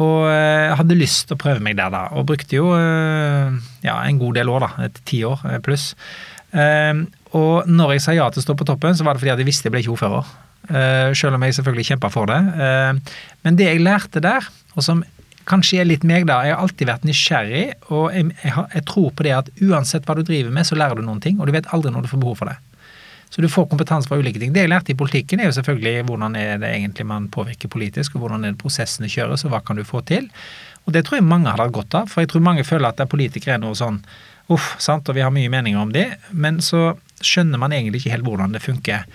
og 0.00 0.28
jeg 0.30 0.76
hadde 0.78 0.96
lyst 0.96 1.26
til 1.28 1.36
å 1.36 1.40
prøve 1.42 1.60
meg 1.60 1.76
der, 1.76 1.90
da. 1.92 2.06
Og 2.16 2.24
brukte 2.30 2.56
jo 2.56 2.70
eh, 2.76 3.52
ja, 3.84 3.98
en 4.08 4.18
god 4.22 4.38
del 4.38 4.48
år, 4.48 4.64
da. 4.64 4.86
Et 4.86 5.00
ti 5.08 5.22
år 5.28 5.42
eh, 5.50 5.58
pluss. 5.64 5.90
Eh, 6.52 7.02
Og 7.32 7.64
når 7.68 7.94
jeg 7.94 8.02
sa 8.04 8.12
ja 8.12 8.26
til 8.32 8.40
å 8.42 8.44
stå 8.44 8.54
på 8.60 8.66
toppen, 8.68 8.92
så 8.96 9.04
var 9.04 9.14
det 9.16 9.22
fordi 9.22 9.32
jeg 9.40 9.48
visste 9.48 9.68
jeg 9.68 9.72
ble 9.72 9.80
ikke 9.84 9.94
ordfører. 9.94 10.30
Eh, 10.68 11.12
Selv 11.16 11.36
om 11.36 11.42
jeg 11.44 11.56
selvfølgelig 11.58 11.86
kjempa 11.90 12.10
for 12.12 12.28
det. 12.28 12.40
Eh, 12.66 13.18
Men 13.44 13.56
det 13.56 13.68
jeg 13.70 13.80
lærte 13.84 14.20
der, 14.24 14.48
og 14.76 14.82
som 14.84 15.04
kanskje 15.48 15.80
er 15.82 15.88
litt 15.88 16.04
meg, 16.06 16.24
da 16.28 16.42
Jeg 16.46 16.54
har 16.54 16.62
alltid 16.62 16.86
vært 16.86 17.04
nysgjerrig, 17.08 17.64
og 17.90 18.12
jeg 18.14 18.84
tror 18.86 19.10
på 19.10 19.24
det 19.26 19.32
at 19.34 19.48
uansett 19.60 20.04
hva 20.06 20.14
du 20.14 20.22
driver 20.22 20.52
med, 20.54 20.64
så 20.68 20.76
lærer 20.78 21.00
du 21.00 21.02
noen 21.02 21.20
ting, 21.20 21.40
og 21.40 21.46
du 21.48 21.52
vet 21.52 21.66
aldri 21.74 21.90
når 21.90 22.02
du 22.06 22.12
får 22.12 22.20
behov 22.22 22.36
for 22.38 22.46
det. 22.52 22.56
Så 23.32 23.40
du 23.40 23.48
får 23.48 23.70
kompetanse 23.70 24.10
fra 24.10 24.18
ulike 24.20 24.40
ting. 24.42 24.52
Det 24.52 24.66
jeg 24.66 24.68
lærte 24.68 24.92
i 24.92 24.98
politikken, 24.98 25.40
er 25.40 25.48
jo 25.48 25.54
selvfølgelig 25.56 26.04
hvordan 26.10 26.36
er 26.36 26.58
det 26.60 26.68
egentlig 26.74 27.06
man 27.08 27.30
påvirker 27.32 27.70
politisk, 27.72 28.14
og 28.14 28.26
hvordan 28.26 28.44
er 28.44 28.52
det 28.52 28.60
prosessene 28.60 29.08
kjøres, 29.08 29.46
og 29.46 29.54
hva 29.54 29.62
kan 29.64 29.78
du 29.80 29.86
få 29.88 30.02
til. 30.04 30.28
Og 30.84 30.92
det 30.92 31.06
tror 31.06 31.16
jeg 31.20 31.24
mange 31.30 31.48
hadde 31.48 31.64
hatt 31.64 31.72
godt 31.72 31.94
av, 31.96 32.10
for 32.12 32.20
jeg 32.20 32.28
tror 32.32 32.44
mange 32.44 32.66
føler 32.68 32.90
at 32.90 32.98
det 32.98 33.06
er 33.06 33.14
politikere 33.14 33.54
er 33.56 33.62
noe 33.62 33.78
sånn 33.78 34.02
uff, 34.52 34.74
sant, 34.82 35.08
og 35.08 35.16
vi 35.16 35.22
har 35.24 35.32
mye 35.32 35.48
meninger 35.48 35.80
om 35.80 35.92
det, 35.94 36.08
men 36.34 36.58
så 36.60 36.90
skjønner 37.22 37.60
man 37.62 37.72
egentlig 37.72 38.02
ikke 38.02 38.16
helt 38.16 38.26
hvordan 38.26 38.52
det 38.52 38.60
funker. 38.64 39.06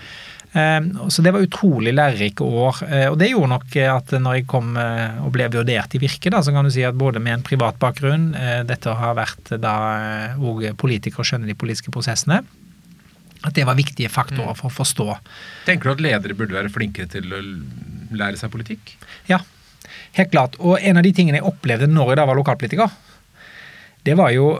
Eh, 0.56 0.80
Så 1.12 1.22
det 1.22 1.30
var 1.36 1.44
utrolig 1.44 1.92
lærerike 1.94 2.42
år. 2.42 2.82
eh, 2.88 3.06
Og 3.12 3.18
det 3.20 3.30
gjorde 3.30 3.52
nok 3.54 3.76
at 3.76 4.10
når 4.18 4.34
jeg 4.40 4.46
kom 4.48 4.76
eh, 4.76 5.20
og 5.22 5.30
ble 5.30 5.46
vurdert 5.52 5.94
i 5.94 5.98
Virke, 6.02 6.32
så 6.42 6.50
kan 6.50 6.64
du 6.64 6.70
si 6.70 6.82
at 6.82 6.96
både 6.96 7.20
med 7.20 7.34
en 7.34 7.42
privat 7.42 7.78
bakgrunn, 7.78 8.34
eh, 8.34 8.62
dette 8.64 8.88
har 8.88 9.14
vært 9.14 9.60
da 9.60 10.34
òg 10.40 10.72
politiker 10.76 11.22
skjønner 11.22 11.46
de 11.46 11.54
politiske 11.54 11.92
prosessene, 11.92 12.42
at 13.46 13.54
det 13.54 13.66
var 13.68 13.78
viktige 13.78 14.10
faktorer 14.10 14.56
for 14.58 14.70
å 14.70 14.74
forstå. 14.74 15.06
Tenker 15.68 15.90
du 15.90 15.94
at 15.94 16.04
ledere 16.04 16.36
burde 16.38 16.56
være 16.56 16.72
flinkere 16.74 17.10
til 17.12 17.30
å 17.30 17.42
lære 18.18 18.40
seg 18.40 18.52
politikk? 18.52 18.96
Ja, 19.30 19.40
helt 20.18 20.32
klart. 20.32 20.58
Og 20.58 20.80
en 20.82 20.98
av 20.98 21.06
de 21.06 21.14
tingene 21.14 21.40
jeg 21.40 21.48
opplevde 21.48 21.90
når 21.90 22.12
jeg 22.12 22.20
da 22.20 22.26
var 22.28 22.40
lokalpolitiker, 22.40 22.96
det 24.06 24.16
var 24.18 24.32
jo 24.34 24.54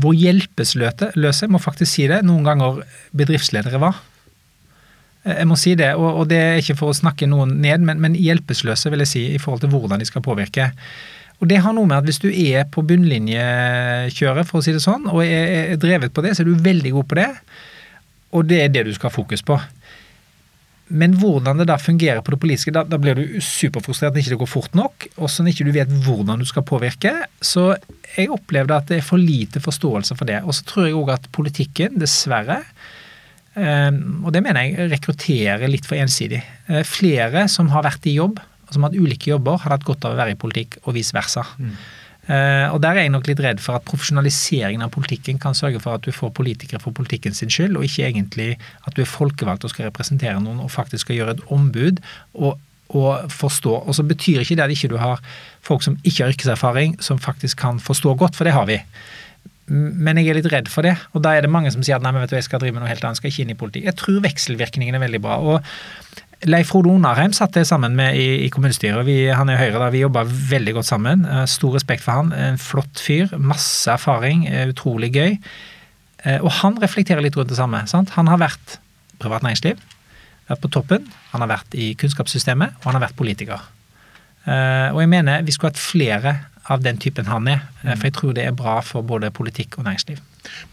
hvor 0.00 0.14
hjelpeløse, 0.14 1.48
må 1.50 1.58
faktisk 1.58 1.90
si 1.90 2.06
det, 2.10 2.20
noen 2.22 2.46
ganger 2.46 2.84
bedriftsledere 3.16 3.80
var. 3.82 3.98
Jeg 5.26 5.48
må 5.50 5.56
si 5.60 5.74
det, 5.76 5.90
og, 5.98 6.22
og 6.22 6.28
det 6.30 6.38
er 6.40 6.60
ikke 6.62 6.78
for 6.78 6.92
å 6.92 6.96
snakke 6.96 7.28
noen 7.28 7.58
ned, 7.60 7.82
men, 7.84 7.98
men 8.00 8.14
hjelpeløse 8.16 8.92
vil 8.92 9.02
jeg 9.04 9.10
si, 9.10 9.24
i 9.34 9.40
forhold 9.42 9.64
til 9.64 9.72
hvordan 9.74 10.00
de 10.00 10.06
skal 10.08 10.24
påvirke. 10.24 10.70
Og 11.40 11.48
det 11.48 11.62
har 11.64 11.72
noe 11.72 11.88
med 11.88 12.02
at 12.02 12.08
hvis 12.08 12.20
du 12.20 12.28
er 12.28 12.66
på 12.68 12.84
bunnlinjekjøret, 12.84 14.48
for 14.48 14.60
å 14.60 14.64
si 14.64 14.74
det 14.76 14.82
sånn, 14.84 15.08
og 15.08 15.22
er, 15.24 15.72
drevet 15.80 16.12
på 16.12 16.24
det, 16.24 16.34
så 16.36 16.44
er 16.44 16.50
du 16.50 16.66
veldig 16.68 16.92
god 16.98 17.08
på 17.08 17.16
det. 17.16 17.28
Og 18.36 18.46
det 18.46 18.58
er 18.64 18.74
det 18.74 18.84
du 18.86 18.92
skal 18.94 19.08
ha 19.08 19.14
fokus 19.14 19.42
på. 19.46 19.56
Men 20.90 21.14
hvordan 21.20 21.62
det 21.62 21.68
da 21.70 21.78
fungerer 21.78 22.20
på 22.26 22.34
det 22.34 22.40
politiske, 22.42 22.74
da, 22.74 22.82
da 22.84 22.98
blir 23.00 23.16
du 23.16 23.40
superfrustrert 23.44 24.12
når 24.12 24.24
ikke 24.24 24.34
det 24.34 24.40
går 24.42 24.50
fort 24.50 24.76
nok, 24.76 25.06
og 25.16 25.30
når 25.30 25.52
ikke 25.52 25.66
du 25.68 25.74
vet 25.76 25.92
hvordan 26.04 26.42
du 26.42 26.48
skal 26.50 26.66
påvirke. 26.66 27.14
Så 27.40 27.70
jeg 28.16 28.32
opplevde 28.34 28.76
at 28.76 28.90
det 28.90 28.98
er 28.98 29.06
for 29.06 29.22
lite 29.22 29.62
forståelse 29.62 30.18
for 30.18 30.28
det. 30.28 30.42
Og 30.44 30.56
så 30.58 30.66
tror 30.66 30.88
jeg 30.88 30.98
òg 30.98 31.14
at 31.14 31.30
politikken, 31.32 31.96
dessverre, 32.02 32.58
eh, 33.54 33.90
og 34.20 34.34
det 34.34 34.44
mener 34.44 34.66
jeg 34.66 34.90
rekrutterer 34.92 35.70
litt 35.70 35.88
for 35.88 36.02
ensidig. 36.02 36.42
Eh, 36.68 36.82
flere 36.84 37.46
som 37.48 37.70
har 37.72 37.86
vært 37.86 38.10
i 38.10 38.18
jobb, 38.18 38.42
og 38.70 38.76
som 38.76 38.84
har 38.86 38.92
hatt 38.92 39.02
ulike 39.02 39.32
jobber, 39.32 39.58
har 39.58 39.74
hatt 39.74 39.86
godt 39.86 40.06
av 40.06 40.14
å 40.14 40.20
være 40.20 40.36
i 40.36 40.38
politikk, 40.38 40.78
og 40.84 40.94
vice 40.94 41.16
versa. 41.16 41.42
Eh, 42.30 42.66
og 42.70 42.78
Der 42.84 42.94
er 42.94 43.02
jeg 43.02 43.10
nok 43.10 43.26
litt 43.26 43.42
redd 43.42 43.60
for 43.60 43.74
at 43.74 43.86
profesjonaliseringen 43.88 44.84
av 44.86 44.92
politikken 44.94 45.40
kan 45.42 45.56
sørge 45.58 45.80
for 45.82 45.98
at 45.98 46.06
du 46.06 46.12
får 46.14 46.30
politikere 46.36 46.78
for 46.78 46.94
politikken 46.94 47.34
sin 47.34 47.50
skyld, 47.50 47.76
og 47.76 47.84
ikke 47.84 48.06
egentlig 48.06 48.50
at 48.86 48.94
du 48.94 49.02
er 49.02 49.10
folkevalgt 49.10 49.66
og 49.66 49.72
skal 49.74 49.88
representere 49.88 50.38
noen 50.38 50.62
og 50.62 50.70
faktisk 50.70 51.08
skal 51.08 51.18
gjøre 51.18 51.38
et 51.38 51.46
ombud 51.50 51.98
og, 52.34 52.60
og 52.94 53.32
forstå. 53.34 53.74
Og 53.82 53.98
så 53.98 54.06
betyr 54.06 54.44
ikke 54.44 54.60
det 54.60 54.68
at 54.68 54.76
ikke 54.76 54.92
du 54.92 54.98
har 55.02 55.18
folk 55.66 55.82
som 55.82 55.98
ikke 56.04 56.22
har 56.22 56.36
yrkeserfaring, 56.36 57.00
som 57.02 57.18
faktisk 57.18 57.58
kan 57.58 57.82
forstå 57.82 58.14
godt, 58.14 58.38
for 58.38 58.46
det 58.46 58.54
har 58.54 58.70
vi. 58.70 58.78
Men 59.70 60.18
jeg 60.18 60.28
er 60.32 60.40
litt 60.40 60.48
redd 60.50 60.68
for 60.72 60.82
det, 60.82 60.96
og 61.14 61.22
da 61.22 61.36
er 61.38 61.44
det 61.46 61.50
mange 61.54 61.70
som 61.70 61.82
sier 61.86 61.94
at 62.00 62.02
nei, 62.02 62.10
men 62.10 62.24
vet 62.24 62.32
du, 62.32 62.36
jeg 62.40 62.48
skal 62.48 62.58
drive 62.62 62.74
med 62.74 62.82
noe 62.82 62.90
helt 62.90 63.04
annet, 63.06 63.20
skal 63.20 63.30
ikke 63.30 63.44
inn 63.44 63.52
i 63.54 63.58
politikk. 63.60 63.84
Jeg 63.86 63.96
tror 64.00 64.16
vekselvirkningen 64.24 64.96
er 64.98 65.02
veldig 65.04 65.20
bra. 65.22 65.36
og 65.38 65.62
Leif 66.48 66.70
Frode 66.72 66.88
Onarheim 66.88 67.34
satt 67.36 67.54
jeg 67.58 67.68
sammen 67.68 67.92
med 67.98 68.16
i, 68.16 68.46
i 68.46 68.48
kommunestyret. 68.50 69.04
Vi, 69.04 69.26
han 69.28 69.50
er 69.52 69.58
Høyre, 69.60 69.76
da. 69.82 69.90
Vi 69.92 70.00
jobba 70.00 70.22
veldig 70.24 70.72
godt 70.78 70.88
sammen. 70.88 71.26
Eh, 71.28 71.42
Stor 71.52 71.74
respekt 71.76 72.00
for 72.06 72.16
han. 72.16 72.30
En 72.32 72.56
flott 72.58 72.98
fyr. 73.04 73.28
Masse 73.36 73.92
erfaring. 73.92 74.46
eh, 74.48 74.64
Utrolig 74.72 75.12
gøy. 75.14 75.34
Eh, 76.24 76.38
Og 76.40 76.48
han 76.62 76.80
reflekterer 76.80 77.20
litt 77.20 77.36
rundt 77.36 77.52
det 77.52 77.58
samme. 77.60 77.82
Sant? 77.92 78.14
Han 78.16 78.26
har 78.32 78.40
vært 78.40 78.78
privat 79.20 79.44
næringsliv, 79.44 79.76
vært 80.48 80.62
på 80.64 80.72
toppen, 80.72 81.04
han 81.34 81.44
har 81.44 81.50
vært 81.52 81.76
i 81.76 81.90
kunnskapssystemet, 82.00 82.72
og 82.80 82.88
han 82.88 82.96
har 82.96 83.04
vært 83.04 83.18
politiker. 83.20 83.60
Og 84.48 84.96
jeg 85.02 85.10
mener 85.12 85.42
vi 85.44 85.52
skulle 85.52 85.74
hatt 85.74 85.78
flere 85.78 86.32
av 86.70 86.82
den 86.84 86.98
typen 87.02 87.26
han 87.26 87.48
er, 87.50 87.64
eh, 87.82 87.96
for 87.96 88.08
jeg 88.08 88.16
tror 88.16 88.34
det 88.36 88.46
er 88.46 88.56
bra 88.56 88.78
for 88.86 89.06
både 89.06 89.32
politikk 89.34 89.78
og 89.78 89.88
næringsliv. 89.88 90.20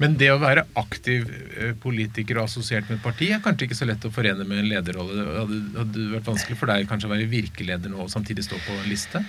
Men 0.01 0.15
det 0.21 0.29
å 0.31 0.39
være 0.41 0.67
aktiv 0.79 1.27
eh, 1.27 1.73
politiker 1.81 2.39
og 2.39 2.45
assosiert 2.45 2.87
med 2.89 2.99
et 2.99 3.05
parti 3.05 3.31
er 3.33 3.41
kanskje 3.43 3.67
ikke 3.67 3.79
så 3.81 3.89
lett 3.89 4.05
å 4.05 4.13
forene 4.13 4.45
med 4.47 4.61
en 4.61 4.69
lederrolle. 4.71 5.25
Hadde, 5.41 5.61
hadde 5.79 5.97
det 5.97 6.09
vært 6.15 6.31
vanskelig 6.31 6.59
for 6.59 6.71
deg 6.71 6.89
kanskje 6.89 7.09
å 7.09 7.13
være 7.15 7.29
virkeleder 7.31 7.93
nå 7.93 8.05
og 8.05 8.13
samtidig 8.13 8.45
stå 8.45 8.61
på 8.67 8.77
en 8.77 8.89
liste? 8.91 9.23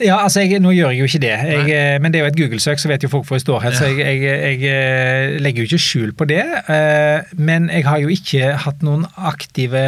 Ja, 0.00 0.16
altså 0.24 0.40
jeg, 0.42 0.60
Nå 0.62 0.72
gjør 0.74 0.90
jeg 0.92 1.02
jo 1.02 1.08
ikke 1.10 1.20
det, 1.22 1.32
jeg, 1.46 1.66
eh, 1.76 1.96
men 2.02 2.12
det 2.12 2.18
er 2.18 2.24
jo 2.24 2.30
et 2.32 2.38
Google-søk, 2.38 2.80
så 2.80 2.88
vet 2.90 3.04
jo 3.04 3.10
folk 3.12 3.26
hvor 3.28 3.36
jeg 3.38 3.44
står 3.44 3.60
hen. 3.66 3.76
Så 3.76 3.90
jeg, 3.90 4.00
jeg, 4.22 4.40
jeg 4.40 4.72
eh, 4.72 5.36
legger 5.42 5.62
jo 5.62 5.68
ikke 5.68 5.82
skjul 5.84 6.14
på 6.18 6.26
det. 6.30 6.40
eh, 6.72 7.28
Men 7.38 7.68
jeg 7.70 7.86
har 7.86 8.00
jo 8.02 8.10
ikke 8.12 8.54
hatt 8.64 8.82
noen 8.86 9.04
aktive 9.16 9.84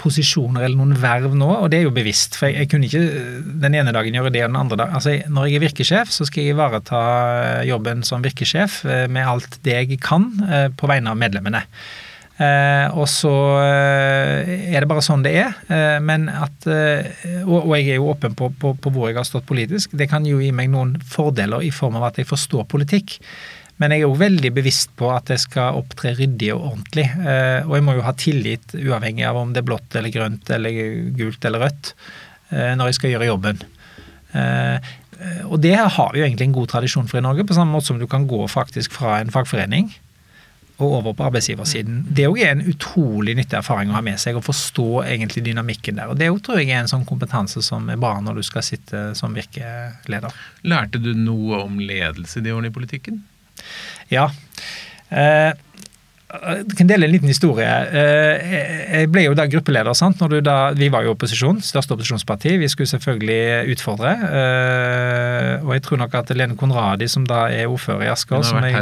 posisjoner 0.00 0.64
eller 0.64 0.78
noen 0.78 0.96
verv 1.02 1.36
nå, 1.38 1.50
og 1.58 1.68
det 1.72 1.80
er 1.82 1.88
jo 1.88 1.94
bevisst. 1.94 2.38
For 2.38 2.48
jeg, 2.52 2.70
kunne 2.70 2.88
ikke 2.88 3.04
den 3.66 3.76
ene 3.78 3.94
dagen 3.96 4.16
gjøre 4.16 4.32
det 4.34 4.44
og 4.46 4.52
den 4.52 4.60
andre 4.62 4.80
dagen. 4.80 4.96
Altså, 4.98 5.18
Når 5.28 5.48
jeg 5.50 5.60
er 5.60 5.66
virkesjef, 5.66 6.12
så 6.14 6.28
skal 6.28 6.44
jeg 6.44 6.56
ivareta 6.56 7.02
jobben 7.68 8.04
som 8.06 8.24
virkesjef 8.24 8.82
med 9.10 9.24
alt 9.26 9.60
det 9.66 9.76
jeg 9.82 10.00
kan 10.04 10.30
på 10.78 10.88
vegne 10.90 11.12
av 11.12 11.20
medlemmene. 11.20 11.66
Eh, 12.38 12.86
og 12.94 13.08
så 13.10 13.32
eh, 13.64 14.68
er 14.70 14.78
det 14.78 14.86
bare 14.86 15.02
sånn 15.02 15.24
det 15.26 15.34
er. 15.40 15.56
Eh, 15.66 15.98
men 16.04 16.28
at, 16.30 16.68
og, 16.68 17.56
og 17.64 17.72
jeg 17.74 17.96
er 17.96 17.98
jo 17.98 18.10
åpen 18.12 18.36
på, 18.38 18.52
på, 18.60 18.74
på 18.78 18.92
hvor 18.94 19.10
jeg 19.10 19.18
har 19.18 19.26
stått 19.26 19.48
politisk. 19.48 19.96
Det 19.98 20.08
kan 20.10 20.26
jo 20.28 20.38
gi 20.42 20.52
meg 20.54 20.70
noen 20.72 20.96
fordeler 21.02 21.66
i 21.66 21.72
form 21.74 21.98
av 21.98 22.10
at 22.12 22.20
jeg 22.22 22.30
forstår 22.30 22.68
politikk. 22.70 23.18
Men 23.78 23.94
jeg 23.94 24.02
er 24.02 24.08
jo 24.08 24.18
veldig 24.18 24.50
bevisst 24.54 24.94
på 24.98 25.10
at 25.14 25.30
jeg 25.30 25.42
skal 25.44 25.78
opptre 25.78 26.14
ryddig 26.18 26.50
og 26.50 26.64
ordentlig. 26.72 27.04
Og 27.62 27.74
jeg 27.76 27.84
må 27.86 27.92
jo 27.94 28.02
ha 28.02 28.14
tillit, 28.18 28.74
uavhengig 28.74 29.22
av 29.28 29.38
om 29.38 29.52
det 29.54 29.60
er 29.62 29.68
blått 29.68 29.94
eller 29.94 30.10
grønt 30.10 30.50
eller 30.50 30.80
gult 31.14 31.46
eller 31.46 31.62
rødt, 31.62 31.92
når 32.50 32.90
jeg 32.90 32.96
skal 32.98 33.12
gjøre 33.12 33.28
jobben. 33.28 33.62
Og 35.46 35.54
det 35.62 35.76
har 35.78 36.10
vi 36.10 36.18
jo 36.18 36.26
egentlig 36.26 36.48
en 36.48 36.56
god 36.58 36.72
tradisjon 36.74 37.06
for 37.06 37.22
i 37.22 37.24
Norge, 37.28 37.46
på 37.46 37.54
samme 37.54 37.76
måte 37.76 37.92
som 37.92 38.02
du 38.02 38.08
kan 38.10 38.26
gå 38.26 38.42
faktisk 38.50 38.98
fra 38.98 39.20
en 39.22 39.30
fagforening 39.30 39.92
og 40.78 40.92
over 41.00 41.14
på 41.18 41.26
arbeidsgiversiden. 41.26 42.04
Det 42.14 42.28
òg 42.30 42.38
er 42.44 42.52
en 42.54 42.66
utrolig 42.70 43.34
nyttig 43.38 43.58
erfaring 43.58 43.90
å 43.90 43.96
ha 43.96 44.02
med 44.04 44.20
seg, 44.22 44.36
å 44.38 44.44
forstå 44.44 45.02
egentlig 45.08 45.42
dynamikken 45.48 45.98
der. 45.98 46.12
Og 46.12 46.20
Det 46.20 46.28
tror 46.46 46.60
jeg 46.60 46.70
er 46.70 46.84
en 46.84 46.90
sånn 46.90 47.06
kompetanse 47.08 47.62
som 47.66 47.88
er 47.90 47.98
bra 47.98 48.14
når 48.22 48.38
du 48.38 48.46
skal 48.46 48.62
sitte 48.66 49.08
som 49.18 49.34
virkeleder. 49.34 50.36
Lærte 50.70 51.02
du 51.02 51.10
noe 51.18 51.64
om 51.64 51.80
ledelse 51.82 52.44
de 52.44 52.54
årene 52.54 52.70
i 52.70 52.76
politikken? 52.76 53.24
Ja. 54.12 54.28
Eh, 55.10 55.50
jeg 56.28 56.74
kan 56.76 56.88
dele 56.90 57.06
en 57.06 57.12
liten 57.14 57.28
historie. 57.30 57.64
Eh, 57.64 58.50
Jeg 59.00 59.08
ble 59.12 59.22
jo 59.24 59.34
da 59.34 59.46
gruppeleder. 59.48 59.94
sant? 59.96 60.18
Når 60.20 60.28
du 60.28 60.40
da, 60.44 60.56
vi 60.76 60.88
var 60.92 61.02
jo 61.06 61.14
opposisjon, 61.14 61.62
største 61.64 61.94
opposisjonsparti. 61.96 62.58
Vi 62.60 62.68
skulle 62.68 62.90
selvfølgelig 62.90 63.72
utfordre. 63.72 64.12
eh, 64.12 65.64
Og 65.64 65.72
jeg 65.72 65.82
tror 65.86 65.98
nok 66.02 66.14
at 66.14 66.30
Lene 66.36 66.56
Konradi, 66.56 67.08
som 67.08 67.24
da 67.24 67.46
er 67.48 67.66
ordfører 67.68 68.02
i 68.04 68.12
Asker 68.12 68.42
som 68.44 68.58
jeg- 68.62 68.74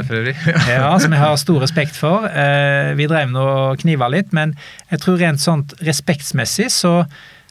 ja, 0.69 0.99
som 0.99 1.13
jeg 1.13 1.21
har 1.21 1.37
stor 1.37 1.61
respekt 1.63 1.95
for. 1.95 2.27
Eh, 2.27 2.95
vi 2.95 3.07
drev 3.07 3.31
nå 3.31 3.47
og 3.71 3.79
kniva 3.79 4.09
litt, 4.11 4.33
men 4.33 4.57
jeg 4.91 5.01
tror 5.01 5.19
rent 5.19 5.41
sånt 5.41 5.75
respektsmessig 5.83 6.67
så, 6.71 7.07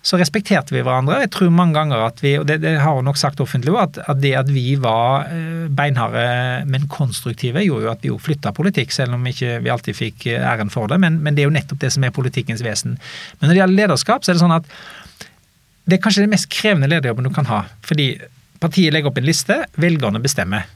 så 0.06 0.20
respekterte 0.22 0.76
vi 0.76 0.84
hverandre. 0.86 1.24
Jeg 1.24 1.32
tror 1.34 1.54
mange 1.54 1.74
ganger 1.80 2.04
at 2.06 2.20
vi, 2.22 2.36
og 2.38 2.46
det, 2.46 2.60
det 2.62 2.76
har 2.78 2.94
hun 2.94 3.08
nok 3.08 3.18
sagt 3.18 3.40
offentlig 3.42 3.74
at, 3.82 3.98
at 4.06 4.20
det 4.22 4.36
at 4.38 4.52
vi 4.54 4.76
var 4.82 5.26
eh, 5.34 5.66
beinharde, 5.74 6.26
men 6.70 6.86
konstruktive, 6.92 7.64
gjorde 7.66 7.88
jo 7.88 7.94
at 7.96 8.06
vi 8.06 8.12
jo 8.12 8.20
flytta 8.22 8.54
politikk, 8.54 8.94
selv 8.94 9.18
om 9.18 9.26
ikke 9.26 9.58
vi 9.66 9.74
alltid 9.74 9.98
fikk 9.98 10.28
eh, 10.30 10.46
æren 10.46 10.70
for 10.74 10.92
det. 10.92 11.00
Men, 11.02 11.18
men 11.26 11.34
det 11.34 11.42
er 11.42 11.50
jo 11.50 11.56
nettopp 11.58 11.82
det 11.82 11.90
som 11.96 12.06
er 12.06 12.14
politikkens 12.14 12.62
vesen. 12.66 13.00
Men 13.40 13.50
når 13.50 13.56
det 13.56 13.62
gjelder 13.64 13.82
lederskap, 13.82 14.22
så 14.22 14.32
er 14.32 14.38
det 14.38 14.46
sånn 14.46 14.56
at 14.60 14.70
det 15.86 15.98
er 15.98 16.06
kanskje 16.06 16.28
den 16.28 16.34
mest 16.36 16.52
krevende 16.54 16.90
lederjobben 16.94 17.26
du 17.26 17.34
kan 17.34 17.50
ha. 17.50 17.64
Fordi 17.86 18.12
partiet 18.62 18.94
legger 18.94 19.10
opp 19.10 19.20
en 19.22 19.28
liste, 19.28 19.58
velgerne 19.82 20.22
bestemmer. 20.22 20.70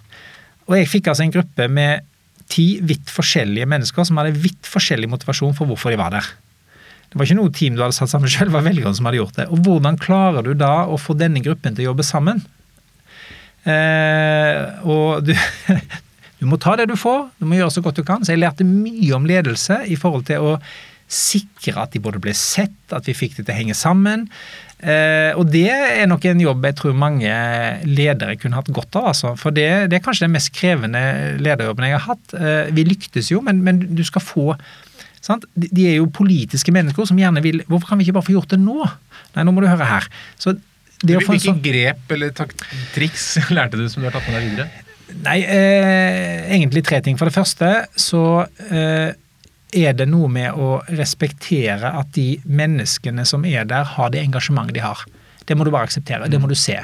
Og 0.69 0.77
jeg 0.77 0.89
fikk 0.89 1.13
altså 1.13 1.27
en 1.27 1.37
gruppe 1.37 1.69
med 1.69 2.05
ti 2.49 2.71
vidt 2.81 3.13
forskjellige 3.13 3.69
mennesker 3.69 4.09
som 4.09 4.17
hadde 4.17 4.37
vidt 4.41 4.65
forskjellig 4.65 5.09
motivasjon 5.09 5.53
for 5.57 5.69
hvorfor 5.69 5.93
de 5.93 6.01
var 6.01 6.17
der. 6.17 6.33
Det 7.09 7.17
var 7.17 7.25
ikke 7.25 7.39
noe 7.39 7.53
team 7.55 7.77
du 7.77 7.81
hadde 7.81 7.97
satt 7.97 8.11
sammen 8.11 8.29
selv, 8.29 8.51
det 8.51 8.57
var 8.59 8.67
velgerne 8.67 8.93
som 8.97 9.07
hadde 9.09 9.21
gjort 9.21 9.39
det. 9.39 9.47
Og 9.49 9.63
hvordan 9.65 9.97
klarer 10.01 10.45
du 10.45 10.53
da 10.57 10.85
å 10.85 10.99
få 11.01 11.15
denne 11.17 11.41
gruppen 11.45 11.73
til 11.73 11.87
å 11.87 11.91
jobbe 11.91 12.05
sammen? 12.05 12.43
Eh, 13.65 14.85
og 14.85 15.25
du, 15.25 15.33
du 16.39 16.45
må 16.49 16.59
ta 16.61 16.75
det 16.77 16.89
du 16.91 16.95
får, 16.99 17.27
du 17.41 17.49
må 17.49 17.57
gjøre 17.57 17.73
så 17.79 17.83
godt 17.85 17.99
du 18.01 18.05
kan. 18.05 18.21
Så 18.21 18.35
jeg 18.35 18.43
lærte 18.43 18.67
mye 18.67 19.11
om 19.17 19.27
ledelse 19.29 19.81
i 19.89 19.97
forhold 19.99 20.29
til 20.29 20.51
å 20.51 20.55
sikre 21.09 21.81
at 21.81 21.95
de 21.95 22.01
både 22.03 22.21
ble 22.21 22.35
sett, 22.37 22.77
at 22.93 23.07
vi 23.09 23.17
fikk 23.17 23.39
det 23.39 23.47
til 23.47 23.55
å 23.55 23.57
henge 23.57 23.77
sammen. 23.77 24.27
Eh, 24.79 25.33
og 25.35 25.49
det 25.51 25.67
er 25.73 26.05
nok 26.07 26.23
en 26.29 26.43
jobb 26.43 26.67
jeg 26.69 26.77
tror 26.79 26.93
mange 26.95 27.31
ledere 27.89 28.37
kunne 28.39 28.59
hatt 28.59 28.69
godt 28.71 28.99
av. 29.01 29.09
Altså. 29.11 29.33
For 29.39 29.55
det, 29.55 29.89
det, 29.89 29.97
er 29.97 30.05
kanskje 30.05 30.27
den 30.27 30.37
mest 30.37 30.53
krevende 30.55 31.01
lederjobben 31.41 31.89
jeg 31.89 31.97
har 31.97 32.05
hatt. 32.11 32.37
Eh, 32.37 32.69
vi 32.77 32.85
lyktes 32.87 33.33
jo, 33.33 33.41
men, 33.45 33.63
men 33.65 33.81
du 33.97 34.05
skal 34.07 34.23
få 34.23 34.53
sant? 35.25 35.45
De 35.55 35.85
er 35.89 35.99
jo 35.99 36.09
politiske 36.13 36.73
mennesker 36.75 37.07
som 37.09 37.19
gjerne 37.19 37.43
vil 37.43 37.61
Hvorfor 37.67 37.91
kan 37.91 37.99
vi 37.99 38.07
ikke 38.07 38.17
bare 38.19 38.27
få 38.27 38.35
gjort 38.37 38.53
det 38.53 38.59
nå? 38.61 38.87
Nei, 39.35 39.45
nå 39.45 39.53
må 39.53 39.63
du 39.63 39.69
høre 39.69 39.87
her. 39.87 40.09
Så 40.39 40.55
Hvilke 40.99 41.37
sånn, 41.39 41.61
grep 41.63 42.11
eller 42.11 42.33
triks 42.95 43.31
lærte 43.55 43.79
du 43.79 43.85
som 43.87 44.03
du 44.03 44.09
har 44.09 44.15
tatt 44.17 44.27
med 44.27 44.35
deg 44.35 44.49
videre? 44.49 44.85
Nei, 45.23 45.39
eh, 45.41 46.49
egentlig 46.53 46.83
tre 46.85 46.99
ting. 47.05 47.17
For 47.17 47.29
det 47.29 47.35
første 47.37 47.69
så 47.97 48.23
eh, 48.69 49.15
er 49.79 49.95
det 49.97 50.09
noe 50.09 50.29
med 50.31 50.57
å 50.59 50.79
respektere 50.91 51.93
at 52.01 52.11
de 52.17 52.33
menneskene 52.45 53.25
som 53.27 53.45
er 53.47 53.67
der, 53.69 53.87
har 53.95 54.11
det 54.13 54.21
engasjementet 54.25 54.77
de 54.77 54.83
har. 54.83 55.05
Det 55.47 55.57
må 55.57 55.65
du 55.65 55.71
bare 55.73 55.87
akseptere. 55.89 56.29
Det 56.29 56.41
må 56.41 56.49
du 56.51 56.57
se. 56.57 56.77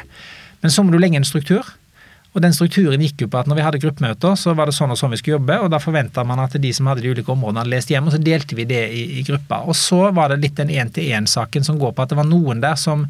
Men 0.64 0.74
så 0.74 0.84
må 0.84 0.94
du 0.94 1.00
legge 1.02 1.20
en 1.20 1.28
struktur. 1.28 1.68
Og 2.36 2.44
den 2.44 2.54
strukturen 2.56 3.00
gikk 3.00 3.24
jo 3.24 3.30
på 3.32 3.40
at 3.40 3.48
når 3.48 3.58
vi 3.58 3.64
hadde 3.64 3.80
gruppemøter, 3.80 4.36
så 4.36 4.52
var 4.58 4.68
det 4.68 4.76
sånn 4.76 4.92
og 4.92 5.00
sånn 5.00 5.14
vi 5.16 5.22
skulle 5.22 5.38
jobbe, 5.38 5.56
og 5.64 5.70
da 5.72 5.80
forventa 5.80 6.26
man 6.28 6.42
at 6.44 6.58
de 6.60 6.72
som 6.76 6.90
hadde 6.92 7.06
de 7.06 7.14
ulike 7.16 7.32
områdene, 7.32 7.64
hadde 7.64 7.72
lest 7.72 7.94
hjem, 7.94 8.10
og 8.10 8.16
så 8.16 8.20
delte 8.20 8.58
vi 8.60 8.68
det 8.68 8.82
i, 8.92 9.06
i 9.22 9.24
grupper. 9.24 9.70
Og 9.72 9.78
så 9.80 10.02
var 10.16 10.34
det 10.34 10.42
litt 10.44 10.60
den 10.60 10.74
én-til-én-saken 10.76 11.64
som 11.64 11.80
går 11.80 11.96
på 11.96 12.04
at 12.04 12.12
det 12.12 12.20
var 12.20 12.28
noen 12.28 12.60
der 12.64 12.76
som 12.80 13.08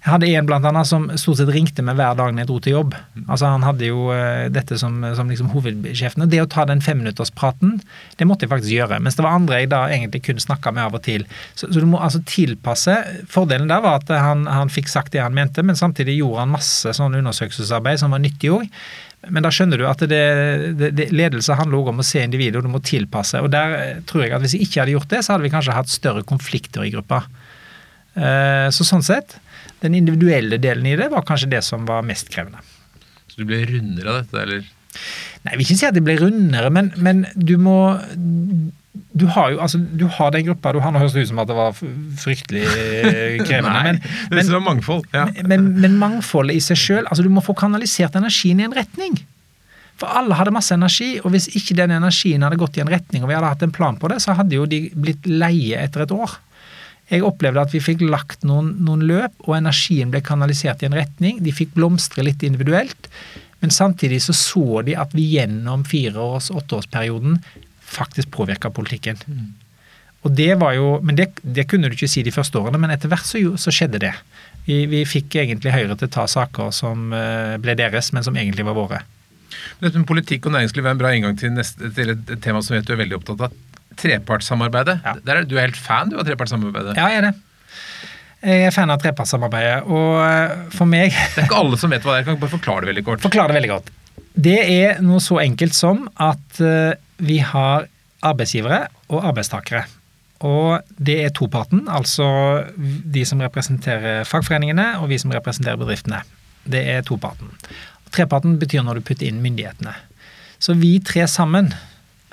jeg 0.00 0.08
hadde 0.14 0.28
en 0.32 0.46
blant 0.48 0.64
annet 0.64 0.88
som 0.88 1.02
stort 1.20 1.36
sett 1.42 1.50
ringte 1.52 1.82
meg 1.84 1.98
hver 1.98 2.14
dag 2.16 2.32
når 2.32 2.42
jeg 2.42 2.48
dro 2.48 2.58
til 2.64 2.72
jobb. 2.72 2.94
Altså 3.26 3.50
Han 3.52 3.66
hadde 3.66 3.90
jo 3.90 4.06
uh, 4.08 4.46
dette 4.48 4.78
som, 4.80 4.94
som 5.16 5.28
liksom 5.28 5.50
hovedskjefen. 5.52 6.24
Det 6.32 6.40
å 6.40 6.48
ta 6.48 6.64
den 6.68 6.80
femminutterspraten, 6.84 7.76
det 8.16 8.28
måtte 8.28 8.46
jeg 8.46 8.52
faktisk 8.54 8.72
gjøre. 8.72 9.00
Mens 9.04 9.18
det 9.18 9.26
var 9.26 9.36
andre 9.36 9.60
jeg 9.60 9.68
da 9.74 9.82
egentlig 9.92 10.22
kunne 10.24 10.40
snakka 10.40 10.72
med 10.72 10.86
av 10.86 10.96
og 10.96 11.04
til. 11.04 11.26
Så, 11.52 11.68
så, 11.68 11.82
du 11.82 11.88
må 11.90 12.00
altså 12.00 12.22
tilpasse. 12.24 12.96
Fordelen 13.28 13.68
der 13.68 13.84
var 13.84 14.00
at 14.00 14.08
han, 14.14 14.46
han 14.48 14.72
fikk 14.72 14.88
sagt 14.88 15.12
det 15.12 15.20
han 15.20 15.36
mente, 15.36 15.64
men 15.66 15.76
samtidig 15.76 16.16
gjorde 16.16 16.46
han 16.46 16.56
masse 16.56 16.96
sånn 16.96 17.20
undersøkelsesarbeid 17.20 18.00
som 18.00 18.16
var 18.16 18.24
nyttig 18.24 18.54
òg. 18.56 18.66
Men 19.28 19.44
da 19.44 19.50
skjønner 19.52 19.76
du 19.76 19.84
at 19.84 20.00
det, 20.08 20.22
det, 20.80 20.94
det, 20.96 21.10
ledelse 21.12 21.58
handler 21.58 21.82
også 21.82 21.92
om 21.92 22.00
å 22.00 22.06
se 22.08 22.22
individet, 22.24 22.56
og 22.56 22.64
du 22.64 22.72
må 22.72 22.80
tilpasse. 22.80 23.42
Og 23.44 23.52
der 23.52 23.76
eh, 23.76 23.98
tror 24.08 24.24
jeg 24.24 24.32
at 24.32 24.40
Hvis 24.46 24.56
jeg 24.56 24.64
ikke 24.64 24.80
hadde 24.80 24.96
gjort 24.96 25.12
det, 25.12 25.20
så 25.26 25.34
hadde 25.34 25.44
vi 25.44 25.52
kanskje 25.52 25.76
hatt 25.76 25.92
større 25.92 26.24
konflikter 26.24 26.86
i 26.86 26.92
gruppa. 26.94 27.26
Uh, 28.16 28.66
så 28.74 28.86
sånn 28.86 29.04
sett 29.06 29.36
den 29.80 29.94
individuelle 29.96 30.58
delen 30.60 30.88
i 30.88 30.96
det 30.98 31.08
var 31.12 31.24
kanskje 31.26 31.52
det 31.54 31.62
som 31.64 31.86
var 31.88 32.04
mest 32.06 32.28
krevende. 32.32 32.60
Så 33.30 33.40
du 33.40 33.46
ble 33.48 33.62
rundere 33.68 34.12
av 34.12 34.20
dette, 34.24 34.42
eller? 34.42 34.66
Nei, 35.40 35.54
jeg 35.54 35.60
vil 35.60 35.66
ikke 35.68 35.78
si 35.78 35.88
at 35.88 35.96
jeg 35.96 36.04
ble 36.04 36.18
rundere, 36.20 36.72
men, 36.74 36.90
men 37.00 37.24
du 37.38 37.54
må 37.60 37.78
du 38.90 39.26
har 39.30 39.52
jo 39.52 39.60
altså, 39.62 39.78
du 39.78 40.04
har 40.10 40.32
den 40.34 40.46
gruppa 40.48 40.72
du 40.74 40.80
har. 40.82 40.92
Nå 40.92 41.00
høres 41.02 41.14
det 41.14 41.24
ut 41.24 41.30
som 41.30 41.40
at 41.42 41.50
det 41.50 41.56
var 41.58 41.74
fryktelig 41.74 42.62
eh, 42.66 43.36
krevende. 43.46 43.74
Nei, 43.74 43.92
men, 44.32 44.40
det 44.40 44.54
var 44.54 44.64
mangfold. 44.66 45.06
Ja. 45.14 45.26
Men, 45.46 45.68
men, 45.82 45.98
mangfoldet 46.00 46.58
i 46.58 46.64
seg 46.64 46.78
sjøl 46.78 47.04
altså 47.04 47.24
Du 47.26 47.30
må 47.32 47.42
få 47.44 47.54
kanalisert 47.58 48.18
energien 48.18 48.62
i 48.62 48.66
en 48.66 48.74
retning. 48.76 49.18
For 50.00 50.10
alle 50.16 50.36
hadde 50.38 50.54
masse 50.54 50.74
energi, 50.74 51.12
og 51.20 51.34
hvis 51.34 51.50
ikke 51.58 51.76
den 51.76 51.92
energien 51.92 52.42
hadde 52.46 52.58
gått 52.60 52.78
i 52.78 52.82
en 52.82 52.90
retning, 52.90 53.22
og 53.22 53.30
vi 53.30 53.36
hadde 53.36 53.50
hatt 53.52 53.64
en 53.66 53.74
plan 53.74 53.98
på 54.00 54.08
det, 54.10 54.16
så 54.24 54.34
hadde 54.38 54.56
jo 54.56 54.64
de 54.68 54.86
blitt 54.96 55.28
leie 55.28 55.82
etter 55.82 56.06
et 56.06 56.14
år. 56.16 56.38
Jeg 57.10 57.26
opplevde 57.26 57.62
at 57.64 57.72
vi 57.74 57.82
fikk 57.82 58.04
lagt 58.06 58.44
noen, 58.46 58.74
noen, 58.86 59.02
løp, 59.08 59.34
og 59.48 59.56
energien 59.58 60.12
ble 60.12 60.22
kanalisert 60.22 60.84
i 60.84 60.88
en 60.88 60.94
retning. 60.94 61.40
De 61.42 61.54
fikk 61.54 61.72
blomstre 61.74 62.22
litt 62.26 62.44
individuelt, 62.46 63.08
men 63.60 63.74
samtidig 63.74 64.20
så 64.24 64.34
så 64.36 64.82
de 64.86 64.94
at 64.98 65.10
vi 65.16 65.26
gjennom 65.34 65.82
fireårs-, 65.88 66.52
åtteårsperioden 66.54 67.40
faktisk 67.90 68.30
påvirka 68.36 68.70
politikken. 68.70 69.18
Mm. 69.26 69.48
Og 70.22 70.34
det 70.36 70.52
var 70.60 70.76
jo, 70.76 70.98
men 71.02 71.16
det, 71.16 71.30
det, 71.42 71.66
kunne 71.68 71.88
du 71.88 71.96
ikke 71.96 72.10
si 72.10 72.22
de 72.22 72.34
første 72.34 72.60
årene, 72.60 72.78
men 72.78 72.92
etter 72.94 73.10
hvert 73.10 73.26
så, 73.26 73.40
så 73.58 73.72
skjedde 73.74 74.02
det. 74.04 74.12
Vi, 74.66 74.84
vi, 74.86 75.00
fikk 75.08 75.38
egentlig 75.40 75.72
Høyre 75.74 75.96
til 75.96 76.10
å 76.10 76.14
ta 76.14 76.26
saker 76.28 76.70
som 76.76 77.10
eh, 77.16 77.56
ble 77.62 77.74
deres, 77.80 78.12
men 78.14 78.26
som 78.26 78.36
egentlig 78.36 78.66
var 78.68 78.76
våre. 78.76 79.00
Dette 79.80 79.96
med 79.96 80.06
politikk 80.06 80.46
og 80.46 80.54
næringsliv 80.54 80.86
er 80.86 80.94
en 80.94 81.00
bra 81.00 81.10
inngang 81.16 81.40
til, 81.40 81.50
neste, 81.56 81.90
til 81.96 82.14
et 82.14 82.34
tema 82.44 82.60
som 82.62 82.76
vet 82.76 82.86
du 82.86 82.92
er 82.94 83.00
veldig 83.00 83.18
opptatt 83.18 83.48
av 83.48 83.56
trepartssamarbeidet. 83.98 84.98
Ja. 85.04 85.14
Er, 85.24 85.44
du 85.48 85.56
er 85.58 85.68
helt 85.68 85.78
fan 85.78 86.12
du 86.12 86.18
av 86.20 86.26
trepartssamarbeidet? 86.28 86.96
Ja, 86.98 87.08
jeg 87.12 87.22
er 87.22 87.30
det. 87.30 87.36
Jeg 88.40 88.70
er 88.70 88.72
fan 88.72 88.92
av 88.92 89.00
trepartssamarbeidet, 89.02 89.82
og 89.84 90.14
eh, 90.24 90.52
for 90.72 90.88
meg 90.88 91.12
Det 91.12 91.42
er 91.42 91.48
ikke 91.48 91.58
alle 91.60 91.76
som 91.80 91.92
vet 91.92 92.06
hva 92.06 92.14
det 92.14 92.22
er. 92.22 92.28
Kan 92.28 92.38
du 92.38 92.44
bare 92.44 92.54
forklare 92.54 92.86
det 92.86 92.94
veldig 92.94 93.04
kort? 93.04 93.24
Forklare 93.24 93.52
det 93.52 93.58
veldig 93.58 93.72
godt. 93.74 93.90
Det 94.40 94.58
er 94.64 95.00
noe 95.04 95.20
så 95.20 95.40
enkelt 95.42 95.76
som 95.76 96.06
at 96.16 96.60
eh, 96.64 96.94
vi 97.20 97.40
har 97.44 97.88
arbeidsgivere 98.24 98.86
og 99.10 99.26
arbeidstakere. 99.32 99.84
Og 100.48 100.80
det 100.96 101.18
er 101.20 101.32
toparten, 101.36 101.84
altså 101.92 102.26
de 102.80 103.26
som 103.28 103.42
representerer 103.44 104.24
fagforeningene 104.24 104.94
og 105.02 105.10
vi 105.12 105.18
som 105.20 105.32
representerer 105.34 105.76
bedriftene. 105.80 106.22
Det 106.64 106.80
er 106.94 107.04
toparten. 107.04 107.52
Treparten 108.14 108.56
betyr 108.60 108.84
når 108.86 109.00
du 109.00 109.06
putter 109.10 109.28
inn 109.28 109.42
myndighetene. 109.44 109.92
Så 110.60 110.76
vi 110.80 110.94
tre 111.04 111.26
sammen 111.28 111.70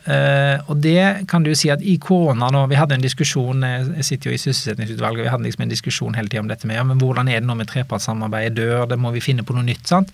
Uh, 0.07 0.61
og 0.71 0.77
det 0.79 1.27
kan 1.27 1.43
du 1.43 1.49
si 1.57 1.67
at 1.67 1.81
i 1.83 1.97
korona 1.99 2.47
nå, 2.53 2.61
Vi 2.71 2.77
hadde 2.79 2.95
en 2.95 3.03
diskusjon 3.03 3.65
jeg 3.65 4.05
sitter 4.07 4.29
jo 4.29 4.37
i 4.37 4.39
sysselsettingsutvalget, 4.39 5.25
vi 5.25 5.31
hadde 5.33 5.43
liksom 5.43 5.65
en 5.65 5.73
diskusjon 5.73 6.15
hele 6.15 6.31
tida 6.31 6.45
om 6.45 6.47
dette 6.47 6.69
med 6.69 6.79
ja, 6.79 6.85
men 6.87 7.01
hvordan 7.01 7.27
er 7.27 7.41
det 7.41 7.49
nå 7.49 7.57
med 7.59 7.67
trepartssamarbeidet 7.67 8.55
dør, 8.55 8.85
det 8.87 8.99
må 9.03 9.11
vi 9.11 9.23
finne 9.25 9.43
på 9.43 9.57
noe 9.57 9.67
nytt. 9.67 9.83
sant? 9.89 10.13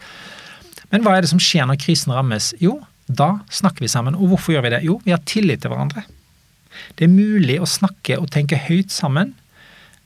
Men 0.90 1.06
hva 1.06 1.14
er 1.14 1.26
det 1.26 1.30
som 1.30 1.42
skjer 1.42 1.70
når 1.70 1.78
krisen 1.84 2.14
rammes? 2.16 2.52
Jo, 2.62 2.80
da 3.06 3.44
snakker 3.54 3.86
vi 3.86 3.92
sammen. 3.92 4.18
Og 4.18 4.34
hvorfor 4.34 4.56
gjør 4.56 4.66
vi 4.66 4.74
det? 4.74 4.82
Jo, 4.88 4.98
vi 5.06 5.14
har 5.14 5.22
tillit 5.30 5.62
til 5.62 5.74
hverandre. 5.74 6.06
Det 6.98 7.06
er 7.06 7.14
mulig 7.14 7.60
å 7.62 7.70
snakke 7.70 8.18
og 8.22 8.32
tenke 8.34 8.60
høyt 8.68 8.94
sammen 8.94 9.36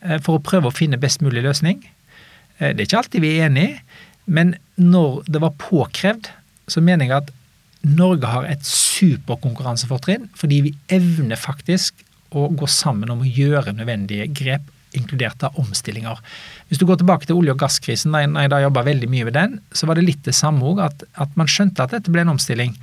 uh, 0.04 0.18
for 0.20 0.38
å 0.38 0.44
prøve 0.44 0.68
å 0.70 0.76
finne 0.76 1.00
best 1.00 1.24
mulig 1.24 1.44
løsning. 1.46 1.80
Uh, 2.60 2.72
det 2.72 2.82
er 2.82 2.86
ikke 2.90 3.02
alltid 3.04 3.24
vi 3.24 3.34
er 3.38 3.48
enige, 3.48 3.82
men 4.28 4.56
når 4.76 5.24
det 5.32 5.44
var 5.44 5.56
påkrevd, 5.62 6.32
så 6.68 6.84
mener 6.84 7.08
jeg 7.08 7.20
at 7.22 7.32
Norge 7.86 8.30
har 8.30 8.48
et 8.50 8.66
superkonkurransefortrinn 8.66 10.28
fordi 10.38 10.62
vi 10.66 10.74
evner 10.94 11.40
faktisk 11.40 12.06
å 12.36 12.48
gå 12.52 12.68
sammen 12.70 13.12
om 13.14 13.22
å 13.24 13.30
gjøre 13.30 13.76
nødvendige 13.76 14.28
grep, 14.36 14.66
inkludert 14.98 15.44
av 15.46 15.58
omstillinger. 15.62 16.20
Hvis 16.68 16.80
du 16.82 16.86
går 16.88 17.00
tilbake 17.02 17.28
til 17.28 17.38
olje- 17.38 17.54
og 17.54 17.62
gasskrisen, 17.62 18.16
da 18.16 18.24
jeg 18.24 18.52
da 18.52 18.62
jobba 18.64 18.86
veldig 18.88 19.10
mye 19.12 19.28
med 19.28 19.36
den, 19.38 19.58
så 19.72 19.88
var 19.88 20.00
det 20.00 20.08
litt 20.08 20.24
det 20.26 20.36
samme 20.36 20.66
òg, 20.68 20.82
at, 20.84 21.06
at, 21.16 21.36
man 21.40 21.50
skjønte 21.52 21.84
at 21.84 21.94
dette 21.96 22.12
ble 22.12 22.24
en 22.26 22.34
omstilling. 22.34 22.76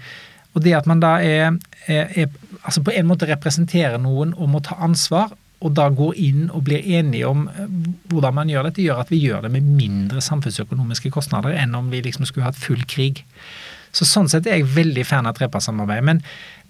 Og 0.55 0.62
det 0.64 0.76
at 0.78 0.86
man 0.88 1.03
da 1.03 1.16
er, 1.24 1.57
er, 1.90 2.12
er, 2.14 2.28
altså 2.62 2.84
på 2.84 2.95
en 2.95 3.09
måte 3.09 3.28
representerer 3.28 3.99
noen 4.01 4.36
og 4.38 4.53
må 4.53 4.62
ta 4.64 4.78
ansvar, 4.84 5.34
og 5.65 5.73
da 5.77 5.89
går 5.89 6.19
inn 6.21 6.49
og 6.53 6.67
blir 6.67 6.85
enige 6.99 7.29
om 7.29 7.47
eh, 7.49 7.77
hvordan 8.12 8.37
man 8.37 8.51
gjør 8.53 8.69
dette, 8.69 8.85
gjør 8.85 9.05
at 9.05 9.12
vi 9.12 9.23
gjør 9.25 9.47
det 9.47 9.55
med 9.55 9.71
mindre 9.79 10.23
samfunnsøkonomiske 10.25 11.12
kostnader 11.15 11.57
enn 11.57 11.77
om 11.79 11.89
vi 11.93 12.05
liksom 12.05 12.29
skulle 12.29 12.51
hatt 12.51 12.61
full 12.61 12.85
krig. 12.89 13.25
Så 13.95 14.07
Sånn 14.09 14.29
sett 14.31 14.49
er 14.51 14.59
jeg 14.59 14.73
veldig 14.75 15.05
fan 15.07 15.29
av 15.31 15.37
trepartssamarbeid. 15.39 16.03
Men 16.05 16.21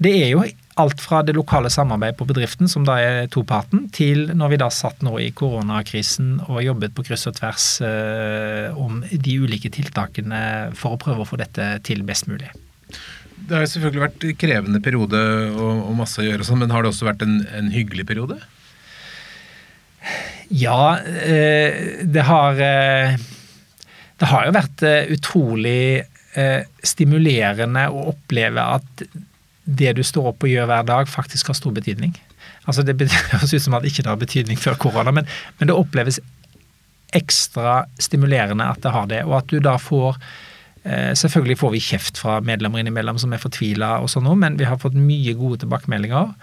det 0.03 0.13
er 0.19 0.31
jo 0.35 0.45
alt 0.81 1.01
fra 1.01 1.23
det 1.25 1.37
lokale 1.37 1.71
samarbeidet 1.73 2.19
på 2.19 2.27
bedriften, 2.29 2.69
som 2.69 2.85
da 2.87 2.99
er 3.01 3.31
toparten, 3.33 3.87
til 3.95 4.29
når 4.37 4.53
vi 4.53 4.61
da 4.61 4.69
satt 4.75 5.05
nå 5.07 5.15
i 5.23 5.31
koronakrisen 5.37 6.37
og 6.49 6.61
jobbet 6.67 6.95
på 6.97 7.07
kryss 7.07 7.29
og 7.31 7.39
tvers 7.39 7.69
eh, 7.87 8.69
om 8.77 9.01
de 9.09 9.39
ulike 9.41 9.73
tiltakene 9.73 10.75
for 10.77 10.95
å 10.95 11.01
prøve 11.01 11.25
å 11.25 11.29
få 11.29 11.41
dette 11.41 11.71
til 11.87 12.05
best 12.07 12.29
mulig. 12.29 12.51
Det 13.45 13.57
har 13.57 13.65
selvfølgelig 13.69 14.05
vært 14.05 14.27
en 14.27 14.37
krevende 14.41 14.81
periode 14.85 15.21
og, 15.53 15.81
og 15.89 15.97
masse 15.99 16.21
å 16.21 16.27
gjøre, 16.27 16.47
men 16.61 16.73
har 16.75 16.85
det 16.85 16.93
også 16.93 17.09
vært 17.09 17.25
en, 17.25 17.41
en 17.57 17.73
hyggelig 17.73 18.07
periode? 18.09 18.39
Ja, 20.49 20.99
eh, 20.99 22.03
det 22.03 22.23
har 22.23 22.61
eh, 22.61 23.17
Det 24.19 24.29
har 24.31 24.47
jo 24.47 24.55
vært 24.55 24.85
eh, 24.87 25.15
utrolig 25.15 26.05
stimulerende 26.83 27.85
å 27.95 28.09
oppleve 28.11 28.59
at 28.59 29.03
det 29.63 29.93
du 29.95 30.01
står 30.03 30.33
opp 30.33 30.43
og 30.43 30.51
gjør 30.51 30.67
hver 30.67 30.89
dag, 30.89 31.07
faktisk 31.07 31.47
har 31.47 31.55
stor 31.55 31.71
betydning. 31.77 32.11
Altså 32.67 32.83
Det 32.83 32.97
høres 33.31 33.55
ut 33.55 33.63
som 33.63 33.77
at 33.79 33.85
det 33.85 33.93
ikke 33.93 34.09
har 34.09 34.19
betydning 34.19 34.59
før 34.59 34.75
korona, 34.83 35.13
men, 35.15 35.29
men, 35.61 35.71
det 35.71 35.77
oppleves 35.79 36.19
ekstra 37.15 37.85
stimulerende 38.03 38.67
at 38.67 38.83
det 38.83 38.95
har 38.97 39.07
det. 39.13 39.23
Og 39.29 39.37
at 39.39 39.55
du 39.55 39.63
da 39.63 39.77
får 39.79 40.19
Selvfølgelig 41.17 41.57
får 41.57 41.71
vi 41.73 41.79
kjeft 41.81 42.19
fra 42.21 42.35
medlemmer 42.45 42.83
innimellom 42.83 43.17
som 43.17 43.33
er 43.33 43.41
fortvila, 43.41 43.95
sånn 44.11 44.27
men 44.37 44.59
vi 44.59 44.67
har 44.69 44.77
fått 44.83 44.99
mye 44.99 45.33
gode 45.39 45.63
tilbakemeldinger. 45.63 46.35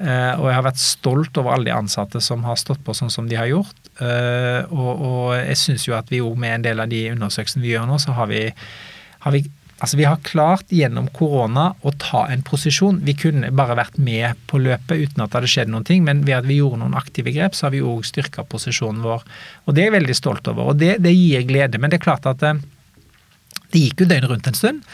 Eh, 0.00 0.34
og 0.40 0.46
jeg 0.48 0.56
har 0.56 0.64
vært 0.64 0.80
stolt 0.80 1.38
over 1.40 1.54
alle 1.54 1.68
de 1.68 1.76
ansatte 1.76 2.22
som 2.24 2.44
har 2.48 2.56
stått 2.56 2.80
på 2.86 2.94
sånn 2.96 3.12
som 3.12 3.28
de 3.28 3.36
har 3.36 3.50
gjort. 3.50 3.76
Eh, 4.00 4.64
og, 4.72 4.90
og 4.96 5.24
jeg 5.36 5.58
syns 5.60 5.84
jo 5.88 5.96
at 5.98 6.08
vi 6.12 6.22
òg 6.24 6.38
med 6.40 6.56
en 6.56 6.68
del 6.70 6.80
av 6.80 6.88
de 6.92 7.04
undersøkelsene 7.12 7.64
vi 7.66 7.74
gjør 7.74 7.88
nå, 7.90 7.98
så 8.00 8.16
har 8.16 8.30
vi, 8.32 8.46
har 9.26 9.36
vi 9.36 9.46
Altså, 9.80 9.96
Vi 9.96 10.04
har 10.04 10.18
klart 10.20 10.68
gjennom 10.68 11.06
korona 11.16 11.70
å 11.80 11.90
ta 11.96 12.26
en 12.28 12.42
posisjon. 12.44 12.98
Vi 13.00 13.14
kunne 13.16 13.48
bare 13.56 13.78
vært 13.78 13.96
med 13.96 14.36
på 14.50 14.58
løpet 14.60 15.06
uten 15.06 15.22
at 15.24 15.30
det 15.30 15.38
hadde 15.38 15.48
skjedd 15.54 15.70
noen 15.72 15.86
ting, 15.88 16.02
men 16.04 16.20
ved 16.26 16.36
at 16.36 16.48
vi 16.48 16.58
gjorde 16.58 16.82
noen 16.82 16.98
aktive 17.00 17.32
grep, 17.32 17.56
så 17.56 17.66
har 17.66 17.72
vi 17.72 17.80
òg 17.80 18.04
styrka 18.04 18.44
posisjonen 18.44 19.00
vår. 19.00 19.24
Og 19.64 19.72
Det 19.72 19.86
er 19.86 19.88
jeg 19.88 19.96
veldig 19.96 20.18
stolt 20.18 20.52
over, 20.52 20.74
og 20.74 20.82
det, 20.82 20.98
det 21.00 21.14
gir 21.16 21.48
glede. 21.48 21.80
Men 21.80 21.88
det 21.88 21.96
er 21.96 22.04
klart 22.04 22.28
at 22.28 22.44
det, 22.44 22.52
det 23.72 23.86
gikk 23.86 24.04
jo 24.04 24.10
døgnet 24.10 24.30
rundt 24.34 24.52
en 24.52 24.60
stund. 24.60 24.84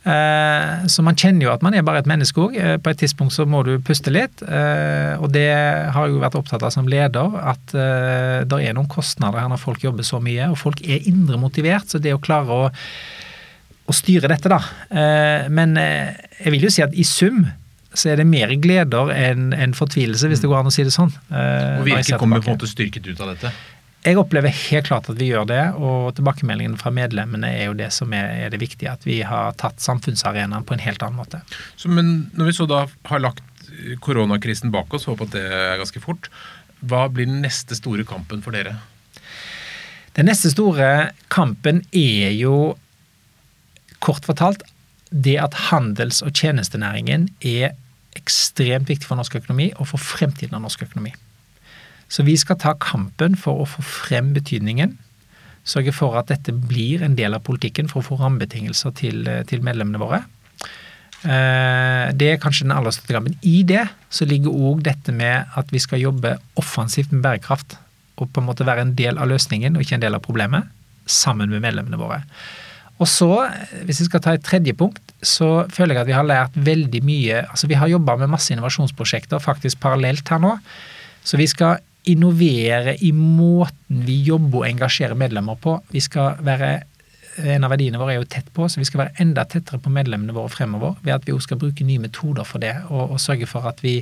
Eh, 0.00 0.86
så 0.88 1.02
man 1.04 1.16
kjenner 1.18 1.44
jo 1.44 1.50
at 1.52 1.64
man 1.64 1.74
er 1.76 1.84
bare 1.84 2.00
et 2.00 2.08
menneske 2.08 2.40
òg. 2.40 2.56
Eh, 2.56 2.76
på 2.80 2.92
et 2.92 3.00
tidspunkt 3.02 3.34
så 3.36 3.44
må 3.48 3.62
du 3.66 3.74
puste 3.84 4.12
litt. 4.12 4.42
Eh, 4.42 5.14
og 5.20 5.28
det 5.34 5.50
har 5.50 6.06
jeg 6.06 6.14
jo 6.14 6.22
vært 6.24 6.38
opptatt 6.40 6.64
av 6.64 6.72
som 6.74 6.88
leder, 6.88 7.36
at 7.40 7.74
det 7.74 8.60
er 8.64 8.76
noen 8.76 8.90
kostnader 8.90 9.42
her 9.42 9.50
når 9.52 9.62
folk 9.62 9.84
jobber 9.84 10.06
så 10.06 10.22
mye. 10.22 10.50
Og 10.52 10.58
folk 10.60 10.82
er 10.86 11.08
indre 11.10 11.40
motivert, 11.40 11.90
så 11.90 12.00
det 12.02 12.14
å 12.16 12.22
klare 12.22 12.56
å, 12.56 12.68
å 12.70 13.96
styre 13.96 14.30
dette, 14.30 14.50
da. 14.50 14.60
Men 15.52 15.76
jeg 15.78 16.54
vil 16.54 16.68
jo 16.68 16.72
si 16.72 16.84
at 16.84 16.94
i 16.94 17.06
sum 17.06 17.44
så 17.90 18.12
er 18.12 18.20
det 18.20 18.26
mer 18.30 18.52
gleder 18.62 19.10
enn 19.10 19.50
en 19.56 19.74
fortvilelse, 19.74 20.28
hvis 20.30 20.42
det 20.42 20.50
går 20.50 20.60
an 20.60 20.70
å 20.70 20.74
si 20.74 20.84
det 20.86 20.94
sånn. 20.94 21.10
Og 21.10 21.88
Virke 21.88 22.18
kommer 22.20 22.42
på 22.42 22.52
en 22.52 22.58
måte 22.58 22.70
styrket 22.70 23.08
ut 23.10 23.20
av 23.20 23.32
dette? 23.32 23.50
Jeg 24.00 24.16
opplever 24.16 24.48
helt 24.48 24.86
klart 24.88 25.10
at 25.12 25.18
vi 25.20 25.28
gjør 25.28 25.44
det, 25.50 25.62
og 25.76 26.14
tilbakemeldingen 26.16 26.78
fra 26.80 26.92
medlemmene 26.94 27.50
er 27.52 27.66
jo 27.68 27.76
det 27.76 27.90
som 27.92 28.14
er, 28.16 28.30
er 28.46 28.52
det 28.52 28.62
viktige. 28.62 28.94
At 28.94 29.04
vi 29.04 29.18
har 29.26 29.52
tatt 29.60 29.82
samfunnsarenaen 29.84 30.64
på 30.64 30.76
en 30.76 30.84
helt 30.84 31.04
annen 31.04 31.20
måte. 31.20 31.42
Så, 31.76 31.90
men 31.92 32.30
når 32.32 32.48
vi 32.48 32.56
så 32.56 32.68
da 32.70 32.86
har 33.10 33.20
lagt 33.20 33.44
koronakrisen 34.00 34.72
bak 34.72 34.96
oss, 34.96 35.04
håper 35.08 35.28
at 35.28 35.36
det 35.36 35.44
er 35.44 35.80
ganske 35.82 36.00
fort, 36.02 36.30
hva 36.80 37.06
blir 37.12 37.28
den 37.28 37.42
neste 37.44 37.76
store 37.76 38.06
kampen 38.08 38.40
for 38.44 38.56
dere? 38.56 38.78
Den 40.16 40.30
neste 40.30 40.50
store 40.52 41.10
kampen 41.32 41.84
er 41.92 42.32
jo 42.34 42.74
kort 44.00 44.24
fortalt 44.24 44.64
det 45.10 45.36
at 45.42 45.56
handels- 45.68 46.22
og 46.24 46.32
tjenestenæringen 46.32 47.28
er 47.44 47.74
ekstremt 48.18 48.88
viktig 48.88 49.06
for 49.06 49.18
norsk 49.18 49.36
økonomi 49.42 49.70
og 49.76 49.90
for 49.92 50.02
fremtiden 50.02 50.56
av 50.56 50.64
norsk 50.64 50.88
økonomi. 50.88 51.12
Så 52.10 52.26
vi 52.26 52.34
skal 52.38 52.58
ta 52.58 52.74
kampen 52.82 53.36
for 53.38 53.62
å 53.62 53.68
få 53.70 53.84
frem 53.86 54.32
betydningen. 54.34 54.96
Sørge 55.66 55.92
for 55.94 56.16
at 56.18 56.30
dette 56.32 56.52
blir 56.52 57.04
en 57.06 57.14
del 57.18 57.36
av 57.36 57.44
politikken 57.46 57.90
for 57.90 58.02
å 58.02 58.08
få 58.08 58.18
rammebetingelser 58.20 58.94
til, 58.98 59.28
eh, 59.28 59.42
til 59.44 59.62
medlemmene 59.62 60.00
våre. 60.00 60.24
Eh, 61.20 62.12
det 62.16 62.28
er 62.32 62.40
kanskje 62.40 62.64
den 62.64 62.72
aller 62.72 62.90
største 62.90 63.12
kampen. 63.12 63.36
I 63.44 63.62
det 63.62 63.88
så 64.08 64.26
ligger 64.26 64.56
òg 64.56 64.82
dette 64.82 65.12
med 65.12 65.46
at 65.54 65.70
vi 65.70 65.78
skal 65.78 66.00
jobbe 66.00 66.38
offensivt 66.56 67.12
med 67.12 67.22
bærekraft. 67.22 67.76
Og 68.18 68.32
på 68.32 68.40
en 68.40 68.48
måte 68.48 68.64
være 68.64 68.80
en 68.80 68.94
del 68.96 69.18
av 69.18 69.28
løsningen 69.28 69.76
og 69.76 69.84
ikke 69.84 69.94
en 69.94 70.06
del 70.06 70.16
av 70.16 70.24
problemet. 70.24 70.64
Sammen 71.06 71.50
med 71.50 71.62
medlemmene 71.62 72.00
våre. 72.00 72.22
Og 73.00 73.08
så, 73.08 73.48
hvis 73.84 74.02
vi 74.02 74.08
skal 74.10 74.20
ta 74.20 74.32
et 74.36 74.44
tredje 74.44 74.74
punkt, 74.76 75.00
så 75.22 75.66
føler 75.72 75.94
jeg 75.94 76.02
at 76.02 76.10
vi 76.10 76.16
har 76.16 76.26
lært 76.28 76.56
veldig 76.56 77.00
mye. 77.04 77.44
Altså 77.48 77.66
Vi 77.66 77.78
har 77.80 77.88
jobba 77.88 78.16
med 78.16 78.28
masse 78.28 78.52
innovasjonsprosjekter 78.52 79.40
faktisk 79.40 79.80
parallelt 79.80 80.28
her 80.28 80.38
nå. 80.38 80.58
Så 81.24 81.36
vi 81.36 81.46
skal 81.48 81.80
innovere 82.08 82.96
i 83.04 83.10
måten 83.12 84.04
vi 84.06 84.20
jobber 84.24 84.62
og 84.62 84.68
engasjerer 84.70 85.18
medlemmer 85.18 85.58
på. 85.60 85.76
Vi 85.92 86.00
skal 86.04 86.40
være 86.44 86.70
en 87.40 87.64
av 87.64 87.72
verdiene 87.72 88.00
våre 88.00 88.16
er 88.16 88.20
jo 88.20 88.28
tett 88.28 88.48
på, 88.54 88.66
så 88.68 88.80
vi 88.80 88.86
skal 88.88 89.04
være 89.04 89.22
enda 89.22 89.44
tettere 89.48 89.80
på 89.82 89.92
medlemmene 89.92 90.34
våre 90.36 90.50
fremover. 90.52 90.96
Ved 91.04 91.14
at 91.14 91.26
vi 91.26 91.34
også 91.34 91.50
skal 91.50 91.60
bruke 91.62 91.86
nye 91.86 92.02
metoder 92.02 92.46
for 92.48 92.62
det, 92.62 92.74
og, 92.88 93.14
og 93.14 93.22
sørge 93.22 93.48
for 93.50 93.68
at 93.70 93.82
vi 93.84 94.00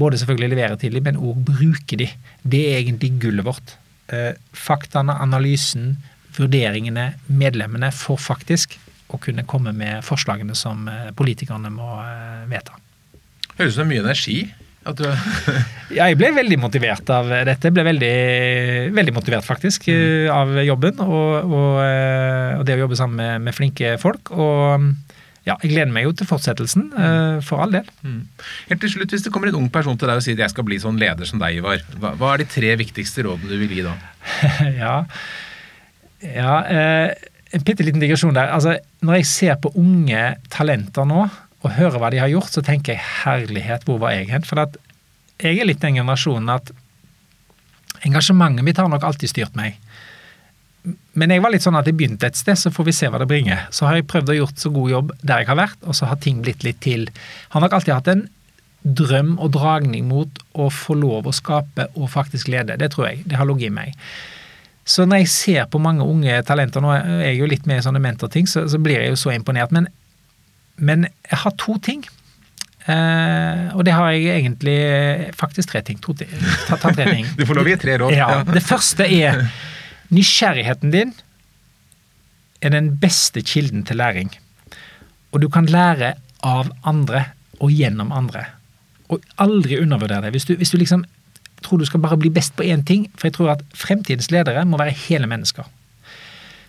både 0.00 0.20
selvfølgelig 0.20 0.54
leverer 0.54 0.78
til 0.80 0.96
dem, 0.96 1.08
men 1.08 1.18
òg 1.20 1.42
bruker 1.48 2.00
dem. 2.00 2.28
Det 2.42 2.62
er 2.70 2.78
egentlig 2.80 3.12
gullet 3.22 3.46
vårt. 3.46 3.74
Eh, 4.14 4.32
faktaene, 4.56 5.16
analysen, 5.22 5.96
vurderingene, 6.36 7.12
medlemmene 7.26 7.90
får 7.94 8.22
faktisk 8.22 8.78
å 9.10 9.18
kunne 9.22 9.44
komme 9.48 9.74
med 9.76 10.04
forslagene 10.06 10.54
som 10.58 10.86
eh, 10.88 11.10
politikerne 11.16 11.72
må 11.74 11.90
eh, 12.04 12.46
vedta. 12.50 12.78
Høres 13.58 13.74
ut 13.74 13.80
som 13.82 13.90
mye 13.90 14.04
energi 14.04 14.40
jeg 16.00 16.16
ble 16.16 16.30
veldig 16.32 16.56
motivert 16.60 17.10
av 17.12 17.28
dette. 17.28 17.68
Jeg 17.68 17.76
ble 17.76 17.84
veldig, 17.84 18.14
veldig 18.96 19.14
motivert, 19.14 19.44
faktisk, 19.44 19.90
mm. 19.90 20.30
av 20.32 20.56
jobben. 20.64 21.02
Og, 21.04 21.52
og, 21.52 21.80
eh, 21.84 22.58
og, 22.58 22.64
det 22.66 22.78
å 22.78 22.84
jobbe 22.86 22.98
sammen 22.98 23.20
med, 23.20 23.48
med, 23.48 23.56
flinke 23.56 23.96
folk. 24.00 24.32
Og 24.32 24.88
ja, 25.48 25.56
jeg 25.62 25.72
gleder 25.72 25.92
meg 25.92 26.06
jo 26.06 26.14
til 26.16 26.28
fortsettelsen, 26.28 26.88
mm. 26.94 27.44
for 27.44 27.64
all 27.64 27.76
del. 27.76 27.86
Mm. 28.04 28.24
Helt 28.70 28.82
til 28.84 28.94
slutt, 28.96 29.12
Hvis 29.12 29.24
det 29.26 29.32
kommer 29.34 29.52
en 29.52 29.60
ung 29.60 29.70
person 29.72 29.98
til 30.00 30.08
deg 30.08 30.20
og 30.20 30.24
sier 30.24 30.38
at 30.38 30.46
jeg 30.46 30.54
skal 30.54 30.68
bli 30.68 30.80
sånn 30.80 31.00
leder 31.00 31.28
som 31.28 31.40
deg, 31.42 31.60
Ivar, 31.60 31.84
hva, 32.00 32.14
hva 32.20 32.34
er 32.34 32.44
de 32.44 32.50
tre 32.52 32.72
viktigste 32.80 33.26
rådene 33.26 33.52
du 33.52 33.60
vil 33.60 33.76
gi 33.78 33.86
da? 33.86 33.96
ja, 34.82 34.96
ja 36.24 36.56
eh, 36.68 37.28
en 37.56 37.64
bitte 37.66 37.84
liten 37.84 38.02
digresjon 38.02 38.36
der. 38.36 38.52
Altså, 38.54 38.78
når 39.04 39.20
jeg 39.20 39.30
ser 39.30 39.60
på 39.60 39.72
unge 39.80 40.24
talenter 40.52 41.08
nå, 41.08 41.24
og 41.60 41.74
hører 41.76 42.00
hva 42.00 42.10
de 42.12 42.20
har 42.22 42.30
gjort, 42.32 42.52
så 42.54 42.62
tenker 42.64 42.94
jeg 42.94 43.04
herlighet, 43.24 43.84
hvor 43.84 44.00
var 44.00 44.14
jeg 44.16 44.30
hen? 44.30 44.46
For 44.48 44.60
jeg 45.40 45.58
er 45.58 45.68
litt 45.68 45.82
den 45.82 45.98
generasjonen 46.00 46.48
at 46.52 46.72
engasjementet 48.06 48.64
mitt 48.64 48.80
har 48.80 48.88
nok 48.88 49.04
alltid 49.04 49.32
styrt 49.32 49.58
meg. 49.58 49.76
Men 51.12 51.34
jeg 51.34 51.42
var 51.44 51.52
litt 51.52 51.64
sånn 51.64 51.76
at 51.76 51.88
jeg 51.88 51.98
begynte 51.98 52.30
et 52.30 52.38
sted, 52.38 52.56
så 52.56 52.72
får 52.72 52.86
vi 52.88 52.96
se 52.96 53.08
hva 53.12 53.20
det 53.20 53.28
bringer. 53.28 53.66
Så 53.74 53.84
har 53.84 53.98
jeg 53.98 54.08
prøvd 54.08 54.32
å 54.32 54.38
gjort 54.38 54.62
så 54.62 54.72
god 54.72 54.92
jobb 54.94 55.14
der 55.20 55.42
jeg 55.42 55.50
har 55.50 55.60
vært, 55.60 55.80
og 55.84 55.96
så 55.98 56.08
har 56.08 56.20
ting 56.24 56.40
blitt 56.44 56.64
litt 56.64 56.80
til. 56.84 57.08
Har 57.52 57.64
nok 57.64 57.76
alltid 57.76 57.96
hatt 57.98 58.12
en 58.12 58.28
drøm 58.80 59.34
og 59.36 59.52
dragning 59.52 60.06
mot 60.08 60.40
å 60.56 60.70
få 60.72 60.96
lov 60.96 61.28
å 61.28 61.36
skape 61.36 61.90
og 61.92 62.08
faktisk 62.14 62.48
lede. 62.48 62.78
Det 62.80 62.88
tror 62.94 63.10
jeg. 63.10 63.26
Det 63.28 63.36
har 63.36 63.48
ligget 63.48 63.68
i 63.68 63.76
meg. 63.76 64.06
Så 64.88 65.04
når 65.04 65.22
jeg 65.22 65.32
ser 65.34 65.66
på 65.70 65.78
mange 65.82 66.06
unge 66.08 66.40
talenter, 66.48 66.80
nå 66.82 66.94
er 66.96 67.26
jeg 67.28 67.42
jo 67.42 67.50
litt 67.50 67.68
med 67.68 67.82
i 67.82 67.84
sånne 67.84 68.00
mentorting, 68.02 68.48
så, 68.48 68.64
så 68.70 68.80
blir 68.80 69.02
jeg 69.02 69.12
jo 69.12 69.20
så 69.20 69.34
imponert. 69.34 69.74
Men 69.76 69.90
men 70.80 71.06
jeg 71.28 71.40
har 71.44 71.54
to 71.60 71.76
ting. 71.84 72.04
Uh, 72.88 73.70
og 73.76 73.84
det 73.86 73.92
har 73.94 74.10
jeg 74.14 74.40
egentlig 74.40 74.78
faktisk 75.38 75.74
tre 75.74 75.82
ting. 75.86 76.00
To, 76.02 76.14
ta, 76.16 76.76
ta 76.76 76.90
tre 76.90 77.06
ting. 77.12 77.28
du 77.38 77.44
får 77.46 77.60
lov 77.60 77.68
å 77.68 77.74
gi 77.74 77.80
tre 77.82 77.98
råd. 78.02 78.16
Ja, 78.16 78.40
det 78.48 78.64
første 78.66 79.06
er 79.06 79.44
nysgjerrigheten 80.10 80.94
din 80.94 81.12
er 82.60 82.74
den 82.74 82.94
beste 83.00 83.42
kilden 83.46 83.84
til 83.88 84.00
læring. 84.00 84.32
Og 85.32 85.44
du 85.44 85.48
kan 85.52 85.68
lære 85.70 86.14
av 86.44 86.72
andre 86.84 87.30
og 87.60 87.72
gjennom 87.72 88.12
andre. 88.12 88.46
Og 89.12 89.22
aldri 89.40 89.78
undervurdere 89.80 90.26
det. 90.26 90.34
Hvis 90.34 90.48
du, 90.48 90.56
hvis 90.60 90.72
du 90.72 90.78
liksom 90.80 91.04
tror 91.64 91.80
du 91.80 91.84
skal 91.84 92.00
bare 92.00 92.16
bli 92.16 92.30
best 92.32 92.54
på 92.56 92.64
én 92.64 92.84
ting, 92.86 93.06
for 93.16 93.28
jeg 93.28 93.36
tror 93.36 93.54
at 93.54 93.64
fremtidens 93.76 94.30
ledere 94.32 94.64
må 94.64 94.78
være 94.80 94.96
hele 95.06 95.28
mennesker. 95.28 95.66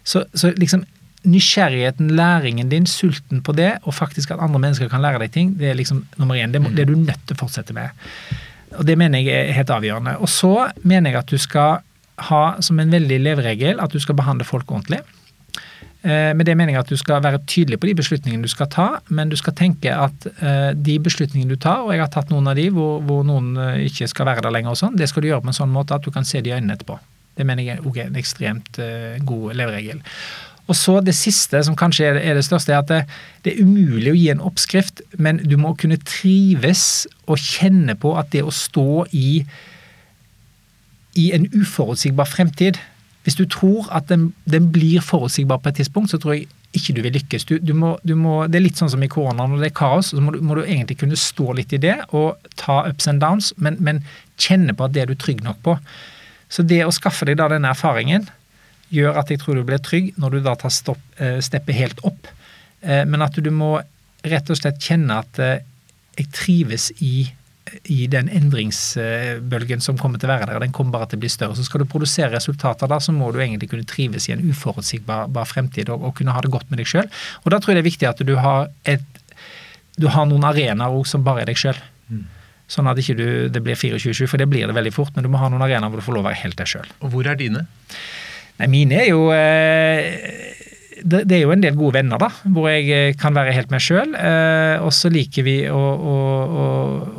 Så, 0.03 0.26
så 0.36 0.51
liksom 0.57 0.84
nysgjerrigheten, 1.28 2.09
læringen 2.17 2.69
din, 2.72 2.88
sulten 2.89 3.43
på 3.45 3.53
det, 3.57 3.76
og 3.84 3.93
faktisk 3.93 4.32
at 4.34 4.41
andre 4.41 4.59
mennesker 4.59 4.89
kan 4.89 5.03
lære 5.03 5.22
deg 5.22 5.34
ting, 5.36 5.53
det 5.59 5.69
er 5.69 5.78
liksom 5.78 6.05
nummer 6.17 6.39
én. 6.39 6.53
Det, 6.53 6.63
det 6.76 6.86
er 6.86 6.89
du 6.89 6.97
nødt 6.97 7.22
til 7.28 7.38
å 7.38 7.41
fortsette 7.43 7.76
med. 7.78 7.93
Og 8.80 8.86
Det 8.88 8.97
mener 8.97 9.19
jeg 9.19 9.49
er 9.49 9.55
helt 9.57 9.74
avgjørende. 9.74 10.17
Og 10.24 10.30
så 10.32 10.72
mener 10.82 11.11
jeg 11.11 11.22
at 11.22 11.32
du 11.32 11.38
skal 11.41 11.82
ha 12.32 12.43
som 12.61 12.80
en 12.80 12.93
veldig 12.93 13.17
leveregel 13.22 13.82
at 13.82 13.93
du 13.93 13.99
skal 13.99 14.17
behandle 14.17 14.47
folk 14.47 14.72
ordentlig. 14.72 15.01
Eh, 16.01 16.32
med 16.34 16.47
det 16.49 16.55
mener 16.57 16.74
jeg 16.74 16.82
at 16.82 16.89
du 16.89 16.97
skal 16.97 17.22
være 17.22 17.43
tydelig 17.45 17.78
på 17.78 17.86
de 17.86 17.93
beslutningene 17.99 18.45
du 18.45 18.49
skal 18.49 18.69
ta, 18.74 18.88
men 19.13 19.30
du 19.30 19.38
skal 19.38 19.53
tenke 19.57 19.93
at 19.93 20.26
eh, 20.32 20.72
de 20.74 20.97
beslutningene 20.97 21.53
du 21.53 21.61
tar, 21.61 21.84
og 21.86 21.93
jeg 21.93 22.01
har 22.01 22.09
tatt 22.13 22.32
noen 22.34 22.49
av 22.49 22.57
de 22.57 22.69
hvor, 22.74 23.03
hvor 23.05 23.22
noen 23.28 23.53
eh, 23.61 23.84
ikke 23.86 24.09
skal 24.09 24.32
være 24.32 24.41
der 24.45 24.55
lenger 24.55 24.74
og 24.74 24.80
sånn, 24.82 24.97
det 24.97 25.11
skal 25.11 25.22
du 25.22 25.30
gjøre 25.30 25.45
på 25.45 25.51
en 25.53 25.59
sånn 25.59 25.74
måte 25.74 25.97
at 25.97 26.05
du 26.05 26.09
kan 26.13 26.26
se 26.26 26.41
de 26.41 26.55
øynene 26.55 26.74
etterpå. 26.74 26.97
Det 27.38 27.45
mener 27.47 27.63
jeg 27.63 27.80
er 27.80 28.07
en 28.07 28.17
ekstremt 28.19 28.78
god 29.24 29.53
leveregel. 29.55 30.01
Og 30.72 30.78
så 30.78 31.01
Det 31.03 31.15
siste, 31.15 31.59
som 31.63 31.76
kanskje 31.76 32.13
er 32.15 32.38
det 32.38 32.45
største, 32.47 32.72
er 32.72 32.80
at 32.80 32.88
det, 32.88 33.01
det, 33.43 33.53
er 33.53 33.65
umulig 33.65 34.13
å 34.13 34.15
gi 34.15 34.30
en 34.32 34.43
oppskrift, 34.47 35.01
men 35.19 35.41
du 35.43 35.57
må 35.59 35.74
kunne 35.76 35.99
trives 36.07 37.07
og 37.28 37.41
kjenne 37.41 37.97
på 37.99 38.13
at 38.19 38.32
det 38.32 38.45
å 38.47 38.53
stå 38.55 39.03
i, 39.11 39.43
i 41.19 41.28
en 41.36 41.49
uforutsigbar 41.51 42.30
fremtid 42.30 42.80
Hvis 43.22 43.36
du 43.38 43.43
tror 43.45 43.86
at 43.93 44.07
den, 44.09 44.32
den, 44.49 44.72
blir 44.74 45.03
forutsigbar 45.05 45.59
på 45.61 45.69
et 45.69 45.76
tidspunkt, 45.78 46.09
så 46.09 46.17
tror 46.17 46.34
jeg 46.34 46.47
ikke 46.74 46.95
du 46.95 47.01
vil 47.03 47.13
lykkes. 47.13 47.43
Du, 47.45 47.59
du 47.61 47.74
må, 47.78 47.91
du 48.07 48.15
må, 48.17 48.47
det 48.47 48.57
er 48.57 48.63
litt 48.63 48.80
sånn 48.80 48.89
som 48.89 49.03
i 49.03 49.09
korona, 49.11 49.45
når 49.45 49.61
det 49.61 49.67
er 49.69 49.76
kaos, 49.78 50.09
så 50.09 50.24
må 50.24 50.34
du, 50.34 50.39
må 50.41 50.55
du, 50.57 50.63
egentlig 50.63 50.97
kunne 51.03 51.19
stå 51.19 51.53
litt 51.59 51.76
i 51.76 51.82
det 51.84 51.99
og 52.17 52.39
ta 52.57 52.80
ups 52.88 53.11
and 53.11 53.22
downs, 53.22 53.51
men, 53.61 53.78
men 53.78 54.01
kjenne 54.41 54.74
på 54.74 54.88
at 54.88 54.95
det 54.95 55.03
er 55.03 55.11
du 55.11 55.19
trygg 55.19 55.43
nok 55.45 55.59
på. 55.67 55.76
Så 56.49 56.65
det 56.65 56.82
å 56.82 56.95
skaffe 56.95 57.28
deg 57.30 57.38
da 57.38 57.51
denne 57.51 57.76
erfaringen 57.76 58.26
gjør 58.92 59.20
at 59.22 59.32
jeg 59.32 59.42
tror 59.42 59.58
du 59.58 59.66
blir 59.68 59.82
trygg 59.84 60.14
når 60.22 60.38
du 60.38 60.46
da 60.46 60.56
tar 60.60 60.74
stopp, 60.74 61.02
eh, 61.18 61.39
steppet 61.44 61.78
helt 61.78 62.02
opp. 62.08 62.30
Eh, 62.82 63.04
men 63.08 63.24
at 63.24 63.38
du 63.38 63.52
må 63.54 63.78
rett 64.28 64.50
og 64.52 64.60
slett 64.60 64.82
kjenne 64.82 65.22
at 65.24 65.39
eh, 65.42 65.62
jeg 66.20 66.28
trives 66.36 66.89
i, 67.00 67.30
i 67.89 68.00
den 68.12 68.28
endringsbølgen 68.30 69.82
som 69.84 70.00
kommer 70.00 70.20
til 70.20 70.28
å 70.30 70.34
være 70.34 70.50
der. 70.50 70.60
og 70.60 70.66
Den 70.66 70.76
kommer 70.76 70.98
bare 70.98 71.12
til 71.12 71.22
å 71.22 71.24
bli 71.24 71.32
større. 71.32 71.56
Så 71.58 71.66
skal 71.66 71.84
du 71.84 71.89
produsere 71.89 72.34
resultater 72.36 72.92
der, 72.92 73.02
så 73.04 73.16
må 73.16 73.32
du 73.32 73.39
egentlig 73.39 73.72
kunne 73.72 73.88
trives 73.88 74.28
i 74.28 74.36
en 74.36 74.44
uforutsigbar 74.52 75.48
fremtid 75.50 75.89
og, 75.89 76.04
og, 76.04 76.16
kunne 76.18 76.36
ha 76.36 76.44
det 76.44 76.52
godt 76.54 76.70
med 76.70 76.84
deg 76.84 76.92
sjøl. 76.92 77.08
Og 77.46 77.54
da 77.54 77.62
tror 77.62 77.74
jeg 77.74 77.80
det 77.80 77.86
er 77.86 77.89
viktig 77.89 78.12
at 78.12 78.26
du 78.28 78.36
har, 78.44 78.70
et, 78.84 79.24
du 79.98 80.10
har 80.12 80.28
noen 80.30 80.46
arenaer 80.52 81.10
som 81.10 81.24
bare 81.26 81.46
er 81.46 81.54
deg 81.54 81.64
sjøl. 81.64 81.80
Mm. 82.12 82.26
Sånn 82.72 82.88
at 82.92 83.00
ikke 83.00 83.18
du, 83.20 83.28
det 83.52 83.64
blir 83.64 83.80
24-7, 83.80 84.28
for 84.28 84.39
det 84.39 84.48
blir 84.52 84.68
det 84.68 84.76
veldig 84.76 84.94
fort. 84.96 85.16
Men 85.16 85.26
du 85.26 85.32
må 85.32 85.39
ha 85.42 85.50
noen 85.52 85.64
arenaer 85.64 85.92
hvor 85.92 86.04
du 86.04 86.06
får 86.06 86.20
lov 86.20 86.28
å 86.28 86.30
være 86.30 86.44
helt 86.44 86.60
deg 86.60 86.76
sjøl. 86.76 86.92
Og 87.02 87.16
hvor 87.16 87.32
er 87.32 87.39
dine? 87.39 87.66
Nei, 88.60 88.70
mine 88.72 88.99
er 89.02 89.10
jo 89.10 89.28
eh, 89.34 90.47
det, 91.02 91.24
er 91.34 91.43
jo 91.43 91.54
en 91.54 91.64
del 91.64 91.78
gode 91.78 91.97
venner, 91.97 92.22
da, 92.22 92.30
hvor 92.54 92.68
jeg 92.70 92.89
eh, 92.93 93.16
kan 93.18 93.36
være 93.38 93.56
helt 93.56 93.74
meg 93.74 93.84
sjøl. 93.84 94.14
Eh, 94.18 94.78
og 94.84 94.91
så 94.95 95.10
liker 95.14 95.45
vi 95.47 95.58
å, 95.72 95.80
å, 95.80 96.16
å, 96.64 96.66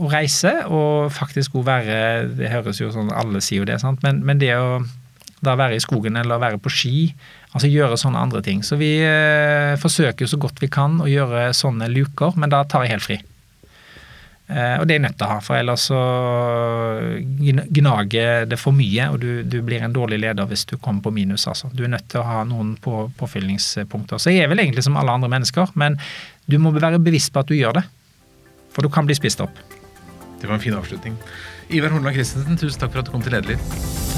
å 0.05 0.11
reise, 0.13 0.55
og 0.71 1.13
faktisk 1.15 1.57
òg 1.59 1.67
være 1.67 1.97
Det 2.39 2.53
høres 2.53 2.83
jo 2.83 2.93
sånn, 2.95 3.11
alle 3.15 3.43
sier 3.43 3.63
jo 3.63 3.69
det, 3.69 3.81
sant? 3.83 4.03
Men, 4.07 4.23
men 4.27 4.43
det 4.43 4.55
å 4.59 4.83
da 5.43 5.57
være 5.59 5.75
i 5.75 5.83
skogen 5.83 6.15
eller 6.15 6.39
være 6.39 6.61
på 6.63 6.71
ski, 6.71 6.99
altså 7.51 7.67
gjøre 7.67 7.97
sånne 7.99 8.21
andre 8.23 8.45
ting. 8.47 8.61
Så 8.63 8.77
vi 8.79 8.93
forsøker 9.83 10.31
så 10.31 10.39
godt 10.39 10.63
vi 10.63 10.69
kan 10.71 11.01
å 11.03 11.09
gjøre 11.11 11.49
sånne 11.59 11.89
luker, 11.91 12.39
men 12.39 12.53
da 12.53 12.61
tar 12.63 12.87
jeg 12.87 12.95
helt 12.95 13.07
fri. 13.09 13.17
Eh, 14.51 14.75
og 14.81 14.87
det 14.89 14.97
er 14.97 15.05
nødt 15.05 15.17
til 15.17 15.27
å 15.27 15.31
ha, 15.31 15.39
for 15.45 15.57
ellers 15.57 15.87
så 15.89 16.01
gnager 17.79 18.49
det 18.51 18.59
for 18.61 18.75
mye, 18.77 19.09
og 19.15 19.21
du, 19.23 19.29
du, 19.47 19.61
blir 19.65 19.85
en 19.85 19.95
dårlig 19.95 20.19
leder 20.25 20.49
hvis 20.51 20.67
du 20.69 20.77
kommer 20.77 21.05
på 21.07 21.15
minus. 21.15 21.47
altså. 21.49 21.71
Du 21.73 21.85
er 21.87 21.93
nødt 21.95 22.09
til 22.13 22.21
å 22.21 22.27
ha 22.27 22.43
noen 22.49 22.75
på, 22.83 23.07
påfyllingspunkter. 23.19 24.21
Så 24.21 24.35
jeg 24.35 24.45
er 24.45 24.53
vel 24.53 24.65
egentlig 24.65 24.85
som 24.87 24.99
alle 25.01 25.15
andre 25.15 25.31
mennesker, 25.33 25.73
men 25.79 25.99
du 26.51 26.59
må 26.61 26.75
være 26.75 27.01
bevisst 27.03 27.33
på 27.33 27.45
at 27.45 27.53
du 27.53 27.57
gjør 27.57 27.81
det. 27.81 27.87
For 28.73 28.85
du 28.85 28.93
kan 28.93 29.09
bli 29.09 29.17
spist 29.17 29.41
opp. 29.45 29.61
Det 30.41 30.49
var 30.49 30.59
en 30.59 30.65
fin 30.65 30.77
avslutning. 30.77 31.17
Ivar 31.73 31.95
Horneland 31.95 32.19
Christensen, 32.19 32.59
tusen 32.59 32.83
takk 32.83 32.93
for 32.93 33.05
at 33.05 33.09
du 33.09 33.15
kom 33.15 33.25
til 33.25 33.37
Lederliv. 33.37 34.12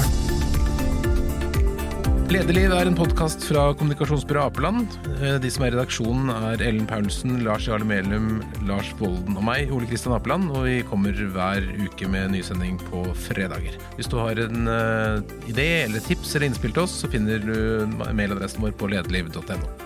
Lederliv 2.25 2.71
er 2.73 2.89
en 2.89 2.95
podkast 2.97 3.43
fra 3.45 3.67
kommunikasjonsbyrået 3.77 4.49
Apeland. 4.49 4.95
Eh, 5.19 5.35
de 5.41 5.51
som 5.53 5.61
er 5.61 5.69
i 5.69 5.75
redaksjonen, 5.75 6.31
er 6.33 6.63
Ellen 6.65 6.87
Paulsen, 6.89 7.37
Lars 7.45 7.67
Jarle 7.69 7.85
Melum, 7.85 8.41
Lars 8.65 8.89
Volden 8.97 9.37
og 9.37 9.45
meg, 9.45 9.69
Ole 9.69 9.85
Kristian 9.85 10.15
Apeland. 10.17 10.49
Og 10.49 10.65
vi 10.65 10.79
kommer 10.89 11.13
hver 11.13 11.69
uke 11.85 12.09
med 12.09 12.33
nysending 12.33 12.81
på 12.89 13.05
fredager. 13.27 13.77
Hvis 13.99 14.09
du 14.09 14.17
har 14.17 14.41
en 14.41 14.65
uh, 14.65 15.21
idé 15.45 15.69
eller 15.85 16.01
tips 16.01 16.33
eller 16.33 16.49
innspill 16.49 16.73
til 16.73 16.87
oss, 16.87 16.97
så 17.03 17.11
finner 17.13 17.45
du 17.45 17.85
mailadressen 18.09 18.65
vår 18.65 18.73
på 18.79 18.89
lederliv.no. 18.95 19.84